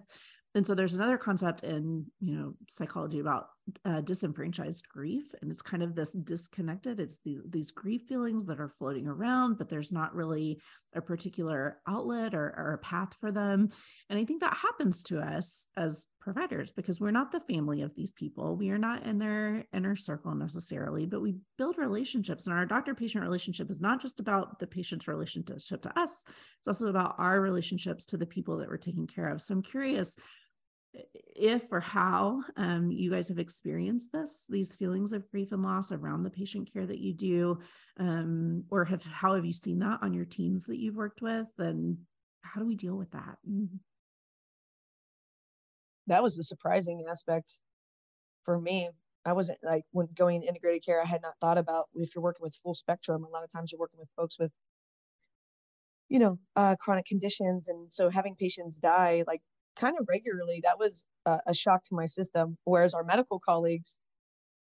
And 0.57 0.65
so 0.65 0.73
there's 0.73 0.95
another 0.95 1.19
concept 1.19 1.63
in, 1.63 2.07
you 2.19 2.33
know, 2.33 2.55
psychology 2.67 3.19
about 3.19 3.49
uh, 3.85 4.01
disenfranchised 4.01 4.87
grief, 4.89 5.25
and 5.39 5.51
it's 5.51 5.61
kind 5.61 5.83
of 5.83 5.93
this 5.93 6.13
disconnected. 6.13 6.99
It's 6.99 7.19
the, 7.23 7.37
these 7.47 7.69
grief 7.69 8.01
feelings 8.09 8.45
that 8.45 8.59
are 8.59 8.73
floating 8.79 9.07
around, 9.07 9.59
but 9.59 9.69
there's 9.69 9.91
not 9.91 10.15
really 10.15 10.59
a 10.95 11.01
particular 11.01 11.77
outlet 11.87 12.33
or, 12.33 12.55
or 12.57 12.73
a 12.73 12.77
path 12.79 13.13
for 13.21 13.31
them. 13.31 13.69
And 14.09 14.17
I 14.17 14.25
think 14.25 14.41
that 14.41 14.57
happens 14.57 15.03
to 15.03 15.19
us 15.19 15.67
as 15.77 16.07
providers 16.19 16.71
because 16.71 16.99
we're 16.99 17.11
not 17.11 17.31
the 17.31 17.39
family 17.41 17.83
of 17.83 17.93
these 17.93 18.13
people. 18.13 18.55
We 18.55 18.71
are 18.71 18.79
not 18.79 19.05
in 19.05 19.19
their 19.19 19.63
inner 19.73 19.95
circle 19.95 20.33
necessarily, 20.33 21.05
but 21.05 21.21
we 21.21 21.35
build 21.59 21.77
relationships. 21.77 22.47
And 22.47 22.55
our 22.55 22.65
doctor 22.65 22.95
patient 22.95 23.23
relationship 23.23 23.69
is 23.69 23.79
not 23.79 24.01
just 24.01 24.19
about 24.19 24.57
the 24.57 24.65
patient's 24.65 25.07
relationship 25.07 25.83
to 25.83 25.99
us, 25.99 26.23
it's 26.57 26.67
also 26.67 26.87
about 26.87 27.13
our 27.19 27.41
relationships 27.41 28.05
to 28.07 28.17
the 28.17 28.25
people 28.25 28.57
that 28.57 28.69
we're 28.69 28.77
taking 28.77 29.05
care 29.05 29.27
of. 29.27 29.41
So 29.41 29.53
I'm 29.53 29.61
curious 29.61 30.17
if 31.35 31.71
or 31.71 31.79
how 31.79 32.41
um, 32.55 32.91
you 32.91 33.11
guys 33.11 33.27
have 33.27 33.39
experienced 33.39 34.11
this 34.11 34.45
these 34.49 34.75
feelings 34.75 35.11
of 35.11 35.29
grief 35.29 35.51
and 35.51 35.61
loss 35.61 35.91
around 35.91 36.23
the 36.23 36.29
patient 36.29 36.71
care 36.71 36.85
that 36.85 36.99
you 36.99 37.13
do 37.13 37.59
um, 37.99 38.63
or 38.69 38.85
have 38.85 39.03
how 39.05 39.35
have 39.35 39.45
you 39.45 39.53
seen 39.53 39.79
that 39.79 39.99
on 40.01 40.13
your 40.13 40.25
teams 40.25 40.65
that 40.65 40.79
you've 40.79 40.95
worked 40.95 41.21
with 41.21 41.47
and 41.59 41.97
how 42.41 42.59
do 42.59 42.67
we 42.67 42.75
deal 42.75 42.95
with 42.95 43.11
that 43.11 43.37
That 46.07 46.23
was 46.23 46.35
the 46.35 46.43
surprising 46.43 47.03
aspect 47.09 47.59
for 48.43 48.59
me. 48.59 48.89
I 49.25 49.33
wasn't 49.33 49.59
like 49.61 49.83
when 49.91 50.07
going 50.15 50.41
integrated 50.41 50.85
care, 50.85 51.01
I 51.01 51.05
had 51.05 51.21
not 51.21 51.33
thought 51.41 51.57
about 51.57 51.89
if 51.95 52.15
you're 52.15 52.23
working 52.23 52.43
with 52.43 52.55
full 52.63 52.75
spectrum, 52.75 53.25
a 53.25 53.29
lot 53.29 53.43
of 53.43 53.51
times 53.51 53.71
you're 53.71 53.79
working 53.79 53.99
with 53.99 54.09
folks 54.15 54.39
with, 54.39 54.51
you 56.07 56.19
know, 56.19 56.39
uh, 56.55 56.77
chronic 56.79 57.05
conditions. 57.05 57.67
And 57.67 57.91
so 57.91 58.09
having 58.09 58.35
patients 58.35 58.75
die 58.77 59.25
like 59.27 59.41
kind 59.77 59.95
of 59.99 60.07
regularly, 60.09 60.61
that 60.63 60.79
was 60.79 61.05
a, 61.25 61.39
a 61.47 61.53
shock 61.53 61.83
to 61.85 61.95
my 61.95 62.05
system. 62.05 62.57
Whereas 62.65 62.93
our 62.93 63.03
medical 63.03 63.39
colleagues, 63.39 63.97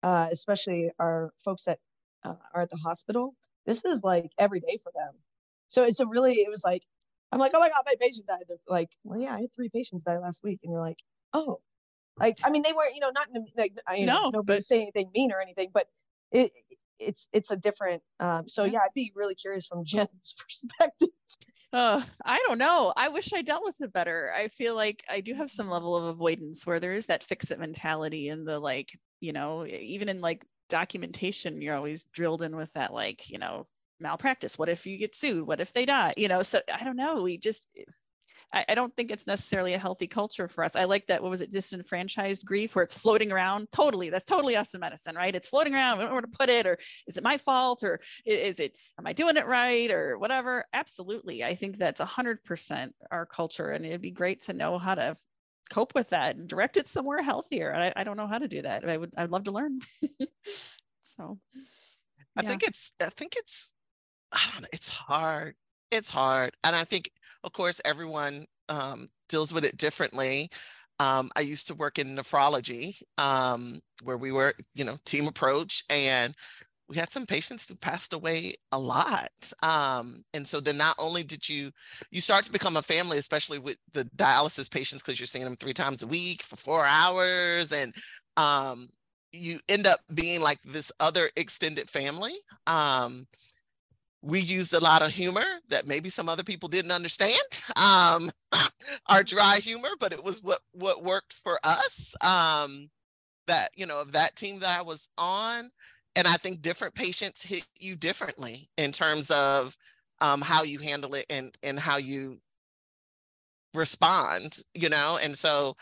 uh, 0.03 0.29
especially 0.31 0.91
our 0.99 1.31
folks 1.45 1.65
that 1.65 1.79
uh, 2.25 2.35
are 2.55 2.63
at 2.63 2.71
the 2.71 2.77
hospital, 2.77 3.35
this 3.67 3.85
is 3.85 4.03
like 4.03 4.31
every 4.39 4.61
day 4.61 4.79
for 4.83 4.93
them. 4.95 5.13
So 5.69 5.85
it's 5.85 6.01
a 6.01 6.07
really, 6.07 6.35
it 6.37 6.49
was 6.49 6.63
like, 6.65 6.83
I'm 7.33 7.39
like, 7.39 7.53
oh 7.55 7.61
my 7.61 7.69
God, 7.69 7.83
my 7.85 7.95
patient 8.01 8.27
died. 8.27 8.45
They're 8.49 8.57
like, 8.69 8.91
well, 9.05 9.21
yeah, 9.21 9.35
I 9.35 9.41
had 9.41 9.55
three 9.55 9.69
patients 9.69 10.05
die 10.05 10.19
last 10.19 10.43
week. 10.43 10.61
And 10.63 10.73
you're 10.73 10.81
like, 10.81 10.99
oh, 11.35 11.61
like, 12.19 12.39
I 12.43 12.51
mean, 12.51 12.63
they 12.63 12.73
weren't, 12.73 12.95
you 12.95 13.01
know, 13.01 13.11
not 13.15 13.29
in, 13.35 13.47
like, 13.57 13.75
I, 13.87 14.01
know, 14.01 14.31
No, 14.31 14.43
but- 14.43 14.65
say 14.65 14.81
anything 14.81 15.11
mean 15.15 15.31
or 15.33 15.41
anything, 15.41 15.71
but 15.73 15.87
it, 16.33 16.53
it's, 16.99 17.29
it's 17.33 17.51
a 17.51 17.57
different, 17.57 18.03
um, 18.19 18.49
so 18.49 18.65
yeah, 18.65 18.81
I'd 18.81 18.95
be 18.95 19.13
really 19.15 19.35
curious 19.35 19.67
from 19.67 19.85
Jen's 19.85 20.35
perspective. 20.39 21.09
Uh, 21.73 22.03
I 22.25 22.39
don't 22.47 22.59
know. 22.59 22.93
I 22.97 23.09
wish 23.09 23.33
I 23.35 23.43
dealt 23.43 23.65
with 23.65 23.81
it 23.83 23.93
better. 23.93 24.33
I 24.33 24.49
feel 24.49 24.75
like 24.75 25.05
I 25.09 25.21
do 25.21 25.35
have 25.35 25.51
some 25.51 25.69
level 25.69 25.97
of 25.97 26.05
avoidance 26.05 26.67
where 26.67 26.81
there 26.81 26.95
is 26.95 27.07
that 27.07 27.23
fix 27.25 27.51
it 27.51 27.59
mentality 27.59 28.29
and 28.31 28.47
the 28.49 28.59
like, 28.59 28.89
you 29.21 29.33
know, 29.35 29.67
even 29.67 30.09
in 30.09 30.21
like 30.23 30.47
documentation, 30.71 31.61
you're 31.61 31.75
always 31.77 32.05
drilled 32.05 32.43
in 32.43 32.57
with 32.57 32.73
that, 32.73 32.93
like, 32.95 33.29
you 33.29 33.39
know, 33.39 33.69
malpractice. 34.01 34.59
What 34.59 34.71
if 34.71 34.87
you 34.87 34.97
get 34.97 35.15
sued? 35.15 35.47
What 35.47 35.61
if 35.61 35.73
they 35.75 35.85
die? 35.85 36.15
You 36.17 36.29
know, 36.29 36.43
so 36.43 36.61
I 36.73 36.85
don't 36.85 36.97
know. 36.97 37.23
We 37.23 37.37
just, 37.37 37.69
I, 38.53 38.65
I 38.71 38.75
don't 38.75 38.95
think 38.97 39.11
it's 39.11 39.27
necessarily 39.27 39.75
a 39.75 39.79
healthy 39.79 40.07
culture 40.07 40.49
for 40.49 40.65
us. 40.65 40.75
I 40.75 40.85
like 40.85 41.07
that. 41.07 41.23
What 41.23 41.31
was 41.31 41.43
it? 41.43 41.51
Disenfranchised 41.51 42.45
grief, 42.45 42.75
where 42.75 42.83
it's 42.83 42.97
floating 42.97 43.31
around. 43.31 43.69
Totally. 43.73 44.11
That's 44.11 44.25
totally 44.25 44.57
us 44.57 44.75
in 44.75 44.81
medicine, 44.81 45.17
right? 45.17 45.35
It's 45.35 45.49
floating 45.49 45.75
around. 45.75 45.99
We 45.99 46.03
don't 46.03 46.11
know 46.11 46.15
where 46.15 46.23
to 46.23 46.29
put 46.29 46.49
it, 46.49 46.67
or 46.67 46.79
is 47.07 47.17
it 47.17 47.25
my 47.25 47.37
fault, 47.37 47.83
or 47.83 48.01
is 48.25 48.61
it, 48.61 48.77
am 48.99 49.07
I 49.07 49.13
doing 49.13 49.37
it 49.37 49.47
right, 49.47 49.91
or 49.91 50.19
whatever? 50.19 50.65
Absolutely. 50.73 51.45
I 51.45 51.55
think 51.55 51.77
that's 51.77 52.01
a 52.01 52.07
hundred 52.07 52.43
percent 52.45 52.95
our 53.11 53.27
culture, 53.27 53.71
and 53.71 53.85
it'd 53.85 54.01
be 54.01 54.11
great 54.11 54.43
to 54.43 54.53
know 54.53 54.79
how 54.79 54.95
to 54.95 55.17
cope 55.71 55.95
with 55.95 56.11
that 56.11 56.37
and 56.37 56.49
direct 56.49 56.77
it 56.77 56.89
somewhere 56.89 57.23
healthier. 57.23 57.71
And 57.71 57.83
I, 57.83 57.93
I 57.97 58.05
don't 58.05 58.17
know 58.17 58.27
how 58.27 58.39
to 58.39 58.49
do 58.49 58.63
that. 58.63 58.89
I 58.89 58.97
would, 58.97 59.13
I'd 59.17 59.31
love 59.31 59.45
to 59.45 59.51
learn. 59.51 59.81
so, 61.03 61.39
I 62.37 62.43
yeah. 62.43 62.49
think 62.49 62.63
it's 62.63 62.93
I 63.03 63.11
think 63.11 63.35
it's 63.37 63.75
I 64.33 64.41
don't 64.53 64.63
know, 64.63 64.69
it's 64.73 64.89
hard. 64.89 65.55
It's 65.91 66.11
hard. 66.11 66.53
And 66.65 66.77
I 66.77 66.85
think 66.85 67.11
of 67.45 67.53
course 67.53 67.81
everyone 67.85 68.47
um, 68.69 69.09
deals 69.29 69.53
with 69.53 69.65
it 69.65 69.77
differently. 69.77 70.49
Um, 71.01 71.31
I 71.37 71.41
used 71.41 71.69
to 71.69 71.75
work 71.75 71.99
in 71.99 72.17
nephrology 72.17 73.01
um, 73.19 73.81
where 74.03 74.17
we 74.19 74.33
were, 74.33 74.53
you 74.75 74.85
know, 74.85 74.97
team 75.05 75.29
approach 75.29 75.85
and 75.91 76.35
we 76.89 76.97
had 76.97 77.11
some 77.11 77.27
patients 77.27 77.69
who 77.69 77.77
passed 77.77 78.15
away 78.15 78.55
a 78.73 78.79
lot. 78.79 79.31
Um, 79.63 80.23
and 80.35 80.47
so 80.47 80.61
then 80.61 80.79
not 80.79 80.97
only 80.99 81.23
did 81.23 81.49
you 81.49 81.71
you 82.11 82.21
start 82.21 82.45
to 82.45 82.53
become 82.53 82.77
a 82.77 82.83
family, 82.83 83.19
especially 83.19 83.59
with 83.59 83.77
the 83.93 84.05
dialysis 84.17 84.71
patients, 84.73 85.03
because 85.03 85.21
you're 85.21 85.27
seeing 85.27 85.45
them 85.45 85.57
three 85.57 85.75
times 85.75 86.03
a 86.03 86.07
week 86.07 86.43
for 86.43 86.57
four 86.57 86.85
hours 86.85 87.73
and 87.73 87.95
um, 88.37 88.87
you 89.33 89.59
end 89.69 89.87
up 89.87 90.01
being 90.15 90.41
like 90.41 90.61
this 90.63 90.91
other 91.01 91.31
extended 91.37 91.89
family. 91.89 92.35
We 94.23 94.41
used 94.41 94.75
a 94.75 94.81
lot 94.81 95.03
of 95.03 95.11
humor 95.11 95.45
that 95.69 95.87
maybe 95.87 96.09
some 96.09 96.29
other 96.29 96.43
people 96.43 96.69
didn't 96.69 96.91
understand 96.91 97.39
um, 97.77 98.31
our 99.09 99.23
dry 99.23 99.59
humor 99.59 99.91
but 100.01 100.13
it 100.13 100.23
was 100.23 100.43
what 100.43 100.61
what 100.73 101.05
worked 101.05 101.33
for 101.33 101.59
us 101.65 102.15
um, 102.23 102.91
that 103.47 103.71
you 103.77 103.87
know 103.87 104.01
of 104.01 104.13
that 104.13 104.37
team 104.37 104.61
that 104.61 104.79
i 104.79 104.83
was 104.83 105.09
on 105.19 105.71
and 106.17 106.27
i 106.27 106.35
think 106.35 106.63
different 106.63 106.95
patients 106.95 107.43
hit 107.43 107.67
you 107.81 107.97
differently 107.97 108.69
in 108.77 108.93
terms 108.93 109.31
of 109.31 109.77
um, 110.21 110.41
how 110.41 110.63
you 110.63 110.79
handle 110.79 111.15
it 111.15 111.27
and 111.31 111.57
and 111.63 111.79
how 111.79 111.97
you 111.97 112.39
respond 113.75 114.59
you 114.75 114.89
know? 114.89 115.19
And 115.23 115.37
so 115.37 115.75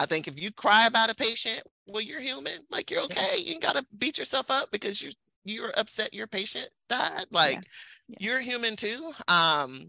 i 0.00 0.06
think 0.06 0.28
if 0.28 0.40
you 0.40 0.50
cry 0.52 0.86
about 0.86 1.10
a 1.10 1.14
patient 1.14 1.62
well 1.86 2.02
you're 2.02 2.20
human 2.20 2.58
like 2.70 2.90
you're 2.90 3.02
okay 3.02 3.38
you 3.38 3.60
gotta 3.60 3.84
beat 3.98 4.18
yourself 4.18 4.50
up 4.50 4.70
because 4.70 5.02
you 5.02 5.12
you're 5.44 5.72
upset 5.76 6.14
your 6.14 6.26
patient 6.26 6.68
died 6.88 7.26
like 7.30 7.54
yeah. 7.54 7.60
Yeah. 8.08 8.16
you're 8.20 8.40
human 8.40 8.76
too 8.76 9.12
um 9.28 9.88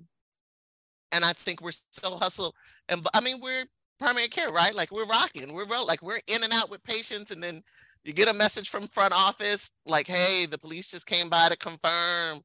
and 1.12 1.24
i 1.24 1.34
think 1.34 1.62
we're 1.62 1.72
so 1.72 2.12
hustle 2.12 2.53
and 2.89 3.06
i 3.14 3.22
mean 3.22 3.39
we're 3.41 3.66
primary 3.99 4.28
care 4.28 4.49
right 4.49 4.76
like 4.76 4.91
we're 4.91 5.06
rocking 5.06 5.53
we're 5.53 5.66
like 5.86 6.01
we're 6.01 6.20
in 6.28 6.43
and 6.43 6.53
out 6.53 6.70
with 6.70 6.84
patients 6.84 7.32
and 7.32 7.41
then 7.41 7.62
you 8.03 8.14
get 8.14 8.28
a 8.28 8.34
message 8.34 8.70
from 8.70 8.88
front 8.88 9.14
office 9.14 9.72
like 9.86 10.08
hey 10.08 10.45
the 10.45 10.58
police 10.58 10.91
just 10.91 11.08
came 11.08 11.30
by 11.30 11.49
to 11.49 11.58
confirm 11.58 12.39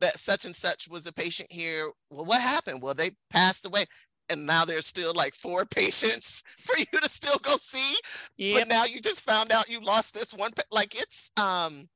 that 0.00 0.18
such 0.18 0.44
and 0.44 0.56
such 0.56 0.88
was 0.88 1.06
a 1.06 1.12
patient 1.12 1.50
here 1.52 1.90
well 2.10 2.24
what 2.24 2.40
happened 2.40 2.80
well 2.82 2.94
they 2.94 3.10
passed 3.30 3.66
away 3.66 3.84
and 4.30 4.46
now 4.46 4.64
there's 4.64 4.86
still 4.86 5.12
like 5.14 5.34
four 5.34 5.64
patients 5.74 6.42
for 6.60 6.78
you 6.78 7.00
to 7.00 7.08
still 7.08 7.38
go 7.42 7.56
see 7.58 7.94
yep. 8.36 8.60
but 8.60 8.68
now 8.68 8.84
you 8.84 9.00
just 9.00 9.24
found 9.24 9.52
out 9.52 9.68
you 9.68 9.80
lost 9.80 10.14
this 10.14 10.32
one 10.32 10.50
like 10.72 10.94
it's 10.94 11.30
um 11.36 11.88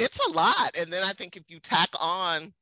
it's 0.00 0.26
a 0.26 0.30
lot. 0.32 0.76
And 0.78 0.92
then 0.92 1.04
I 1.04 1.12
think 1.12 1.36
if 1.36 1.44
you 1.48 1.60
tack 1.60 1.88
on, 2.00 2.52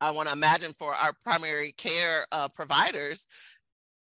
I 0.00 0.10
want 0.10 0.28
to 0.28 0.34
imagine 0.34 0.72
for 0.72 0.94
our 0.94 1.12
primary 1.24 1.72
care 1.72 2.24
uh, 2.32 2.48
providers, 2.48 3.28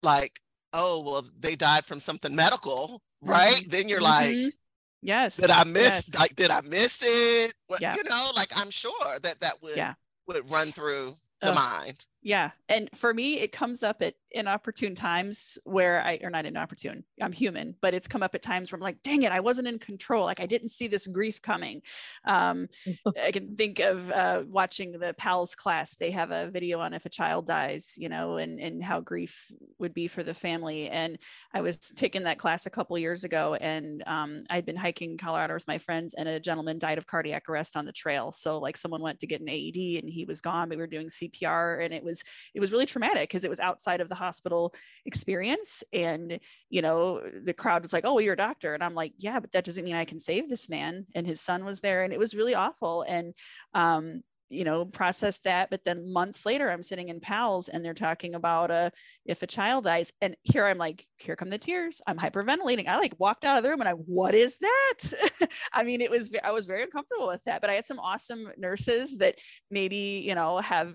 like, 0.03 0.41
oh, 0.73 1.03
well, 1.05 1.25
they 1.41 1.57
died 1.57 1.85
from 1.85 2.01
something 2.01 2.35
medical, 2.35 3.03
right? 3.23 3.55
Mm-hmm. 3.55 3.71
Then 3.71 3.89
you're 3.89 4.01
mm-hmm. 4.01 4.45
like, 4.45 4.55
yes. 5.03 5.37
Did 5.37 5.51
I 5.51 5.65
miss? 5.65 6.11
Yes. 6.13 6.15
Like, 6.19 6.37
did 6.37 6.51
I 6.51 6.61
miss 6.61 7.03
it? 7.05 7.55
What, 7.69 7.81
yeah. 7.81 7.97
You 7.97 8.05
know, 8.05 8.31
like 8.35 8.51
I'm 8.57 8.71
sure 8.71 9.19
that 9.23 9.41
that 9.41 9.55
would 9.63 9.77
yeah. 9.77 9.95
would 10.29 10.51
run 10.51 10.73
through 10.73 11.15
the 11.41 11.55
mind. 11.55 12.07
Yeah. 12.27 12.51
And 12.69 12.91
for 12.93 13.15
me, 13.15 13.39
it 13.39 13.53
comes 13.53 13.85
up 13.85 14.03
at 14.03 14.15
inopportune 14.33 14.97
times 14.97 15.59
where 15.63 16.03
I, 16.03 16.19
or 16.25 16.29
not 16.29 16.45
inopportune, 16.45 17.05
I'm 17.23 17.31
human, 17.31 17.77
but 17.81 17.95
it's 17.95 18.09
come 18.09 18.21
up 18.21 18.35
at 18.35 18.43
times 18.43 18.73
where 18.73 18.79
I'm 18.79 18.83
like, 18.83 19.01
dang 19.05 19.23
it, 19.23 19.31
I 19.31 19.39
wasn't 19.39 19.69
in 19.69 19.79
control. 19.79 20.25
Like 20.25 20.41
I 20.41 20.47
didn't 20.47 20.71
see 20.71 20.89
this 20.89 21.07
grief 21.07 21.41
coming. 21.41 21.83
Um, 22.25 22.67
I 23.25 23.31
can 23.31 23.55
think 23.55 23.79
of 23.79 24.11
uh, 24.11 24.43
watching 24.49 24.91
the 24.99 25.15
PALS 25.17 25.55
class. 25.55 25.95
They 25.95 26.11
have 26.11 26.33
a 26.33 26.51
video 26.51 26.81
on 26.81 26.95
if 26.95 27.07
a 27.07 27.09
child 27.09 27.47
dies, 27.47 27.95
you 27.97 28.09
know, 28.09 28.39
and, 28.39 28.59
and 28.59 28.83
how 28.83 28.99
grief 28.99 29.53
would 29.79 29.95
be 29.95 30.09
for 30.09 30.25
the 30.25 30.35
family. 30.35 30.89
And 30.89 31.19
I 31.55 31.61
was 31.61 31.79
taking 31.79 32.25
that 32.25 32.41
class 32.41 32.67
a 32.67 32.71
couple 32.71 32.99
years 32.99 33.23
ago 33.23 33.55
and 33.55 34.03
um, 34.09 34.43
I'd 34.51 34.67
been 34.67 34.75
hiking 34.75 35.13
in 35.13 35.17
Colorado 35.17 35.55
with 35.55 35.69
my 35.69 35.79
friends 35.79 36.13
and 36.15 36.29
a 36.29 36.41
gentleman 36.41 36.81
died 36.81 36.99
of 36.99 37.07
cardiac 37.07 37.49
arrest 37.49 37.77
on 37.77 37.85
the 37.85 37.93
trail. 37.93 38.33
So 38.33 38.59
like 38.59 38.77
someone 38.77 39.01
went 39.01 39.21
to 39.21 39.29
get 39.29 39.41
an 39.41 39.49
AED 39.49 40.01
and 40.03 40.11
he 40.11 40.25
was 40.25 40.41
gone. 40.41 40.69
We 40.69 40.77
were 40.77 40.89
doing 40.89 41.09
CPR 41.09 41.85
and 41.85 41.95
it 41.95 42.03
was, 42.03 42.16
it 42.55 42.61
was 42.61 42.73
really 42.73 42.87
traumatic 42.87 43.29
because 43.29 43.45
it 43.45 43.51
was 43.51 43.61
outside 43.61 44.01
of 44.01 44.09
the 44.09 44.15
hospital 44.15 44.75
experience. 45.05 45.83
And 45.93 46.39
you 46.71 46.83
know 46.83 47.23
the 47.45 47.55
crowd 47.55 47.83
was 47.83 47.93
like 47.93 48.05
oh 48.05 48.15
well, 48.15 48.25
you're 48.25 48.35
a 48.35 48.37
doctor. 48.37 48.75
And 48.75 48.83
i'm 48.83 48.95
like 48.95 49.13
yeah 49.19 49.41
but 49.41 49.53
that 49.53 49.65
doesn't 49.65 49.85
mean 49.85 49.95
i 49.95 50.05
can 50.05 50.21
save 50.21 50.49
this 50.49 50.69
man. 50.69 51.07
And 51.15 51.27
his 51.27 51.41
son 51.41 51.65
was 51.65 51.81
there 51.81 52.03
and 52.03 52.13
it 52.13 52.19
was 52.19 52.35
really 52.35 52.55
awful. 52.55 53.05
And 53.09 53.35
um, 53.75 54.23
you 54.49 54.65
know 54.65 54.85
process 54.85 55.39
that 55.41 55.71
but 55.71 55.85
then 55.85 56.13
months 56.13 56.47
later 56.47 56.71
i'm 56.71 56.83
sitting 56.83 57.09
in 57.09 57.21
PALS 57.21 57.69
and 57.69 57.85
they're 57.85 57.95
talking 57.95 58.35
about 58.35 58.71
uh 58.71 58.91
if 59.25 59.43
a 59.43 59.47
child 59.47 59.85
dies. 59.85 60.13
And 60.21 60.37
here 60.43 60.67
i'm 60.67 60.79
like 60.79 61.05
here 61.19 61.37
come 61.37 61.49
the 61.49 61.59
tears. 61.59 62.01
I'm 62.07 62.19
hyperventilating. 62.19 62.87
I 62.87 62.99
like 62.99 63.15
walked 63.19 63.45
out 63.45 63.57
of 63.57 63.63
the 63.65 63.71
room 63.71 63.81
and 63.81 63.89
i 63.89 63.93
what 63.93 64.35
is 64.35 64.59
that? 64.59 65.49
I 65.73 65.83
mean 65.83 66.01
it 66.01 66.11
was 66.11 66.31
i 66.45 66.53
was 66.53 66.67
very 66.67 66.83
uncomfortable 66.83 67.27
with 67.27 67.43
that 67.45 67.61
but 67.61 67.71
i 67.71 67.75
had 67.75 67.85
some 67.85 67.99
awesome 67.99 68.53
nurses 68.57 69.19
that 69.19 69.37
maybe 69.71 70.23
you 70.25 70.35
know 70.35 70.59
have 70.59 70.95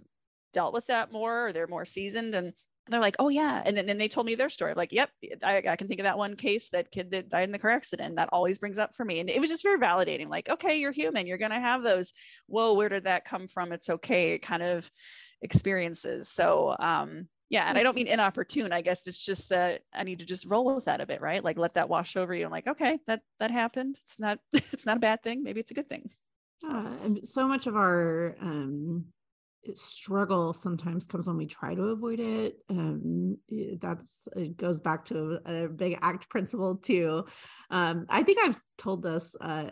dealt 0.54 0.74
with 0.74 0.88
that 0.88 1.12
more 1.12 1.48
or 1.48 1.54
they're 1.54 1.68
more 1.68 1.86
seasoned 1.86 2.36
and 2.36 2.54
they're 2.88 3.00
like, 3.00 3.16
oh 3.20 3.30
yeah. 3.30 3.62
And 3.66 3.78
then, 3.78 3.86
then 3.86 3.98
they 3.98 4.08
told 4.08 4.26
me 4.26 4.36
their 4.36 4.50
story. 4.50 4.74
like, 4.74 4.92
yep, 4.92 5.10
I, 5.44 5.64
I, 5.70 5.76
can 5.76 5.88
think 5.88 6.00
of 6.00 6.06
that 6.06 6.18
one 6.18 6.36
case, 6.36 6.70
that 6.70 6.92
kid 6.92 7.12
that 7.12 7.30
died 7.30 7.44
in 7.44 7.52
the 7.52 7.60
car 7.60 7.72
accident. 7.72 8.16
That 8.16 8.30
always 8.32 8.58
brings 8.58 8.80
up 8.80 8.96
for 8.96 9.06
me. 9.06 9.20
And 9.20 9.30
it 9.30 9.40
was 9.40 9.50
just 9.50 9.64
very 9.64 9.80
validating. 9.80 10.30
Like, 10.30 10.50
okay, 10.50 10.80
you're 10.80 10.92
human. 10.92 11.28
You're 11.28 11.38
going 11.38 11.52
to 11.52 11.60
have 11.60 11.84
those. 11.84 12.12
Whoa, 12.48 12.74
where 12.74 12.90
did 12.90 13.06
that 13.06 13.26
come 13.26 13.48
from? 13.48 13.72
It's 13.72 13.90
okay. 13.90 14.40
Kind 14.40 14.64
of 14.64 14.90
experiences. 15.42 16.30
So, 16.30 16.76
um, 16.80 17.28
yeah. 17.50 17.66
And 17.68 17.78
I 17.78 17.84
don't 17.84 17.96
mean 17.96 18.08
inopportune. 18.08 18.72
I 18.72 18.82
guess 18.82 19.06
it's 19.08 19.24
just 19.24 19.50
that 19.50 19.82
I 19.94 20.04
need 20.04 20.20
to 20.20 20.26
just 20.26 20.46
roll 20.46 20.74
with 20.74 20.86
that 20.86 21.02
a 21.02 21.06
bit, 21.06 21.22
right? 21.22 21.44
Like 21.44 21.60
let 21.60 21.76
that 21.76 21.90
wash 21.90 22.16
over 22.16 22.34
you. 22.34 22.46
I'm 22.46 22.52
like, 22.52 22.68
okay, 22.68 22.98
that, 23.08 23.22
that 23.40 23.52
happened. 23.52 23.98
It's 24.06 24.20
not, 24.20 24.40
it's 24.54 24.86
not 24.86 24.98
a 24.98 25.02
bad 25.02 25.22
thing. 25.22 25.44
Maybe 25.44 25.60
it's 25.60 25.72
a 25.72 25.76
good 25.76 25.90
thing. 25.90 26.10
So. 26.62 27.18
So 27.24 27.48
much 27.48 27.68
of 27.68 27.76
our, 27.76 28.36
um, 28.40 29.06
struggle 29.76 30.54
sometimes 30.54 31.06
comes 31.06 31.28
when 31.28 31.38
we 31.38 31.46
try 31.46 31.76
to 31.76 31.84
avoid 31.84 32.20
it 32.20 32.58
um 32.70 33.38
that's 33.80 34.28
it 34.36 34.58
goes 34.58 34.82
back 34.82 35.06
to 35.06 35.40
a, 35.46 35.66
a 35.66 35.70
big 35.70 35.98
ACT 36.02 36.30
principle 36.30 36.78
too. 36.78 37.26
Um 37.70 38.06
i 38.10 38.24
think 38.24 38.40
i've 38.44 38.60
told 38.78 39.04
this 39.04 39.36
uh 39.40 39.70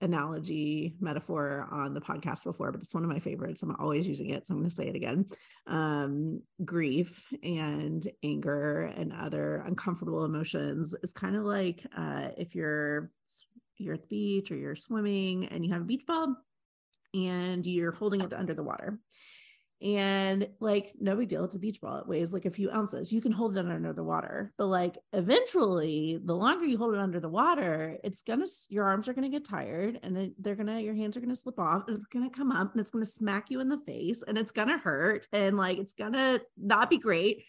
analogy 0.00 0.96
metaphor 1.00 1.66
on 1.72 1.94
the 1.94 2.00
podcast 2.00 2.44
before 2.44 2.70
but 2.72 2.80
it's 2.82 2.92
one 2.92 3.04
of 3.04 3.10
my 3.10 3.20
favorites. 3.20 3.62
I'm 3.62 3.74
always 3.78 4.06
using 4.06 4.30
it 4.30 4.46
so 4.46 4.52
i'm 4.52 4.60
going 4.60 4.68
to 4.68 4.74
say 4.74 4.88
it 4.88 4.96
again. 4.96 5.26
Um 5.66 6.42
grief 6.62 7.26
and 7.42 8.06
anger 8.22 8.82
and 8.82 9.12
other 9.12 9.64
uncomfortable 9.66 10.24
emotions 10.24 10.94
is 11.02 11.12
kind 11.12 11.36
of 11.36 11.44
like 11.44 11.86
uh 11.96 12.28
if 12.36 12.54
you're 12.54 13.10
you're 13.78 13.94
at 13.94 14.02
the 14.02 14.08
beach 14.08 14.52
or 14.52 14.56
you're 14.56 14.76
swimming 14.76 15.46
and 15.46 15.64
you 15.64 15.72
have 15.72 15.82
a 15.82 15.86
beach 15.86 16.04
ball 16.06 16.36
and 17.14 17.64
you're 17.64 17.92
holding 17.92 18.20
it 18.20 18.32
under 18.32 18.54
the 18.54 18.62
water. 18.62 18.98
And 19.82 20.48
like, 20.60 20.92
no 20.98 21.14
big 21.14 21.28
deal. 21.28 21.44
It's 21.44 21.56
a 21.56 21.58
beach 21.58 21.80
ball. 21.80 21.98
It 21.98 22.08
weighs 22.08 22.32
like 22.32 22.46
a 22.46 22.50
few 22.50 22.70
ounces. 22.70 23.12
You 23.12 23.20
can 23.20 23.32
hold 23.32 23.56
it 23.56 23.66
under 23.66 23.92
the 23.92 24.04
water. 24.04 24.52
But 24.56 24.68
like, 24.68 24.96
eventually, 25.12 26.18
the 26.24 26.34
longer 26.34 26.64
you 26.64 26.78
hold 26.78 26.94
it 26.94 27.00
under 27.00 27.20
the 27.20 27.28
water, 27.28 27.98
it's 28.02 28.22
gonna, 28.22 28.46
your 28.70 28.84
arms 28.84 29.08
are 29.08 29.12
gonna 29.12 29.28
get 29.28 29.46
tired 29.46 29.98
and 30.02 30.16
then 30.16 30.34
they're 30.38 30.54
gonna, 30.54 30.80
your 30.80 30.94
hands 30.94 31.16
are 31.16 31.20
gonna 31.20 31.34
slip 31.34 31.58
off 31.58 31.84
and 31.86 31.96
it's 31.96 32.06
gonna 32.06 32.30
come 32.30 32.50
up 32.50 32.72
and 32.72 32.80
it's 32.80 32.92
gonna 32.92 33.04
smack 33.04 33.50
you 33.50 33.60
in 33.60 33.68
the 33.68 33.78
face 33.78 34.22
and 34.26 34.38
it's 34.38 34.52
gonna 34.52 34.78
hurt 34.78 35.28
and 35.32 35.58
like, 35.58 35.76
it's 35.76 35.92
gonna 35.92 36.40
not 36.56 36.88
be 36.88 36.98
great. 36.98 37.44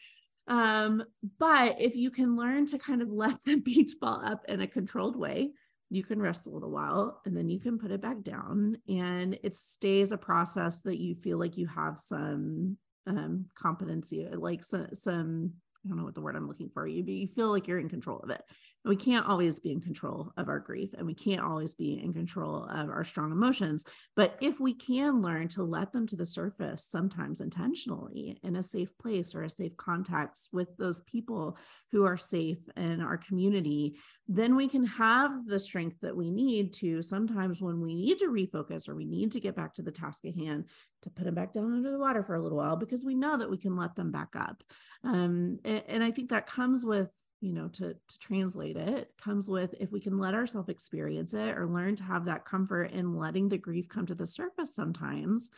Um, 0.48 1.04
but 1.40 1.78
if 1.80 1.96
you 1.96 2.12
can 2.12 2.36
learn 2.36 2.68
to 2.68 2.78
kind 2.78 3.02
of 3.02 3.10
let 3.12 3.44
the 3.46 3.56
beach 3.56 3.94
ball 4.02 4.22
up 4.26 4.44
in 4.48 4.62
a 4.62 4.68
controlled 4.68 5.16
way, 5.16 5.52
you 5.90 6.04
can 6.04 6.22
rest 6.22 6.48
a 6.48 6.50
little 6.50 6.72
while 6.72 7.22
and 7.26 7.36
then 7.36 7.50
you 7.50 7.60
can 7.60 7.78
put 7.78 7.92
it 7.92 8.02
back 8.02 8.22
down 8.24 8.78
and 8.90 9.38
it 9.44 9.56
stays 9.56 10.12
a 10.12 10.18
process 10.18 10.82
that 10.82 11.00
you 11.00 11.16
feel 11.16 11.38
like 11.38 11.58
you 11.58 11.68
have 11.68 12.00
some 12.00 12.78
um 13.08 13.46
competency 13.56 14.28
like 14.34 14.64
some, 14.64 14.88
some 14.94 15.54
I 15.86 15.90
don't 15.90 15.98
know 15.98 16.04
what 16.04 16.16
the 16.16 16.22
word 16.22 16.36
I'm 16.36 16.48
looking 16.48 16.72
for 16.74 16.88
you, 16.88 17.04
but 17.04 17.14
you 17.14 17.28
feel 17.28 17.52
like 17.52 17.68
you're 17.68 17.80
in 17.80 17.90
control 17.90 18.20
of 18.20 18.32
it. 18.32 18.42
We 18.86 18.96
can't 18.96 19.26
always 19.26 19.60
be 19.60 19.72
in 19.72 19.82
control 19.82 20.32
of 20.38 20.48
our 20.48 20.60
grief 20.60 20.94
and 20.94 21.06
we 21.08 21.16
can't 21.16 21.42
always 21.42 21.74
be 21.74 22.02
in 22.02 22.14
control 22.14 22.66
of 22.66 22.90
our 22.90 23.04
strong 23.04 23.32
emotions. 23.32 23.86
But 24.16 24.38
if 24.42 24.60
we 24.60 24.74
can 24.74 25.22
learn 25.22 25.48
to 25.50 25.64
let 25.64 25.92
them 25.92 26.06
to 26.08 26.16
the 26.16 26.26
surface, 26.26 26.86
sometimes 26.90 27.42
intentionally 27.42 28.40
in 28.44 28.56
a 28.56 28.64
safe 28.64 28.98
place 28.98 29.34
or 29.34 29.44
a 29.44 29.50
safe 29.50 29.76
context 29.78 30.50
with 30.54 30.76
those 30.78 31.02
people 31.02 31.58
who 31.92 32.06
are 32.06 32.18
safe 32.18 32.60
in 32.78 33.02
our 33.02 33.18
community, 33.18 33.96
then 34.28 34.56
we 34.56 34.68
can 34.68 34.86
have 34.86 35.46
the 35.48 35.60
strength 35.60 35.98
that 36.02 36.16
we 36.16 36.32
need 36.32 36.74
to 36.74 37.02
sometimes 37.02 37.62
when 37.62 37.82
we 37.82 37.96
need 37.96 38.20
to 38.20 38.28
refocus 38.28 38.88
or 38.88 38.96
we 38.96 39.06
need 39.06 39.32
to 39.32 39.40
get 39.40 39.56
back 39.56 39.74
to 39.74 39.82
the 39.82 39.92
task 39.92 40.26
at 40.26 40.36
hand 40.36 40.66
to 41.02 41.10
put 41.10 41.26
them 41.26 41.36
back 41.36 41.54
down 41.54 41.74
under 41.74 41.92
the 41.92 42.00
water 42.00 42.24
for 42.24 42.36
a 42.36 42.42
little 42.42 42.58
while 42.58 42.76
because 42.76 43.06
we 43.06 43.16
know 43.16 43.38
that 43.38 43.50
we 43.50 43.58
can 43.58 43.76
let 43.76 43.96
them 43.96 44.12
back 44.12 44.30
up. 44.36 44.64
Um, 45.04 45.60
and, 45.64 45.84
and 45.88 46.04
I 46.04 46.12
think 46.12 46.30
that 46.30 46.48
comes 46.48 46.86
with 46.86 47.10
you 47.42 47.52
know 47.52 47.68
to 47.68 47.96
to 48.08 48.20
translate 48.20 48.78
it 48.78 49.12
comes 49.22 49.50
with 49.50 49.76
if 49.80 49.92
we 49.92 50.00
can 50.00 50.18
let 50.18 50.34
ourselves 50.34 50.70
experience 50.70 51.34
it 51.34 51.58
or 51.58 51.68
learn 51.68 51.96
to 51.96 52.04
have 52.04 52.26
that 52.26 52.46
comfort 52.46 52.92
in 52.92 53.16
letting 53.16 53.50
the 53.50 53.58
grief 53.58 53.88
come 53.90 54.06
to 54.06 54.16
the 54.16 54.28
surface 54.28 54.74
sometimes 54.74 55.52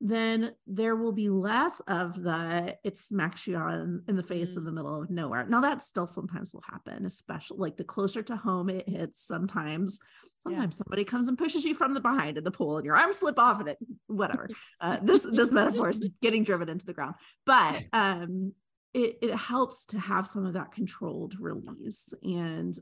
then 0.00 0.52
there 0.66 0.94
will 0.94 1.12
be 1.12 1.30
less 1.30 1.80
of 1.88 2.22
the 2.22 2.76
it 2.84 2.98
smacks 2.98 3.46
you 3.46 3.56
on 3.56 4.02
in 4.08 4.16
the 4.16 4.22
face 4.22 4.54
mm. 4.54 4.58
in 4.58 4.64
the 4.64 4.72
middle 4.72 5.00
of 5.00 5.08
nowhere. 5.10 5.46
Now 5.46 5.62
that 5.62 5.82
still 5.82 6.06
sometimes 6.06 6.52
will 6.52 6.64
happen, 6.70 7.06
especially 7.06 7.58
like 7.58 7.76
the 7.76 7.84
closer 7.84 8.22
to 8.24 8.36
home 8.36 8.68
it 8.68 8.86
hits. 8.86 9.26
Sometimes, 9.26 9.98
sometimes 10.38 10.76
yeah. 10.76 10.84
somebody 10.84 11.04
comes 11.04 11.28
and 11.28 11.38
pushes 11.38 11.64
you 11.64 11.74
from 11.74 11.94
the 11.94 12.00
behind 12.00 12.36
in 12.36 12.44
the 12.44 12.50
pool, 12.50 12.76
and 12.76 12.84
your 12.84 12.96
arms 12.96 13.18
slip 13.18 13.38
off, 13.38 13.60
and 13.60 13.70
it 13.70 13.78
whatever. 14.06 14.48
Uh, 14.80 14.98
this 15.02 15.22
this 15.32 15.50
metaphor 15.50 15.88
is 15.88 16.06
getting 16.20 16.44
driven 16.44 16.68
into 16.68 16.84
the 16.84 16.92
ground, 16.92 17.14
but 17.46 17.82
um, 17.94 18.52
it, 18.96 19.18
it 19.22 19.36
helps 19.36 19.86
to 19.86 19.98
have 20.00 20.26
some 20.26 20.46
of 20.46 20.54
that 20.54 20.72
controlled 20.72 21.38
release 21.38 22.12
and 22.22 22.74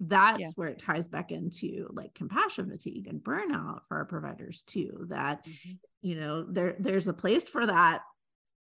that's 0.00 0.40
Yeah. 0.40 0.50
where 0.56 0.68
it 0.68 0.78
ties 0.80 1.06
back 1.06 1.30
into 1.30 1.88
like 1.92 2.14
compassion 2.14 2.68
fatigue 2.70 3.06
and 3.06 3.22
burnout 3.22 3.84
for 3.86 3.98
our 3.98 4.04
providers 4.06 4.62
too 4.64 5.06
that 5.10 5.44
Mhm. 5.46 5.78
you 6.02 6.16
know 6.16 6.42
there 6.44 6.76
there's 6.80 7.06
a 7.08 7.12
place 7.12 7.48
for 7.48 7.64
that 7.66 8.02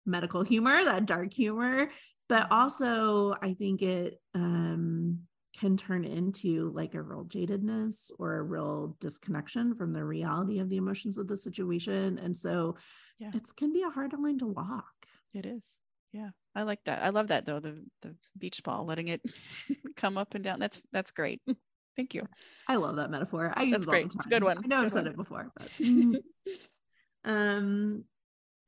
medical 0.06 0.44
humor 0.44 0.84
that 0.84 1.06
dark 1.06 1.34
humor 1.34 1.92
but 2.28 2.48
also 2.52 3.36
i 3.42 3.54
think 3.54 3.82
it 3.82 4.22
um 4.34 5.20
can 5.60 5.76
turn 5.78 6.04
into 6.06 6.72
like 6.72 6.94
a 6.96 7.02
real 7.02 7.26
jadedness 7.26 8.12
or 8.20 8.38
a 8.38 8.44
real 8.44 8.96
disconnection 9.00 9.76
from 9.76 9.94
the 9.94 10.04
reality 10.06 10.60
of 10.60 10.70
the 10.70 10.78
emotions 10.78 11.18
of 11.18 11.28
the 11.28 11.38
situation 11.38 12.18
and 12.18 12.36
so 12.38 12.76
Yeah. 13.20 13.32
it 13.34 13.44
can 13.58 13.72
be 13.74 13.84
a 13.84 13.90
hard 13.90 14.14
line 14.18 14.40
to 14.40 14.48
walk 14.48 14.96
It 15.34 15.46
is. 15.46 15.78
Yeah. 16.12 16.32
I 16.60 16.64
like 16.64 16.84
that. 16.86 17.02
I 17.02 17.10
love 17.10 17.30
that 17.30 17.46
though, 17.46 17.62
the 17.62 17.82
the 18.02 18.14
beach 18.38 18.62
ball, 18.64 18.84
letting 18.86 19.08
it 19.08 19.22
come 19.96 20.18
up 20.18 20.36
and 20.36 20.44
down. 20.44 20.60
That's 20.60 20.82
that's 20.92 21.12
great. 21.12 21.42
Thank 21.96 22.14
you. 22.14 22.28
i 22.68 22.76
love 22.76 22.96
that 22.98 23.10
metaphor 23.10 23.52
i 23.58 23.64
use 23.64 23.72
That's 23.72 23.84
it 23.86 23.90
all 23.90 23.94
great. 23.94 24.04
the 24.04 24.10
time 24.10 24.18
It's 24.20 24.26
a 24.28 24.30
good 24.30 24.44
one. 24.44 24.58
i 24.64 24.68
know 24.68 24.80
I've 24.82 24.92
said 24.92 25.04
one. 25.04 25.08
it 25.08 25.18
before 25.18 25.52
but 25.58 25.70
um 27.26 28.04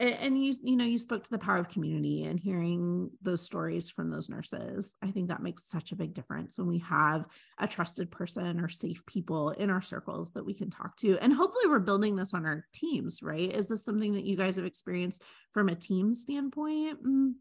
a- 0.01 0.03
and 0.21 0.43
you 0.43 0.53
you 0.63 0.75
know 0.75 0.83
you 0.83 0.97
spoke 0.97 1.23
to 1.23 1.29
the 1.29 1.37
power 1.37 1.57
of 1.57 1.69
community 1.69 2.23
and 2.23 2.37
hearing 2.39 3.09
those 3.21 3.41
stories 3.41 3.89
from 3.89 4.09
those 4.09 4.27
nurses 4.27 4.95
i 5.01 5.11
think 5.11 5.29
that 5.29 5.41
makes 5.43 5.69
such 5.69 5.91
a 5.93 5.95
big 5.95 6.13
difference 6.13 6.57
when 6.57 6.67
we 6.67 6.79
have 6.79 7.25
a 7.59 7.67
trusted 7.67 8.11
person 8.11 8.59
or 8.59 8.67
safe 8.67 9.05
people 9.05 9.51
in 9.51 9.69
our 9.69 9.81
circles 9.81 10.31
that 10.31 10.45
we 10.45 10.53
can 10.53 10.69
talk 10.69 10.97
to 10.97 11.17
and 11.19 11.31
hopefully 11.31 11.67
we're 11.67 11.79
building 11.79 12.15
this 12.17 12.33
on 12.33 12.45
our 12.45 12.65
teams 12.73 13.21
right 13.23 13.53
is 13.53 13.67
this 13.67 13.85
something 13.85 14.11
that 14.13 14.25
you 14.25 14.35
guys 14.35 14.55
have 14.57 14.65
experienced 14.65 15.21
from 15.53 15.69
a 15.69 15.75
team 15.75 16.11
standpoint 16.11 17.01
Mm, 17.05 17.33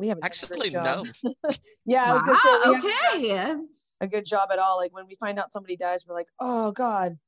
We 0.00 0.08
haven't 0.08 0.24
Actually, 0.24 0.70
no. 0.70 1.04
yeah, 1.84 2.04
I 2.04 2.14
was 2.14 2.26
wow, 2.26 2.32
we 2.32 2.38
ah, 2.44 2.60
haven't 2.64 2.84
okay 2.84 3.56
a 4.00 4.06
good 4.06 4.24
job 4.24 4.48
at 4.52 4.58
all. 4.58 4.78
Like 4.78 4.94
when 4.94 5.06
we 5.06 5.16
find 5.16 5.38
out 5.38 5.52
somebody 5.52 5.76
dies, 5.76 6.04
we're 6.06 6.14
like, 6.14 6.28
oh 6.40 6.72
God. 6.72 7.18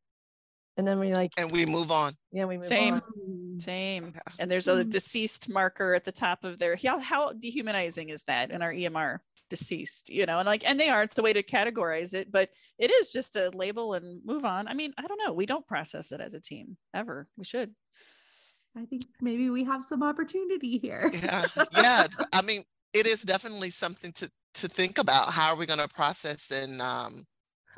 And 0.79 0.87
then 0.87 0.99
we 0.99 1.15
like, 1.15 1.33
And 1.37 1.51
we 1.51 1.67
move 1.67 1.91
on. 1.93 2.15
yeah, 2.33 2.47
we 2.47 2.57
move 2.57 2.65
Same. 2.65 2.95
on. 2.95 3.59
Same. 3.59 4.15
And 4.39 4.51
there's 4.51 4.69
a 4.69 4.83
deceased 4.83 5.51
marker 5.51 5.95
at 5.95 6.05
the 6.05 6.13
top 6.13 6.45
of 6.45 6.59
their 6.59 6.77
how 6.83 6.99
how 6.99 7.33
dehumanizing 7.33 8.09
is 8.09 8.23
that 8.25 8.51
in 8.51 8.63
our 8.63 8.73
EMR? 8.73 9.19
Deceased, 9.51 10.09
you 10.09 10.25
know, 10.25 10.39
and 10.39 10.47
like 10.47 10.67
and 10.67 10.81
they 10.81 10.89
are, 10.89 11.03
it's 11.03 11.15
the 11.15 11.23
way 11.23 11.35
to 11.35 11.43
categorize 11.43 12.15
it, 12.15 12.33
but 12.33 12.49
it 12.79 12.91
is 12.91 13.13
just 13.13 13.37
a 13.37 13.51
label 13.55 13.93
and 13.93 14.25
move 14.25 14.47
on. 14.47 14.67
I 14.67 14.73
mean, 14.73 14.95
I 14.97 15.03
don't 15.03 15.21
know. 15.23 15.35
We 15.35 15.45
don't 15.45 15.67
process 15.67 16.11
it 16.11 16.23
as 16.23 16.33
a 16.33 16.41
team 16.41 16.79
ever. 16.95 17.29
We 17.37 17.45
should. 17.45 17.75
I 18.77 18.85
think 18.85 19.05
maybe 19.21 19.51
we 19.51 19.65
have 19.65 19.85
some 19.85 20.03
opportunity 20.03 20.79
here 20.79 21.11
Yeah. 21.23 21.47
Yeah. 21.77 22.07
I 22.33 22.43
mean, 22.43 22.63
it 22.93 23.07
is 23.07 23.23
definitely 23.23 23.71
something 23.71 24.13
to 24.13 24.31
to 24.55 24.69
think 24.69 24.99
about. 24.99 25.33
How 25.33 25.51
are 25.53 25.57
we 25.57 25.65
going 25.67 25.79
to 25.79 25.89
process 25.89 26.51
and 26.51 26.81
um 26.83 27.25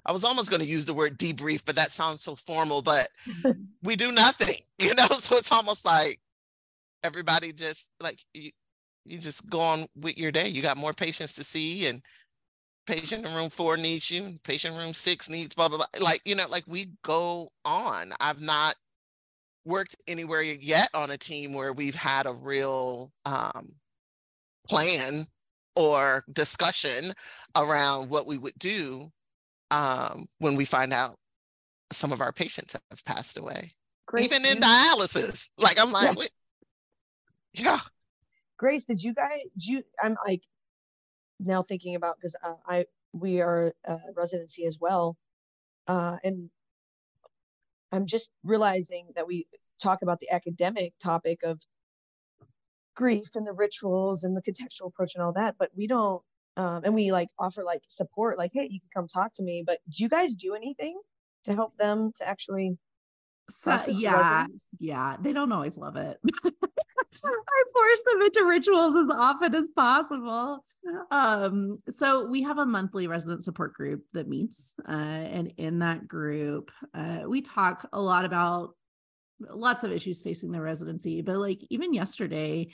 I 0.06 0.12
was 0.12 0.24
almost 0.24 0.50
going 0.50 0.60
to 0.60 0.68
use 0.68 0.84
the 0.84 0.92
word 0.92 1.18
debrief, 1.18 1.64
but 1.64 1.76
that 1.76 1.90
sounds 1.90 2.20
so 2.20 2.34
formal, 2.34 2.82
but 2.82 3.08
we 3.82 3.96
do 3.96 4.12
nothing, 4.12 4.56
you 4.78 4.94
know? 4.94 5.06
So 5.18 5.36
it's 5.36 5.52
almost 5.52 5.84
like 5.84 6.20
everybody 7.02 7.52
just 7.52 7.90
like 8.00 8.18
you, 8.34 8.50
you 9.06 9.18
just 9.18 9.48
go 9.48 9.60
on 9.60 9.86
with 9.96 10.18
your 10.18 10.32
day. 10.32 10.48
You 10.48 10.62
got 10.62 10.76
more 10.76 10.92
patients 10.92 11.34
to 11.34 11.44
see 11.44 11.86
and 11.86 12.02
patient 12.86 13.26
in 13.26 13.34
room 13.34 13.50
four 13.50 13.76
needs 13.76 14.10
you, 14.10 14.38
patient 14.44 14.76
room 14.76 14.92
six 14.92 15.30
needs 15.30 15.54
blah, 15.54 15.68
blah, 15.68 15.78
blah. 15.78 15.86
Like, 16.02 16.20
you 16.24 16.34
know, 16.34 16.46
like 16.48 16.64
we 16.66 16.86
go 17.02 17.48
on. 17.64 18.12
I've 18.20 18.40
not 18.40 18.74
worked 19.64 19.96
anywhere 20.06 20.42
yet 20.42 20.88
on 20.94 21.10
a 21.10 21.16
team 21.16 21.54
where 21.54 21.72
we've 21.72 21.94
had 21.94 22.26
a 22.26 22.34
real 22.34 23.12
um, 23.24 23.72
plan 24.68 25.26
or 25.76 26.22
discussion 26.32 27.12
around 27.56 28.08
what 28.08 28.26
we 28.26 28.38
would 28.38 28.58
do 28.58 29.10
um, 29.70 30.26
when 30.38 30.56
we 30.56 30.64
find 30.64 30.92
out 30.92 31.16
some 31.92 32.12
of 32.12 32.20
our 32.20 32.32
patients 32.32 32.76
have 32.90 33.04
passed 33.04 33.38
away, 33.38 33.72
Grace, 34.06 34.24
even 34.24 34.44
in 34.44 34.60
dialysis. 34.60 35.50
Like 35.58 35.80
I'm 35.80 35.92
like, 35.92 36.16
Yeah. 37.52 37.64
yeah, 37.64 37.80
Grace, 38.56 38.84
did 38.84 39.02
you 39.02 39.14
guys, 39.14 39.40
did 39.56 39.66
you, 39.66 39.82
I'm 40.02 40.16
like 40.26 40.42
now 41.40 41.62
thinking 41.62 41.94
about, 41.96 42.16
because 42.16 42.36
uh, 42.42 42.54
I, 42.66 42.86
we 43.12 43.40
are 43.40 43.72
uh, 43.86 43.98
residency 44.16 44.66
as 44.66 44.78
well. 44.80 45.16
Uh, 45.86 46.16
and 46.24 46.50
I'm 47.94 48.06
just 48.06 48.30
realizing 48.42 49.06
that 49.14 49.26
we 49.26 49.46
talk 49.80 50.02
about 50.02 50.18
the 50.18 50.30
academic 50.30 50.94
topic 51.02 51.44
of 51.44 51.60
grief 52.96 53.28
and 53.34 53.46
the 53.46 53.52
rituals 53.52 54.24
and 54.24 54.36
the 54.36 54.42
contextual 54.42 54.88
approach 54.88 55.14
and 55.14 55.22
all 55.22 55.32
that, 55.34 55.54
but 55.58 55.70
we 55.76 55.86
don't, 55.86 56.22
um, 56.56 56.82
and 56.84 56.94
we 56.94 57.12
like 57.12 57.28
offer 57.38 57.62
like 57.62 57.82
support, 57.88 58.36
like, 58.36 58.50
hey, 58.52 58.68
you 58.70 58.80
can 58.80 58.90
come 58.94 59.08
talk 59.08 59.32
to 59.34 59.42
me. 59.42 59.62
But 59.64 59.78
do 59.88 60.02
you 60.02 60.08
guys 60.08 60.34
do 60.34 60.54
anything 60.54 61.00
to 61.44 61.54
help 61.54 61.76
them 61.76 62.12
to 62.16 62.28
actually 62.28 62.76
so 63.50 63.78
yeah. 63.88 64.46
yeah 64.78 65.16
they 65.20 65.32
don't 65.32 65.52
always 65.52 65.76
love 65.76 65.96
it. 65.96 66.18
I 66.44 67.64
force 67.72 68.02
them 68.06 68.22
into 68.22 68.44
rituals 68.46 68.96
as 68.96 69.08
often 69.10 69.54
as 69.54 69.68
possible. 69.76 70.64
Um 71.10 71.78
so 71.88 72.26
we 72.26 72.42
have 72.42 72.58
a 72.58 72.66
monthly 72.66 73.06
resident 73.06 73.44
support 73.44 73.74
group 73.74 74.02
that 74.12 74.28
meets 74.28 74.74
uh, 74.88 74.92
and 74.92 75.52
in 75.56 75.78
that 75.78 76.06
group 76.06 76.70
uh, 76.94 77.22
we 77.26 77.40
talk 77.40 77.88
a 77.92 78.00
lot 78.00 78.24
about 78.24 78.70
lots 79.40 79.82
of 79.82 79.92
issues 79.92 80.22
facing 80.22 80.52
the 80.52 80.60
residency 80.60 81.22
but 81.22 81.36
like 81.38 81.58
even 81.70 81.94
yesterday 81.94 82.68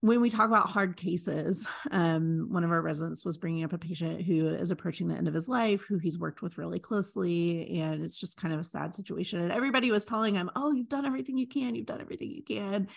when 0.00 0.20
we 0.20 0.30
talk 0.30 0.46
about 0.46 0.68
hard 0.68 0.96
cases, 0.96 1.66
um, 1.90 2.46
one 2.50 2.62
of 2.62 2.70
our 2.70 2.80
residents 2.80 3.24
was 3.24 3.36
bringing 3.36 3.64
up 3.64 3.72
a 3.72 3.78
patient 3.78 4.22
who 4.22 4.48
is 4.48 4.70
approaching 4.70 5.08
the 5.08 5.16
end 5.16 5.26
of 5.26 5.34
his 5.34 5.48
life, 5.48 5.82
who 5.82 5.98
he's 5.98 6.18
worked 6.18 6.40
with 6.40 6.56
really 6.56 6.78
closely, 6.78 7.80
and 7.80 8.04
it's 8.04 8.18
just 8.18 8.36
kind 8.36 8.54
of 8.54 8.60
a 8.60 8.64
sad 8.64 8.94
situation. 8.94 9.40
And 9.40 9.50
everybody 9.50 9.90
was 9.90 10.04
telling 10.04 10.36
him, 10.36 10.50
"Oh, 10.54 10.70
you've 10.70 10.88
done 10.88 11.04
everything 11.04 11.36
you 11.36 11.48
can. 11.48 11.74
You've 11.74 11.86
done 11.86 12.00
everything 12.00 12.30
you 12.30 12.44
can." 12.44 12.88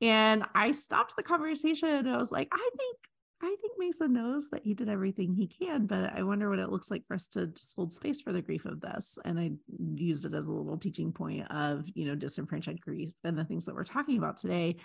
And 0.00 0.44
I 0.54 0.72
stopped 0.72 1.14
the 1.16 1.22
conversation. 1.22 1.88
And 1.88 2.10
I 2.10 2.16
was 2.16 2.32
like, 2.32 2.48
"I 2.52 2.70
think." 2.76 2.96
I 3.42 3.56
think 3.62 3.72
Mason 3.78 4.12
knows 4.12 4.50
that 4.50 4.64
he 4.64 4.74
did 4.74 4.90
everything 4.90 5.32
he 5.32 5.46
can, 5.46 5.86
but 5.86 6.12
I 6.14 6.22
wonder 6.24 6.50
what 6.50 6.58
it 6.58 6.68
looks 6.68 6.90
like 6.90 7.06
for 7.06 7.14
us 7.14 7.26
to 7.28 7.46
just 7.46 7.74
hold 7.74 7.94
space 7.94 8.20
for 8.20 8.34
the 8.34 8.42
grief 8.42 8.66
of 8.66 8.82
this. 8.82 9.18
And 9.24 9.40
I 9.40 9.52
used 9.94 10.26
it 10.26 10.34
as 10.34 10.44
a 10.44 10.52
little 10.52 10.76
teaching 10.76 11.10
point 11.10 11.50
of, 11.50 11.86
you 11.94 12.04
know, 12.04 12.14
disenfranchised 12.14 12.82
grief 12.82 13.14
and 13.24 13.38
the 13.38 13.46
things 13.46 13.64
that 13.64 13.74
we're 13.74 13.84
talking 13.84 14.18
about 14.18 14.36
today 14.36 14.76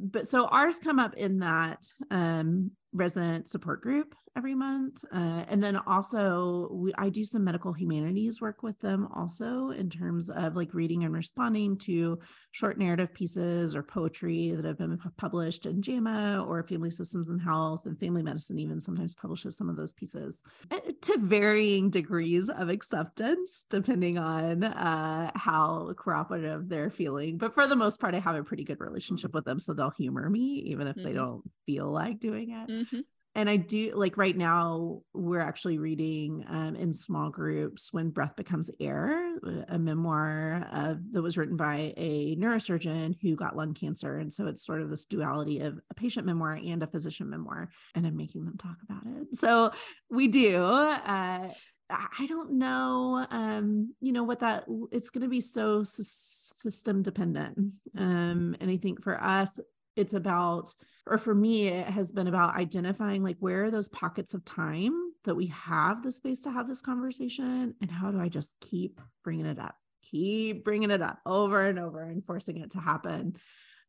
but 0.00 0.28
so 0.28 0.46
ours 0.46 0.78
come 0.78 0.98
up 0.98 1.14
in 1.14 1.40
that 1.40 1.84
um, 2.10 2.70
resident 2.92 3.48
support 3.48 3.82
group 3.82 4.14
every 4.36 4.54
month 4.54 5.04
uh, 5.12 5.44
and 5.48 5.62
then 5.62 5.76
also 5.76 6.68
we, 6.72 6.92
i 6.96 7.08
do 7.08 7.24
some 7.24 7.42
medical 7.44 7.72
humanities 7.72 8.40
work 8.40 8.62
with 8.62 8.78
them 8.80 9.08
also 9.14 9.70
in 9.70 9.90
terms 9.90 10.30
of 10.30 10.54
like 10.56 10.72
reading 10.72 11.02
and 11.04 11.12
responding 11.12 11.76
to 11.76 12.18
short 12.52 12.78
narrative 12.78 13.12
pieces 13.12 13.74
or 13.74 13.82
poetry 13.82 14.52
that 14.52 14.64
have 14.64 14.78
been 14.78 14.98
published 15.16 15.66
in 15.66 15.82
JAMA 15.82 16.44
or 16.48 16.62
family 16.62 16.90
systems 16.90 17.28
and 17.30 17.42
health 17.42 17.84
and 17.84 17.98
family 17.98 18.22
medicine 18.22 18.58
even 18.58 18.80
sometimes 18.80 19.14
publishes 19.14 19.56
some 19.56 19.68
of 19.68 19.76
those 19.76 19.92
pieces 19.92 20.42
uh, 20.70 20.78
to 21.02 21.18
varying 21.18 21.90
degrees 21.90 22.48
of 22.48 22.68
acceptance 22.68 23.66
depending 23.68 24.18
on 24.18 24.64
uh, 24.64 25.30
how 25.34 25.92
cooperative 25.98 26.68
they're 26.68 26.90
feeling. 26.90 27.38
But 27.38 27.54
for 27.54 27.66
the 27.66 27.76
most 27.76 28.00
part 28.00 28.14
i 28.14 28.20
have 28.20 28.36
a 28.36 28.44
pretty 28.44 28.64
good 28.64 28.80
relationship 28.80 29.34
with 29.34 29.44
them 29.44 29.58
so 29.58 29.74
they'll 29.74 29.90
humor 29.90 30.28
me 30.30 30.62
even 30.66 30.86
if 30.86 31.02
they 31.02 31.12
Mhm. 31.12 31.14
don't 31.14 31.42
feel 31.66 31.90
like 31.90 32.18
doing 32.20 32.50
it 32.52 32.70
Mhm. 32.78 33.04
and 33.34 33.48
I 33.48 33.56
do 33.56 33.92
like 33.94 34.16
right 34.16 34.36
now 34.36 35.02
we're 35.12 35.40
actually 35.40 35.78
reading 35.78 36.44
um, 36.48 36.74
in 36.74 36.92
small 36.92 37.30
groups 37.30 37.92
when 37.92 38.10
breath 38.10 38.34
becomes 38.36 38.70
air, 38.80 39.36
a 39.68 39.78
memoir 39.78 40.66
that 41.12 41.22
was 41.22 41.36
written 41.38 41.56
by 41.56 41.94
a 41.96 42.34
neurosurgeon 42.36 43.16
who 43.22 43.36
got 43.36 43.54
lung 43.56 43.74
cancer, 43.74 44.18
and 44.18 44.32
so 44.32 44.46
it's 44.48 44.64
sort 44.66 44.82
of 44.82 44.90
this 44.90 45.04
duality 45.04 45.60
of 45.60 45.78
a 45.90 45.94
patient 45.94 46.26
memoir 46.26 46.54
and 46.54 46.82
a 46.82 46.86
physician 46.88 47.30
memoir, 47.30 47.70
and 47.94 48.06
I'm 48.06 48.16
making 48.16 48.44
them 48.44 48.56
talk 48.58 48.78
about 48.82 49.04
it. 49.06 49.36
So 49.36 49.70
we 50.10 50.26
do. 50.28 50.56
Uh, 50.64 51.52
I 51.90 52.26
don't 52.26 52.58
know, 52.58 53.26
um, 53.30 53.94
you 54.00 54.12
know, 54.12 54.24
what 54.24 54.40
that 54.40 54.64
it's 54.90 55.08
going 55.10 55.22
to 55.22 55.28
be 55.28 55.40
so 55.40 55.80
sys- 55.80 56.52
system 56.54 57.02
dependent, 57.02 57.56
um, 57.96 58.56
and 58.60 58.70
I 58.70 58.76
think 58.76 59.02
for 59.02 59.22
us 59.22 59.58
it's 59.98 60.14
about 60.14 60.72
or 61.06 61.18
for 61.18 61.34
me 61.34 61.66
it 61.68 61.86
has 61.86 62.12
been 62.12 62.28
about 62.28 62.54
identifying 62.56 63.22
like 63.22 63.36
where 63.40 63.64
are 63.64 63.70
those 63.70 63.88
pockets 63.88 64.32
of 64.34 64.44
time 64.44 64.92
that 65.24 65.34
we 65.34 65.46
have 65.48 66.02
the 66.02 66.12
space 66.12 66.40
to 66.42 66.50
have 66.50 66.68
this 66.68 66.80
conversation 66.80 67.74
and 67.82 67.90
how 67.90 68.10
do 68.10 68.20
i 68.20 68.28
just 68.28 68.54
keep 68.60 69.00
bringing 69.24 69.46
it 69.46 69.58
up 69.58 69.74
keep 70.10 70.64
bringing 70.64 70.90
it 70.90 71.02
up 71.02 71.18
over 71.26 71.66
and 71.66 71.78
over 71.78 72.02
and 72.02 72.24
forcing 72.24 72.58
it 72.58 72.70
to 72.70 72.78
happen 72.78 73.36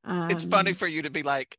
um, 0.03 0.31
it's 0.31 0.45
funny 0.45 0.71
for 0.73 0.87
you 0.87 1.01
to 1.01 1.11
be 1.11 1.23
like, 1.23 1.57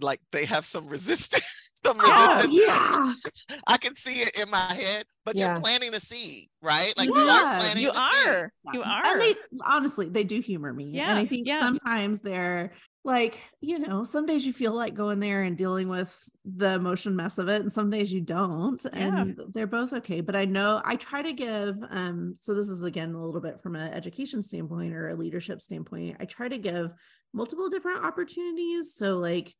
like 0.00 0.18
they 0.32 0.46
have 0.46 0.64
some 0.64 0.88
resistance, 0.88 1.68
some 1.84 1.98
Oh, 2.00 2.36
resistance. 2.46 3.34
yeah. 3.48 3.56
I 3.66 3.76
can 3.76 3.94
see 3.94 4.22
it 4.22 4.38
in 4.40 4.50
my 4.50 4.72
head, 4.72 5.04
but 5.26 5.36
Yeah. 5.36 5.52
you're 5.52 5.60
planting 5.60 5.90
the 5.90 6.00
seed, 6.00 6.48
right? 6.62 6.94
Like 6.96 7.08
you 7.08 7.14
are 7.14 7.56
planting 7.58 7.82
You 7.82 7.92
the 7.92 8.10
seed. 8.10 8.28
are. 8.28 8.52
You 8.72 8.82
are. 8.82 9.06
and 9.12 9.20
they 9.20 9.34
honestly 9.66 10.08
they 10.08 10.24
do 10.24 10.40
humor 10.40 10.72
me 10.72 10.98
and 10.98 11.18
i 11.18 11.26
think 11.26 11.46
yeah. 11.46 11.60
sometimes 11.60 12.22
they're 12.22 12.72
like 13.04 13.40
you 13.60 13.78
know 13.80 14.04
some 14.04 14.26
days 14.26 14.46
you 14.46 14.52
feel 14.52 14.72
like 14.72 14.94
going 14.94 15.18
there 15.18 15.42
and 15.42 15.56
dealing 15.58 15.88
with 15.88 16.16
the 16.44 16.74
emotion 16.74 17.16
mess 17.16 17.36
of 17.38 17.48
it 17.48 17.60
and 17.60 17.72
some 17.72 17.90
days 17.90 18.12
you 18.12 18.20
don't 18.20 18.84
Yeah. 18.84 19.22
and 19.22 19.40
they're 19.52 19.66
both 19.66 19.92
okay 19.92 20.20
but 20.20 20.36
i 20.36 20.44
know 20.44 20.80
i 20.84 20.94
try 20.96 21.20
to 21.22 21.32
give 21.32 21.76
um 21.90 22.34
so 22.36 22.54
this 22.54 22.68
is 22.68 22.84
again 22.84 23.12
a 23.14 23.24
little 23.24 23.40
bit 23.40 23.60
from 23.60 23.74
an 23.74 23.92
education 23.92 24.40
standpoint 24.42 24.94
or 24.94 25.08
a 25.08 25.16
leadership 25.16 25.60
standpoint 25.60 26.16
i 26.20 26.24
try 26.26 26.48
to 26.48 26.58
give 26.58 26.92
multiple 27.32 27.68
different 27.68 28.04
opportunities 28.04 28.94
so 28.94 29.18
like 29.18 29.52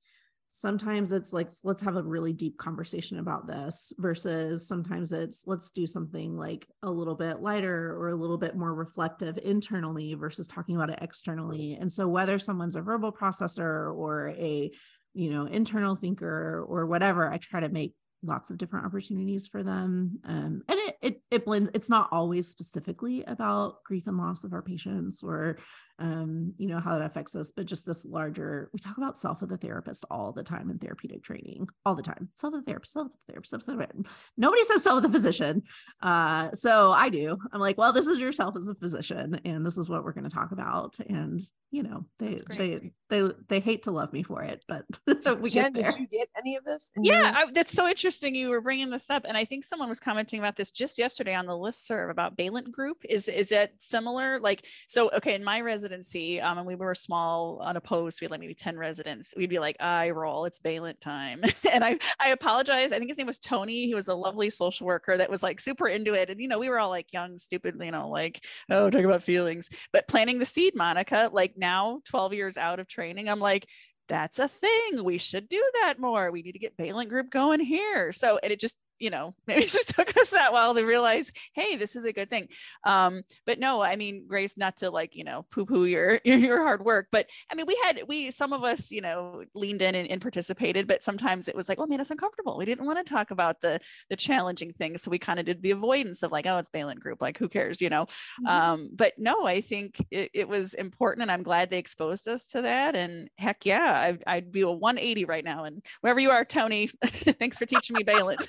sometimes 0.55 1.13
it's 1.13 1.33
like 1.33 1.51
let's 1.65 1.83
have 1.83 1.97
a 1.97 2.03
really 2.03 2.35
deep 2.35 2.59
conversation 2.59 3.19
about 3.19 3.47
this 3.47 3.91
versus 3.99 4.69
sometimes 4.69 5.11
it's 5.11 5.45
let's 5.47 5.71
do 5.71 5.87
something 5.87 6.37
like 6.37 6.67
a 6.83 6.91
little 6.91 7.15
bit 7.15 7.41
lighter 7.41 7.97
or 7.97 8.11
a 8.11 8.15
little 8.15 8.37
bit 8.37 8.55
more 8.55 8.75
reflective 8.75 9.39
internally 9.43 10.13
versus 10.13 10.47
talking 10.47 10.77
about 10.77 10.91
it 10.91 10.99
externally. 11.01 11.79
And 11.81 11.91
so 11.91 12.07
whether 12.07 12.39
someone's 12.39 12.77
a 12.77 12.83
verbal 12.83 13.13
processor 13.13 13.95
or 13.97 14.29
a 14.29 14.71
you 15.15 15.31
know 15.31 15.47
internal 15.47 15.95
thinker 15.95 16.65
or 16.67 16.87
whatever 16.87 17.31
i 17.31 17.37
try 17.37 17.61
to 17.61 17.69
make 17.69 17.93
lots 18.23 18.51
of 18.51 18.59
different 18.59 18.87
opportunities 18.87 19.47
for 19.47 19.63
them. 19.63 20.21
Um, 20.25 20.63
and 20.69 20.79
it, 20.79 20.97
it 21.03 21.23
it 21.31 21.45
blends 21.45 21.71
it's 21.75 21.91
not 21.91 22.09
always 22.13 22.49
specifically 22.49 23.25
about 23.25 23.83
grief 23.85 24.07
and 24.07 24.17
loss 24.17 24.45
of 24.45 24.53
our 24.53 24.63
patients 24.63 25.23
or 25.23 25.59
um, 25.99 26.53
you 26.57 26.67
know 26.67 26.81
how 26.81 26.99
that 26.99 27.05
affects 27.05 27.37
us 27.37 27.53
but 27.55 27.67
just 27.67 27.87
this 27.87 28.05
larger 28.05 28.71
we 28.73 28.79
talk 28.79 28.97
about 28.97 29.19
self 29.19 29.43
of 29.43 29.49
the 29.49 29.57
therapist 29.57 30.05
all 30.11 30.33
the 30.33 30.43
time 30.43 30.71
in 30.71 30.79
therapeutic 30.79 31.23
training 31.23 31.69
all 31.87 31.95
the 31.95 32.03
time 32.03 32.29
self 32.35 32.55
of 32.55 32.65
the 32.65 32.71
therapist 32.71 32.93
self 32.93 33.07
of 33.07 33.13
the 33.13 33.33
therapist 33.33 33.51
self 33.51 33.63
of 33.63 33.67
the 33.67 33.73
therapist. 33.73 34.07
nobody 34.37 34.63
says 34.65 34.83
self 34.83 34.97
of 34.97 35.03
the 35.05 35.17
physician 35.17 35.63
uh, 36.03 36.51
so 36.53 36.91
i 36.91 37.09
do 37.09 37.37
i'm 37.53 37.61
like 37.61 37.79
well 37.79 37.93
this 37.93 38.07
is 38.07 38.21
yourself 38.21 38.57
as 38.57 38.69
a 38.69 38.75
physician 38.75 39.41
and 39.45 39.65
this 39.65 39.79
is 39.79 39.89
what 39.89 40.05
we're 40.05 40.13
going 40.13 40.29
to 40.29 40.31
talk 40.31 40.53
about 40.53 40.97
and 41.09 41.41
you 41.71 41.83
know 41.83 42.05
they 42.19 42.39
they 42.57 42.93
they 43.09 43.31
they 43.49 43.61
hate 43.61 43.85
to 43.85 43.91
love 43.91 44.13
me 44.13 44.23
for 44.23 44.43
it 44.43 44.65
but 44.69 44.85
we 45.41 45.51
Jen, 45.51 45.73
get 45.73 45.75
there 45.75 45.93
did 45.93 46.01
you 46.01 46.19
get 46.19 46.29
any 46.37 46.57
of 46.57 46.65
this? 46.65 46.91
Yeah, 46.97 47.33
I, 47.35 47.51
that's 47.53 47.73
so 47.73 47.87
interesting. 47.87 48.35
You 48.35 48.51
were 48.51 48.61
bringing 48.61 48.91
this 48.91 49.11
up, 49.11 49.25
and 49.27 49.37
I 49.37 49.45
think 49.45 49.65
someone 49.65 49.89
was 49.89 50.01
commenting 50.01 50.39
about 50.39 50.57
this 50.57 50.71
just 50.71 50.99
yesterday 50.99 51.35
on 51.35 51.47
the 51.47 51.57
list 51.57 51.87
serve 51.87 52.11
about 52.11 52.37
Balint 52.37 52.71
Group. 52.71 52.99
Is 53.09 53.29
is 53.29 53.51
that 53.51 53.73
similar? 53.79 54.41
Like, 54.41 54.67
so 54.89 55.11
okay, 55.15 55.35
in 55.35 55.45
my 55.45 55.59
residency, 55.83 56.41
um, 56.41 56.59
and 56.59 56.67
we 56.67 56.77
were 56.77 56.95
small, 56.95 57.61
unopposed. 57.61 58.21
We 58.21 58.27
had 58.27 58.31
like 58.31 58.41
maybe 58.41 58.55
ten 58.55 58.79
residents. 58.79 59.35
We'd 59.37 59.51
be 59.51 59.59
like, 59.59 59.77
I 59.81 60.11
roll, 60.11 60.45
it's 60.45 60.61
Balint 60.61 61.01
time, 61.01 61.41
and 61.73 61.85
I 61.85 61.99
I 62.21 62.29
apologize. 62.29 62.93
I 62.93 62.99
think 62.99 63.11
his 63.11 63.19
name 63.19 63.27
was 63.27 63.39
Tony. 63.39 63.87
He 63.87 63.95
was 63.95 64.09
a 64.09 64.15
lovely 64.15 64.51
social 64.51 64.87
worker 64.87 65.17
that 65.17 65.31
was 65.31 65.43
like 65.43 65.59
super 65.59 65.89
into 65.89 66.15
it, 66.15 66.31
and 66.31 66.41
you 66.41 66.49
know, 66.49 66.59
we 66.59 66.69
were 66.69 66.79
all 66.79 66.91
like 66.91 67.13
young, 67.13 67.37
stupid, 67.39 67.77
you 67.81 67.91
know, 67.91 68.09
like 68.09 68.45
oh, 68.71 68.91
talk 68.91 69.05
about 69.05 69.23
feelings. 69.23 69.69
But 69.93 70.07
planting 70.09 70.39
the 70.39 70.47
seed, 70.47 70.75
Monica, 70.77 71.31
like 71.33 71.55
now, 71.57 72.01
twelve 72.05 72.33
years 72.33 72.57
out 72.57 72.79
of 72.79 72.87
training, 72.87 73.29
I'm 73.29 73.41
like 73.41 73.67
that's 74.09 74.39
a 74.39 74.49
thing. 74.49 75.05
We 75.05 75.19
should 75.19 75.49
do 75.49 75.63
that 75.81 75.95
more. 75.99 76.31
We 76.31 76.43
need 76.43 76.53
to 76.53 76.59
get 76.59 76.77
Balint 76.77 77.09
Group 77.09 77.31
going 77.31 77.61
here. 77.61 78.13
So, 78.13 78.39
and 78.43 78.53
it 78.53 78.61
just, 78.61 78.77
you 79.03 79.11
know, 79.11 79.35
maybe 79.47 79.65
it 79.65 79.71
just 79.71 79.95
took 79.95 80.17
us 80.17 80.31
that 80.31 80.53
while 80.53 80.75
to 80.75 80.85
realize, 80.85 81.33
hey, 81.55 81.77
this 81.77 81.97
is 81.97 82.05
a 82.05 82.13
good 82.13 82.31
thing. 82.31 82.49
Um, 82.85 83.23
but 83.45 83.59
no, 83.59 83.83
I 83.83 83.97
mean, 83.97 84.27
Grace, 84.27 84.57
not 84.57 84.77
to 84.79 84.91
like, 84.91 85.17
you 85.17 85.25
know, 85.25 85.45
poo-poo 85.51 85.85
your 85.85 86.21
your, 86.25 86.39
your 86.49 86.63
hard 86.63 86.85
work, 86.85 87.09
but 87.11 87.29
I 87.51 87.55
mean, 87.55 87.67
we 87.67 87.79
had 87.85 88.03
we 88.07 88.31
some 88.31 88.53
of 88.53 88.65
us, 88.65 88.91
you 88.91 89.01
know, 89.01 89.45
leaned 89.55 89.83
in 89.83 89.95
and, 89.95 90.11
and 90.11 90.21
participated, 90.23 90.87
but 90.87 91.03
sometimes 91.03 91.49
it 91.49 91.57
was 91.57 91.69
like, 91.69 91.79
oh, 91.81 91.85
it 91.85 91.91
made 91.91 92.01
us 92.01 92.11
uncomfortable. 92.11 92.57
We 92.57 92.65
didn't 92.65 92.87
want 92.87 93.05
to 93.05 93.13
talk 93.13 93.31
about 93.31 93.61
the 93.61 93.81
the 94.09 94.17
challenging 94.17 94.71
things, 94.73 95.03
so 95.03 95.11
we 95.11 95.19
kind 95.19 95.41
of 95.41 95.47
did 95.47 95.63
the 95.63 95.73
avoidance 95.73 96.23
of 96.23 96.33
like, 96.33 96.47
oh, 96.47 96.59
it's 96.59 96.71
Balint 96.71 97.01
Group, 97.01 97.21
like 97.21 97.39
who 97.39 97.49
cares, 97.49 97.81
you 97.81 97.91
know? 97.91 98.07
um 98.47 98.89
but 98.95 99.13
no 99.19 99.47
i 99.47 99.61
think 99.61 100.05
it, 100.11 100.31
it 100.35 100.49
was 100.49 100.75
important 100.75 101.23
and 101.23 101.33
i'm 101.33 101.43
glad 101.43 101.71
they 101.71 101.79
exposed 101.79 102.29
us 102.29 102.47
to 102.47 102.63
that 102.63 102.95
and 102.95 103.29
heck 103.39 103.65
yeah 103.65 104.01
I'd, 104.01 104.25
I'd 104.27 104.53
be 104.53 104.63
a 104.63 104.71
180 104.71 105.25
right 105.25 105.45
now 105.45 105.65
and 105.65 105.85
wherever 106.01 106.21
you 106.21 106.31
are 106.31 106.45
tony 106.45 106.89
thanks 107.05 107.59
for 107.59 107.67
teaching 107.67 107.97
me 107.97 108.05
Balint. 108.05 108.47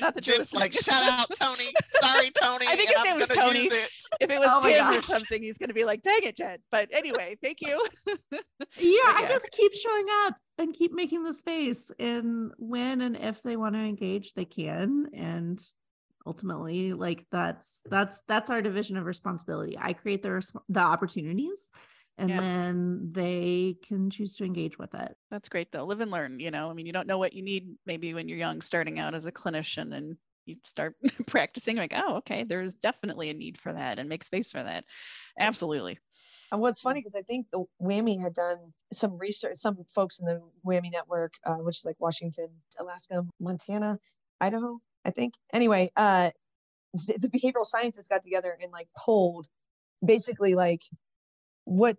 not 0.06 0.14
that 0.14 0.26
you're 0.26 0.38
like, 0.38 0.72
listening. 0.72 0.72
shout 0.72 1.02
out 1.08 1.26
Tony. 1.38 1.70
Sorry, 2.00 2.30
Tony. 2.42 2.66
I 2.68 2.76
think 2.76 2.90
his 2.90 3.04
name 3.04 3.18
was 3.18 3.28
Tony. 3.28 3.60
it. 3.60 3.90
if 4.20 4.30
it 4.30 4.38
was 4.38 4.48
Oh 4.50 4.68
tim 4.68 4.86
or 4.98 5.02
something 5.02 5.42
he's 5.42 5.58
going 5.58 5.68
to 5.68 5.74
be 5.74 5.84
like 5.84 6.02
dang 6.02 6.20
it 6.22 6.36
jen 6.36 6.58
but 6.70 6.88
anyway 6.92 7.36
thank 7.42 7.60
you 7.60 7.86
yeah, 8.78 8.98
But 9.06 9.16
I 9.16 9.26
just 9.28 9.50
keep 9.50 9.72
showing 9.74 10.06
up 10.24 10.36
and 10.58 10.74
keep 10.74 10.92
making 10.92 11.24
the 11.24 11.32
space. 11.32 11.90
And 11.98 12.52
when 12.58 13.00
and 13.00 13.16
if 13.16 13.42
they 13.42 13.56
want 13.56 13.74
to 13.74 13.80
engage, 13.80 14.34
they 14.34 14.44
can. 14.44 15.08
And 15.14 15.60
ultimately, 16.26 16.92
like 16.92 17.26
that's 17.32 17.80
that's 17.88 18.22
that's 18.28 18.50
our 18.50 18.62
division 18.62 18.96
of 18.96 19.06
responsibility. 19.06 19.76
I 19.80 19.92
create 19.94 20.22
the 20.22 20.28
resp- 20.30 20.60
the 20.68 20.80
opportunities, 20.80 21.70
and 22.20 22.30
Yeah. 22.30 22.40
then 22.40 23.08
they 23.12 23.76
can 23.82 24.10
choose 24.10 24.36
to 24.36 24.44
engage 24.44 24.78
with 24.78 24.94
it. 24.94 25.16
that's 25.30 25.48
great 25.48 25.72
though 25.72 25.84
live 25.84 26.00
and 26.00 26.10
learn 26.10 26.38
you 26.40 26.50
know 26.50 26.70
i 26.70 26.74
mean 26.74 26.86
you 26.86 26.92
don't 26.92 27.06
know 27.08 27.18
what 27.18 27.32
you 27.32 27.42
need 27.42 27.74
maybe 27.86 28.14
when 28.14 28.28
you're 28.28 28.38
young 28.38 28.60
starting 28.62 28.98
out 29.00 29.14
as 29.14 29.26
a 29.26 29.32
clinician 29.32 29.94
and 29.94 30.16
you 30.46 30.56
start 30.64 30.94
practicing 31.26 31.76
like 31.76 31.92
oh 31.96 32.16
okay 32.16 32.44
there's 32.44 32.74
definitely 32.74 33.30
a 33.30 33.34
need 33.34 33.58
for 33.58 33.72
that 33.72 33.98
and 33.98 34.08
make 34.08 34.22
space 34.22 34.52
for 34.52 34.62
that 34.62 34.84
absolutely 35.38 35.98
And 36.52 36.60
what's 36.60 36.80
funny 36.80 37.00
because 37.00 37.14
I 37.14 37.22
think 37.22 37.46
the 37.52 37.64
WAMI 37.80 38.20
had 38.20 38.34
done 38.34 38.58
some 38.92 39.16
research, 39.18 39.56
some 39.58 39.76
folks 39.94 40.18
in 40.18 40.26
the 40.26 40.40
WAMI 40.66 40.90
network, 40.90 41.32
uh, 41.46 41.54
which 41.66 41.78
is 41.78 41.84
like 41.84 41.96
Washington, 42.00 42.48
Alaska, 42.78 43.24
Montana, 43.38 44.00
Idaho, 44.40 44.80
I 45.04 45.10
think. 45.12 45.34
Anyway, 45.52 45.92
uh, 45.96 46.30
the, 47.06 47.18
the 47.18 47.28
behavioral 47.28 47.64
scientists 47.64 48.08
got 48.08 48.24
together 48.24 48.56
and 48.60 48.72
like 48.72 48.88
polled 48.98 49.46
basically 50.04 50.54
like 50.56 50.82
what 51.64 51.96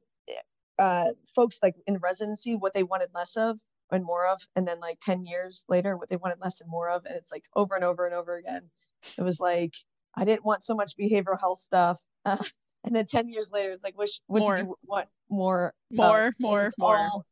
uh, 0.80 1.10
folks 1.36 1.60
like 1.62 1.76
in 1.88 1.98
residency, 1.98 2.56
what 2.56 2.74
they 2.74 2.84
wanted 2.84 3.10
less 3.14 3.36
of 3.38 3.58
and 3.92 4.04
more 4.04 4.26
of. 4.28 4.42
And 4.56 4.68
then 4.68 4.80
like 4.80 5.00
10 5.02 5.26
years 5.26 5.66
later, 5.70 5.98
what 5.98 6.10
they 6.10 6.16
wanted 6.16 6.40
less 6.42 6.62
and 6.62 6.70
more 6.70 6.90
of. 6.90 7.06
And 7.06 7.16
it's 7.16 7.32
like 7.32 7.46
over 7.56 7.76
and 7.76 7.84
over 7.84 8.06
and 8.06 8.16
over 8.16 8.36
again. 8.38 8.70
It 9.18 9.22
was 9.22 9.40
like, 9.40 9.74
I 10.16 10.26
didn't 10.26 10.46
want 10.46 10.64
so 10.64 10.76
much 10.76 10.94
behavioral 11.00 11.40
health 11.40 11.60
stuff. 11.60 11.98
Uh, 12.26 12.38
and 12.84 12.96
then 12.96 13.06
10 13.06 13.30
years 13.30 13.52
later, 13.52 13.72
it's 13.72 13.84
like, 13.84 13.98
which, 13.98 14.20
what 14.28 14.40
More. 14.40 14.56
did 14.56 14.66
you 14.66 14.76
want 14.86 15.08
more? 15.30 15.74
more 15.92 16.34
more 16.40 16.70
more 16.78 16.98
all, 16.98 17.26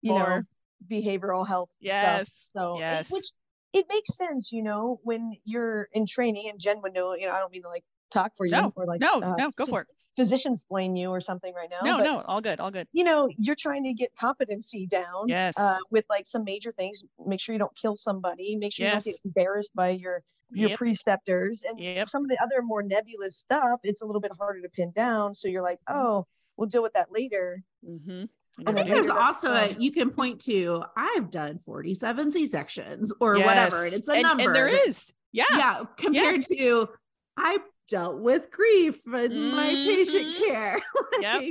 you 0.00 0.14
know, 0.14 0.42
behavioral 0.90 1.46
health 1.46 1.70
stuff. 1.70 1.80
yes 1.80 2.50
So, 2.54 2.76
it- 2.76 2.80
yes. 2.80 3.10
which 3.10 3.24
it 3.72 3.86
makes 3.88 4.14
sense, 4.14 4.52
you 4.52 4.62
know, 4.62 5.00
when 5.02 5.32
you're 5.44 5.88
in 5.92 6.04
training 6.06 6.50
and 6.50 6.60
Jen 6.60 6.82
would 6.82 6.92
know, 6.92 7.14
you 7.14 7.26
know, 7.26 7.32
I 7.32 7.38
don't 7.38 7.50
mean 7.50 7.62
to 7.62 7.68
like 7.68 7.84
talk 8.12 8.32
for 8.36 8.46
you 8.46 8.52
No, 8.52 8.72
or 8.76 8.86
like, 8.86 9.00
no 9.00 9.20
uh, 9.20 9.34
no 9.38 9.50
go 9.56 9.66
for 9.66 9.82
it 9.82 9.86
physician 10.14 10.52
explain 10.52 10.94
you 10.94 11.08
or 11.08 11.22
something 11.22 11.54
right 11.54 11.70
now. 11.70 11.78
no 11.82 11.96
but, 11.98 12.04
no 12.04 12.20
all 12.26 12.40
good 12.42 12.60
all 12.60 12.70
good 12.70 12.86
You 12.92 13.02
know, 13.04 13.30
you're 13.38 13.56
trying 13.56 13.82
to 13.84 13.94
get 13.94 14.10
competency 14.14 14.86
down. 14.86 15.26
Yes. 15.28 15.58
Uh, 15.58 15.78
with 15.90 16.04
like 16.10 16.26
some 16.26 16.44
major 16.44 16.70
things, 16.72 17.02
make 17.26 17.40
sure 17.40 17.54
you 17.54 17.58
don't 17.58 17.74
kill 17.74 17.96
somebody. 17.96 18.54
Make 18.56 18.74
sure 18.74 18.84
you 18.86 18.92
don't 18.92 19.04
get 19.04 19.14
embarrassed 19.24 19.74
by 19.74 19.88
your 19.90 20.22
your 20.50 20.68
Yep. 20.68 20.78
preceptors 20.78 21.64
and 21.66 21.80
Yep. 21.80 22.10
some 22.10 22.24
of 22.24 22.28
the 22.28 22.36
other 22.42 22.60
more 22.60 22.82
nebulous 22.82 23.38
stuff. 23.38 23.80
It's 23.84 24.02
a 24.02 24.04
little 24.06 24.20
bit 24.20 24.32
harder 24.36 24.60
to 24.60 24.68
pin 24.68 24.90
down. 24.90 25.34
So 25.34 25.48
you're 25.48 25.62
like, 25.62 25.78
Mm-hmm. 25.88 25.98
oh, 25.98 26.26
we'll 26.58 26.68
deal 26.68 26.82
with 26.82 26.92
that 26.92 27.10
later. 27.10 27.62
hmm 27.82 28.24
I 28.66 28.72
think 28.74 28.88
there's 28.90 29.08
also 29.08 29.50
a 29.54 29.68
you 29.78 29.90
can 29.92 30.10
point 30.10 30.42
to 30.42 30.84
I've 30.94 31.30
done 31.30 31.56
47 31.56 32.32
C 32.32 32.44
sections 32.44 33.10
or 33.18 33.38
whatever, 33.38 33.86
and 33.86 33.94
it's 33.94 34.08
a 34.08 34.12
and, 34.12 34.22
number. 34.24 34.44
and 34.44 34.54
there 34.54 34.70
that- 34.70 34.86
is 34.88 35.10
yeah 35.32 35.44
yeah, 35.52 35.84
compared 35.96 36.44
to 36.48 36.90
I 37.38 37.56
dealt 37.92 38.18
with 38.20 38.50
grief 38.50 39.06
in 39.06 39.52
my 39.54 39.68
patient 39.68 40.34
Mhm. 40.34 40.38
care. 40.46 40.80
Yep. 41.20 41.42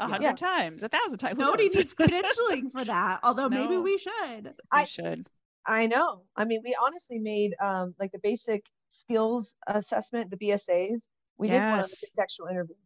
A 0.00 0.06
hundred 0.08 0.22
Yeah. 0.24 0.32
times 0.32 0.82
a 0.82 0.88
thousand 0.88 1.18
times 1.18 1.36
who 1.36 1.44
Nobody 1.44 1.66
knows? 1.66 1.74
needs 1.76 1.94
credentialing 1.94 2.70
for 2.76 2.84
that, 2.84 3.20
although 3.22 3.48
maybe 3.48 3.76
we 3.76 3.98
should. 3.98 4.44
we 4.44 4.50
I- 4.72 4.84
should 4.84 5.28
I 5.66 5.86
know. 5.86 6.22
I 6.34 6.46
mean, 6.46 6.62
we 6.64 6.74
honestly 6.82 7.18
made 7.18 7.52
um, 7.60 7.94
like 8.00 8.10
the 8.12 8.18
basic 8.22 8.64
skills 8.88 9.54
assessment, 9.66 10.30
the 10.30 10.38
BSAs. 10.38 11.00
We 11.36 11.48
did 11.48 11.60
one 11.60 11.62
on 11.64 11.82
the 11.82 11.96
Yes. 12.00 12.04
contextual 12.16 12.50
interview. 12.50 12.76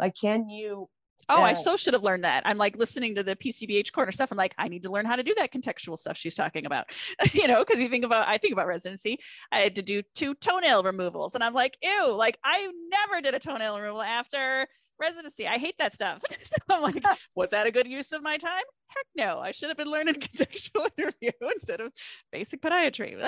Like, 0.00 0.14
can 0.20 0.48
you? 0.48 0.88
Oh, 1.28 1.42
I 1.42 1.52
Uh, 1.52 1.54
so 1.54 1.76
should 1.76 1.94
have 1.94 2.02
learned 2.02 2.24
that. 2.24 2.46
I'm 2.46 2.58
like 2.58 2.76
listening 2.76 3.14
to 3.16 3.22
the 3.22 3.36
PCBH 3.36 3.92
corner 3.92 4.12
stuff. 4.12 4.30
I'm 4.30 4.38
like, 4.38 4.54
I 4.58 4.68
need 4.68 4.82
to 4.84 4.90
learn 4.90 5.06
how 5.06 5.16
to 5.16 5.22
do 5.22 5.34
that 5.36 5.52
contextual 5.52 5.98
stuff 5.98 6.16
she's 6.16 6.34
talking 6.34 6.66
about. 6.66 6.86
you 7.32 7.48
know, 7.48 7.64
because 7.64 7.82
you 7.82 7.88
think 7.88 8.04
about, 8.04 8.28
I 8.28 8.38
think 8.38 8.52
about 8.52 8.66
residency. 8.66 9.18
I 9.52 9.60
had 9.60 9.76
to 9.76 9.82
do 9.82 10.02
two 10.14 10.34
toenail 10.34 10.82
removals, 10.82 11.34
and 11.34 11.44
I'm 11.44 11.54
like, 11.54 11.76
ew, 11.82 12.14
like 12.14 12.38
I 12.44 12.70
never 12.90 13.20
did 13.20 13.34
a 13.34 13.38
toenail 13.38 13.78
removal 13.78 14.02
after 14.02 14.66
residency. 15.00 15.46
I 15.46 15.58
hate 15.58 15.76
that 15.78 15.92
stuff. 15.92 16.22
I'm 16.70 16.82
like, 16.82 17.02
was 17.34 17.50
that 17.50 17.66
a 17.66 17.70
good 17.70 17.88
use 17.88 18.12
of 18.12 18.22
my 18.22 18.36
time? 18.36 18.62
Heck 18.88 19.06
no. 19.16 19.40
I 19.40 19.50
should 19.50 19.68
have 19.68 19.76
been 19.76 19.90
learning 19.90 20.14
contextual 20.14 20.88
interview 20.96 21.30
instead 21.52 21.80
of 21.80 21.92
basic 22.32 22.62
podiatry. 22.62 23.18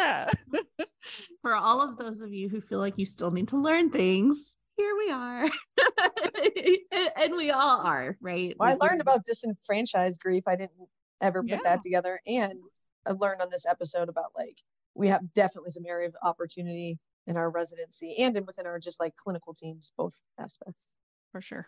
For 1.42 1.54
all 1.54 1.80
of 1.80 1.98
those 1.98 2.20
of 2.20 2.32
you 2.32 2.48
who 2.48 2.60
feel 2.60 2.78
like 2.78 2.98
you 2.98 3.06
still 3.06 3.30
need 3.30 3.48
to 3.48 3.56
learn 3.56 3.90
things, 3.90 4.56
here 4.76 4.94
we 4.96 5.10
are. 5.10 5.48
and 7.16 7.34
we 7.36 7.50
all 7.50 7.80
are, 7.80 8.16
right? 8.20 8.54
Well, 8.58 8.76
I 8.80 8.86
learned 8.86 9.00
about 9.00 9.24
disenfranchised 9.24 10.20
grief. 10.20 10.44
I 10.46 10.56
didn't 10.56 10.88
ever 11.20 11.42
put 11.42 11.50
Yeah. 11.50 11.58
that 11.64 11.82
together, 11.82 12.20
and 12.26 12.60
I 13.06 13.12
learned 13.12 13.42
on 13.42 13.50
this 13.50 13.66
episode 13.66 14.08
about 14.08 14.32
like 14.36 14.58
we 14.94 15.08
have 15.08 15.32
definitely 15.34 15.70
some 15.70 15.86
area 15.86 16.08
of 16.08 16.16
opportunity 16.22 16.98
in 17.26 17.36
our 17.36 17.50
residency 17.50 18.16
and 18.18 18.36
in 18.36 18.46
within 18.46 18.66
our 18.66 18.78
just 18.78 19.00
like 19.00 19.14
clinical 19.16 19.54
teams, 19.54 19.92
both 19.96 20.18
aspects. 20.38 20.84
For 21.32 21.40
sure. 21.40 21.66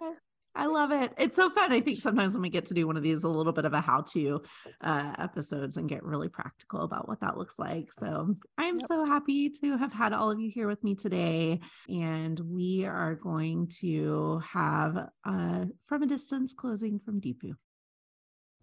I 0.59 0.68
I 0.68 0.70
love 0.70 0.92
it. 0.92 1.14
It's 1.16 1.34
so 1.34 1.48
fun. 1.48 1.72
I 1.72 1.80
think 1.80 1.98
sometimes 1.98 2.34
when 2.34 2.42
we 2.42 2.50
get 2.50 2.66
to 2.66 2.74
do 2.74 2.86
one 2.86 2.98
of 2.98 3.02
these, 3.02 3.24
a 3.24 3.28
little 3.28 3.54
bit 3.54 3.64
of 3.64 3.72
a 3.72 3.80
how 3.80 4.02
to 4.12 4.42
uh, 4.82 5.14
episodes 5.18 5.78
and 5.78 5.88
get 5.88 6.04
really 6.04 6.28
practical 6.28 6.82
about 6.82 7.09
what 7.09 7.20
that 7.20 7.38
looks 7.38 7.59
like. 7.59 7.90
So 7.98 8.34
I'm 8.59 8.76
yep. 8.76 8.86
so 8.86 9.06
happy 9.06 9.48
to 9.62 9.78
have 9.78 9.92
had 9.92 10.12
all 10.12 10.30
of 10.30 10.38
you 10.38 10.50
here 10.50 10.68
with 10.68 10.84
me 10.84 10.94
today. 10.94 11.61
And 11.88 12.38
we 12.40 12.84
are 12.84 13.14
going 13.14 13.70
to 13.80 14.42
have 14.52 15.09
uh, 15.24 15.64
From 15.86 16.02
a 16.02 16.06
Distance 16.06 16.52
closing 16.52 16.98
from 16.98 17.20
Deepu. 17.20 17.52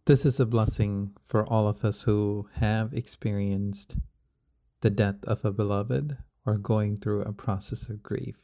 This 0.06 0.28
is 0.28 0.40
a 0.40 0.46
blessing 0.46 1.12
for 1.28 1.44
all 1.46 1.68
of 1.68 1.84
us 1.84 2.04
who 2.04 2.48
have 2.54 2.94
experienced 2.94 3.96
the 4.82 4.92
death 4.92 5.24
of 5.24 5.44
a 5.44 5.52
beloved 5.52 6.18
or 6.46 6.60
going 6.60 7.00
through 7.00 7.24
a 7.24 7.34
process 7.34 7.90
of 7.90 8.04
grief. 8.04 8.36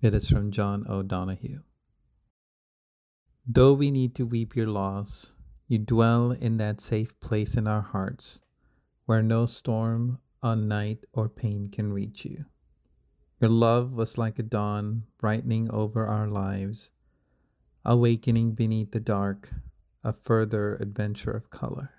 It 0.00 0.14
is 0.14 0.28
from 0.28 0.50
John 0.50 0.84
O'Donohue. 0.88 1.60
Though 3.44 3.72
we 3.72 3.90
need 3.90 4.14
to 4.14 4.24
weep 4.24 4.54
your 4.54 4.68
loss, 4.68 5.32
you 5.66 5.78
dwell 5.78 6.30
in 6.30 6.58
that 6.58 6.80
safe 6.80 7.18
place 7.18 7.56
in 7.56 7.66
our 7.66 7.80
hearts 7.80 8.40
where 9.06 9.20
no 9.20 9.46
storm 9.46 10.20
on 10.44 10.68
night 10.68 11.04
or 11.12 11.28
pain 11.28 11.68
can 11.68 11.92
reach 11.92 12.24
you. 12.24 12.44
Your 13.40 13.50
love 13.50 13.94
was 13.94 14.16
like 14.16 14.38
a 14.38 14.44
dawn 14.44 15.02
brightening 15.18 15.68
over 15.72 16.06
our 16.06 16.28
lives, 16.28 16.92
awakening 17.84 18.52
beneath 18.52 18.92
the 18.92 19.00
dark 19.00 19.52
a 20.04 20.12
further 20.12 20.76
adventure 20.76 21.32
of 21.32 21.50
color. 21.50 21.90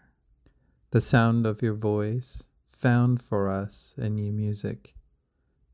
The 0.91 1.01
sound 1.01 1.45
of 1.45 1.61
your 1.61 1.75
voice 1.75 2.41
found 2.69 3.21
for 3.21 3.49
us 3.49 3.93
a 3.97 4.09
new 4.09 4.31
music 4.31 4.95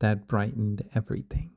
that 0.00 0.26
brightened 0.26 0.82
everything. 0.96 1.52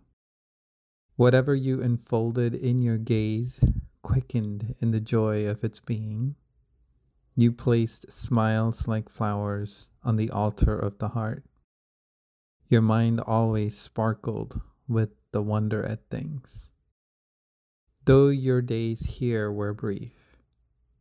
Whatever 1.16 1.55
you 1.55 1.82
enfolded 1.82 2.53
in 2.53 2.78
your 2.78 2.99
gaze 2.99 3.59
quickened 4.04 4.76
in 4.80 4.91
the 4.91 4.99
joy 4.99 5.47
of 5.47 5.64
its 5.64 5.80
being. 5.80 6.36
You 7.36 7.51
placed 7.51 8.12
smiles 8.12 8.88
like 8.88 9.10
flowers 9.10 9.89
on 10.04 10.18
the 10.18 10.30
altar 10.30 10.78
of 10.78 10.99
the 10.99 11.10
heart. 11.10 11.43
Your 12.68 12.82
mind 12.82 13.20
always 13.20 13.76
sparkled 13.76 14.62
with 14.88 15.10
the 15.32 15.41
wonder 15.41 15.84
at 15.84 16.08
things. 16.10 16.70
Though 18.06 18.28
your 18.28 18.62
days 18.62 19.06
here 19.06 19.51
were 19.51 19.74
brief, 19.74 20.38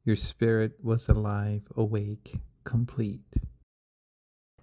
your 0.04 0.16
spirit 0.16 0.78
was 0.82 1.08
alive, 1.08 1.62
awake, 1.76 2.40
complete. 2.64 3.34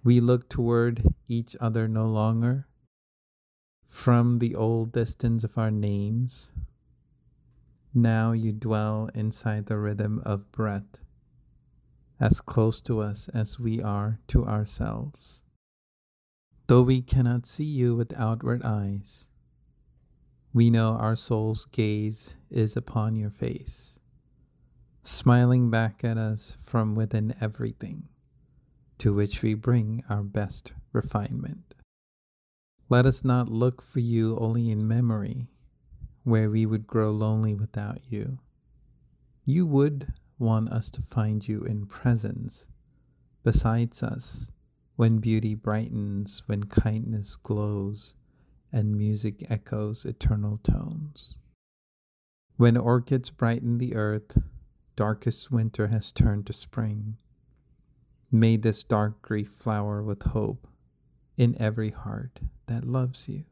We 0.02 0.20
look 0.20 0.48
toward 0.48 1.02
each 1.28 1.54
other 1.60 1.86
no 1.86 2.08
longer. 2.08 2.66
From 3.88 4.38
the 4.38 4.54
old 4.54 4.92
distance 4.92 5.44
of 5.44 5.58
our 5.58 5.70
names, 5.70 6.48
now 7.94 8.30
you 8.30 8.52
dwell 8.52 9.10
inside 9.14 9.66
the 9.66 9.76
rhythm 9.76 10.22
of 10.24 10.52
breath, 10.52 10.98
as 12.20 12.40
close 12.40 12.80
to 12.80 13.00
us 13.00 13.28
as 13.30 13.58
we 13.58 13.82
are 13.82 14.20
to 14.28 14.46
ourselves. 14.46 15.40
Though 16.68 16.82
we 16.82 17.02
cannot 17.02 17.46
see 17.46 17.64
you 17.64 17.96
with 17.96 18.12
outward 18.12 18.62
eyes, 18.62 19.26
we 20.52 20.70
know 20.70 20.92
our 20.92 21.16
soul's 21.16 21.64
gaze 21.66 22.34
is 22.48 22.76
upon 22.76 23.16
your 23.16 23.30
face, 23.30 23.98
smiling 25.02 25.68
back 25.68 26.04
at 26.04 26.16
us 26.16 26.56
from 26.62 26.94
within 26.94 27.34
everything, 27.40 28.08
to 28.98 29.12
which 29.12 29.42
we 29.42 29.54
bring 29.54 30.04
our 30.08 30.22
best 30.22 30.72
refinement. 30.92 31.74
Let 32.88 33.04
us 33.06 33.24
not 33.24 33.48
look 33.48 33.82
for 33.82 33.98
you 33.98 34.36
only 34.38 34.70
in 34.70 34.86
memory 34.86 35.48
where 36.24 36.50
we 36.50 36.66
would 36.66 36.86
grow 36.86 37.10
lonely 37.10 37.54
without 37.54 38.00
you. 38.10 38.38
You 39.44 39.66
would 39.66 40.12
want 40.38 40.68
us 40.70 40.90
to 40.90 41.02
find 41.02 41.46
you 41.46 41.62
in 41.62 41.86
presence, 41.86 42.66
besides 43.42 44.02
us, 44.02 44.50
when 44.96 45.18
beauty 45.18 45.54
brightens, 45.54 46.42
when 46.46 46.64
kindness 46.64 47.36
glows, 47.36 48.14
and 48.72 48.96
music 48.96 49.46
echoes 49.50 50.04
eternal 50.04 50.58
tones. 50.58 51.36
When 52.56 52.76
orchids 52.76 53.30
brighten 53.30 53.78
the 53.78 53.94
earth, 53.94 54.36
darkest 54.96 55.50
winter 55.50 55.88
has 55.88 56.12
turned 56.12 56.46
to 56.46 56.52
spring. 56.52 57.16
May 58.30 58.58
this 58.58 58.82
dark 58.84 59.22
grief 59.22 59.48
flower 59.48 60.02
with 60.02 60.22
hope 60.22 60.68
in 61.36 61.56
every 61.60 61.90
heart 61.90 62.40
that 62.66 62.84
loves 62.84 63.26
you. 63.26 63.44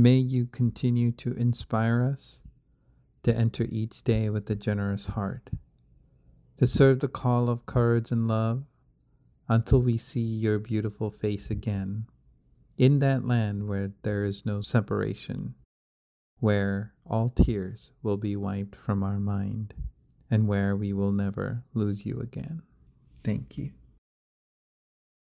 May 0.00 0.18
you 0.18 0.46
continue 0.46 1.10
to 1.10 1.32
inspire 1.32 2.04
us 2.04 2.40
to 3.24 3.34
enter 3.34 3.64
each 3.64 4.04
day 4.04 4.30
with 4.30 4.48
a 4.48 4.54
generous 4.54 5.06
heart, 5.06 5.50
to 6.58 6.68
serve 6.68 7.00
the 7.00 7.08
call 7.08 7.50
of 7.50 7.66
courage 7.66 8.12
and 8.12 8.28
love 8.28 8.62
until 9.48 9.82
we 9.82 9.98
see 9.98 10.20
your 10.20 10.60
beautiful 10.60 11.10
face 11.10 11.50
again 11.50 12.06
in 12.76 13.00
that 13.00 13.26
land 13.26 13.66
where 13.66 13.90
there 14.02 14.24
is 14.24 14.46
no 14.46 14.60
separation, 14.60 15.56
where 16.38 16.94
all 17.04 17.28
tears 17.28 17.90
will 18.00 18.16
be 18.16 18.36
wiped 18.36 18.76
from 18.76 19.02
our 19.02 19.18
mind, 19.18 19.74
and 20.30 20.46
where 20.46 20.76
we 20.76 20.92
will 20.92 21.10
never 21.10 21.64
lose 21.74 22.06
you 22.06 22.20
again. 22.20 22.62
Thank 23.24 23.58
you. 23.58 23.72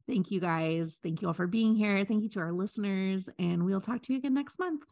Thank 0.07 0.31
you 0.31 0.39
guys. 0.39 0.99
Thank 1.01 1.21
you 1.21 1.27
all 1.27 1.33
for 1.33 1.47
being 1.47 1.75
here. 1.75 2.05
Thank 2.05 2.23
you 2.23 2.29
to 2.29 2.39
our 2.39 2.51
listeners, 2.51 3.27
and 3.39 3.65
we'll 3.65 3.81
talk 3.81 4.01
to 4.03 4.13
you 4.13 4.19
again 4.19 4.33
next 4.33 4.59
month. 4.59 4.83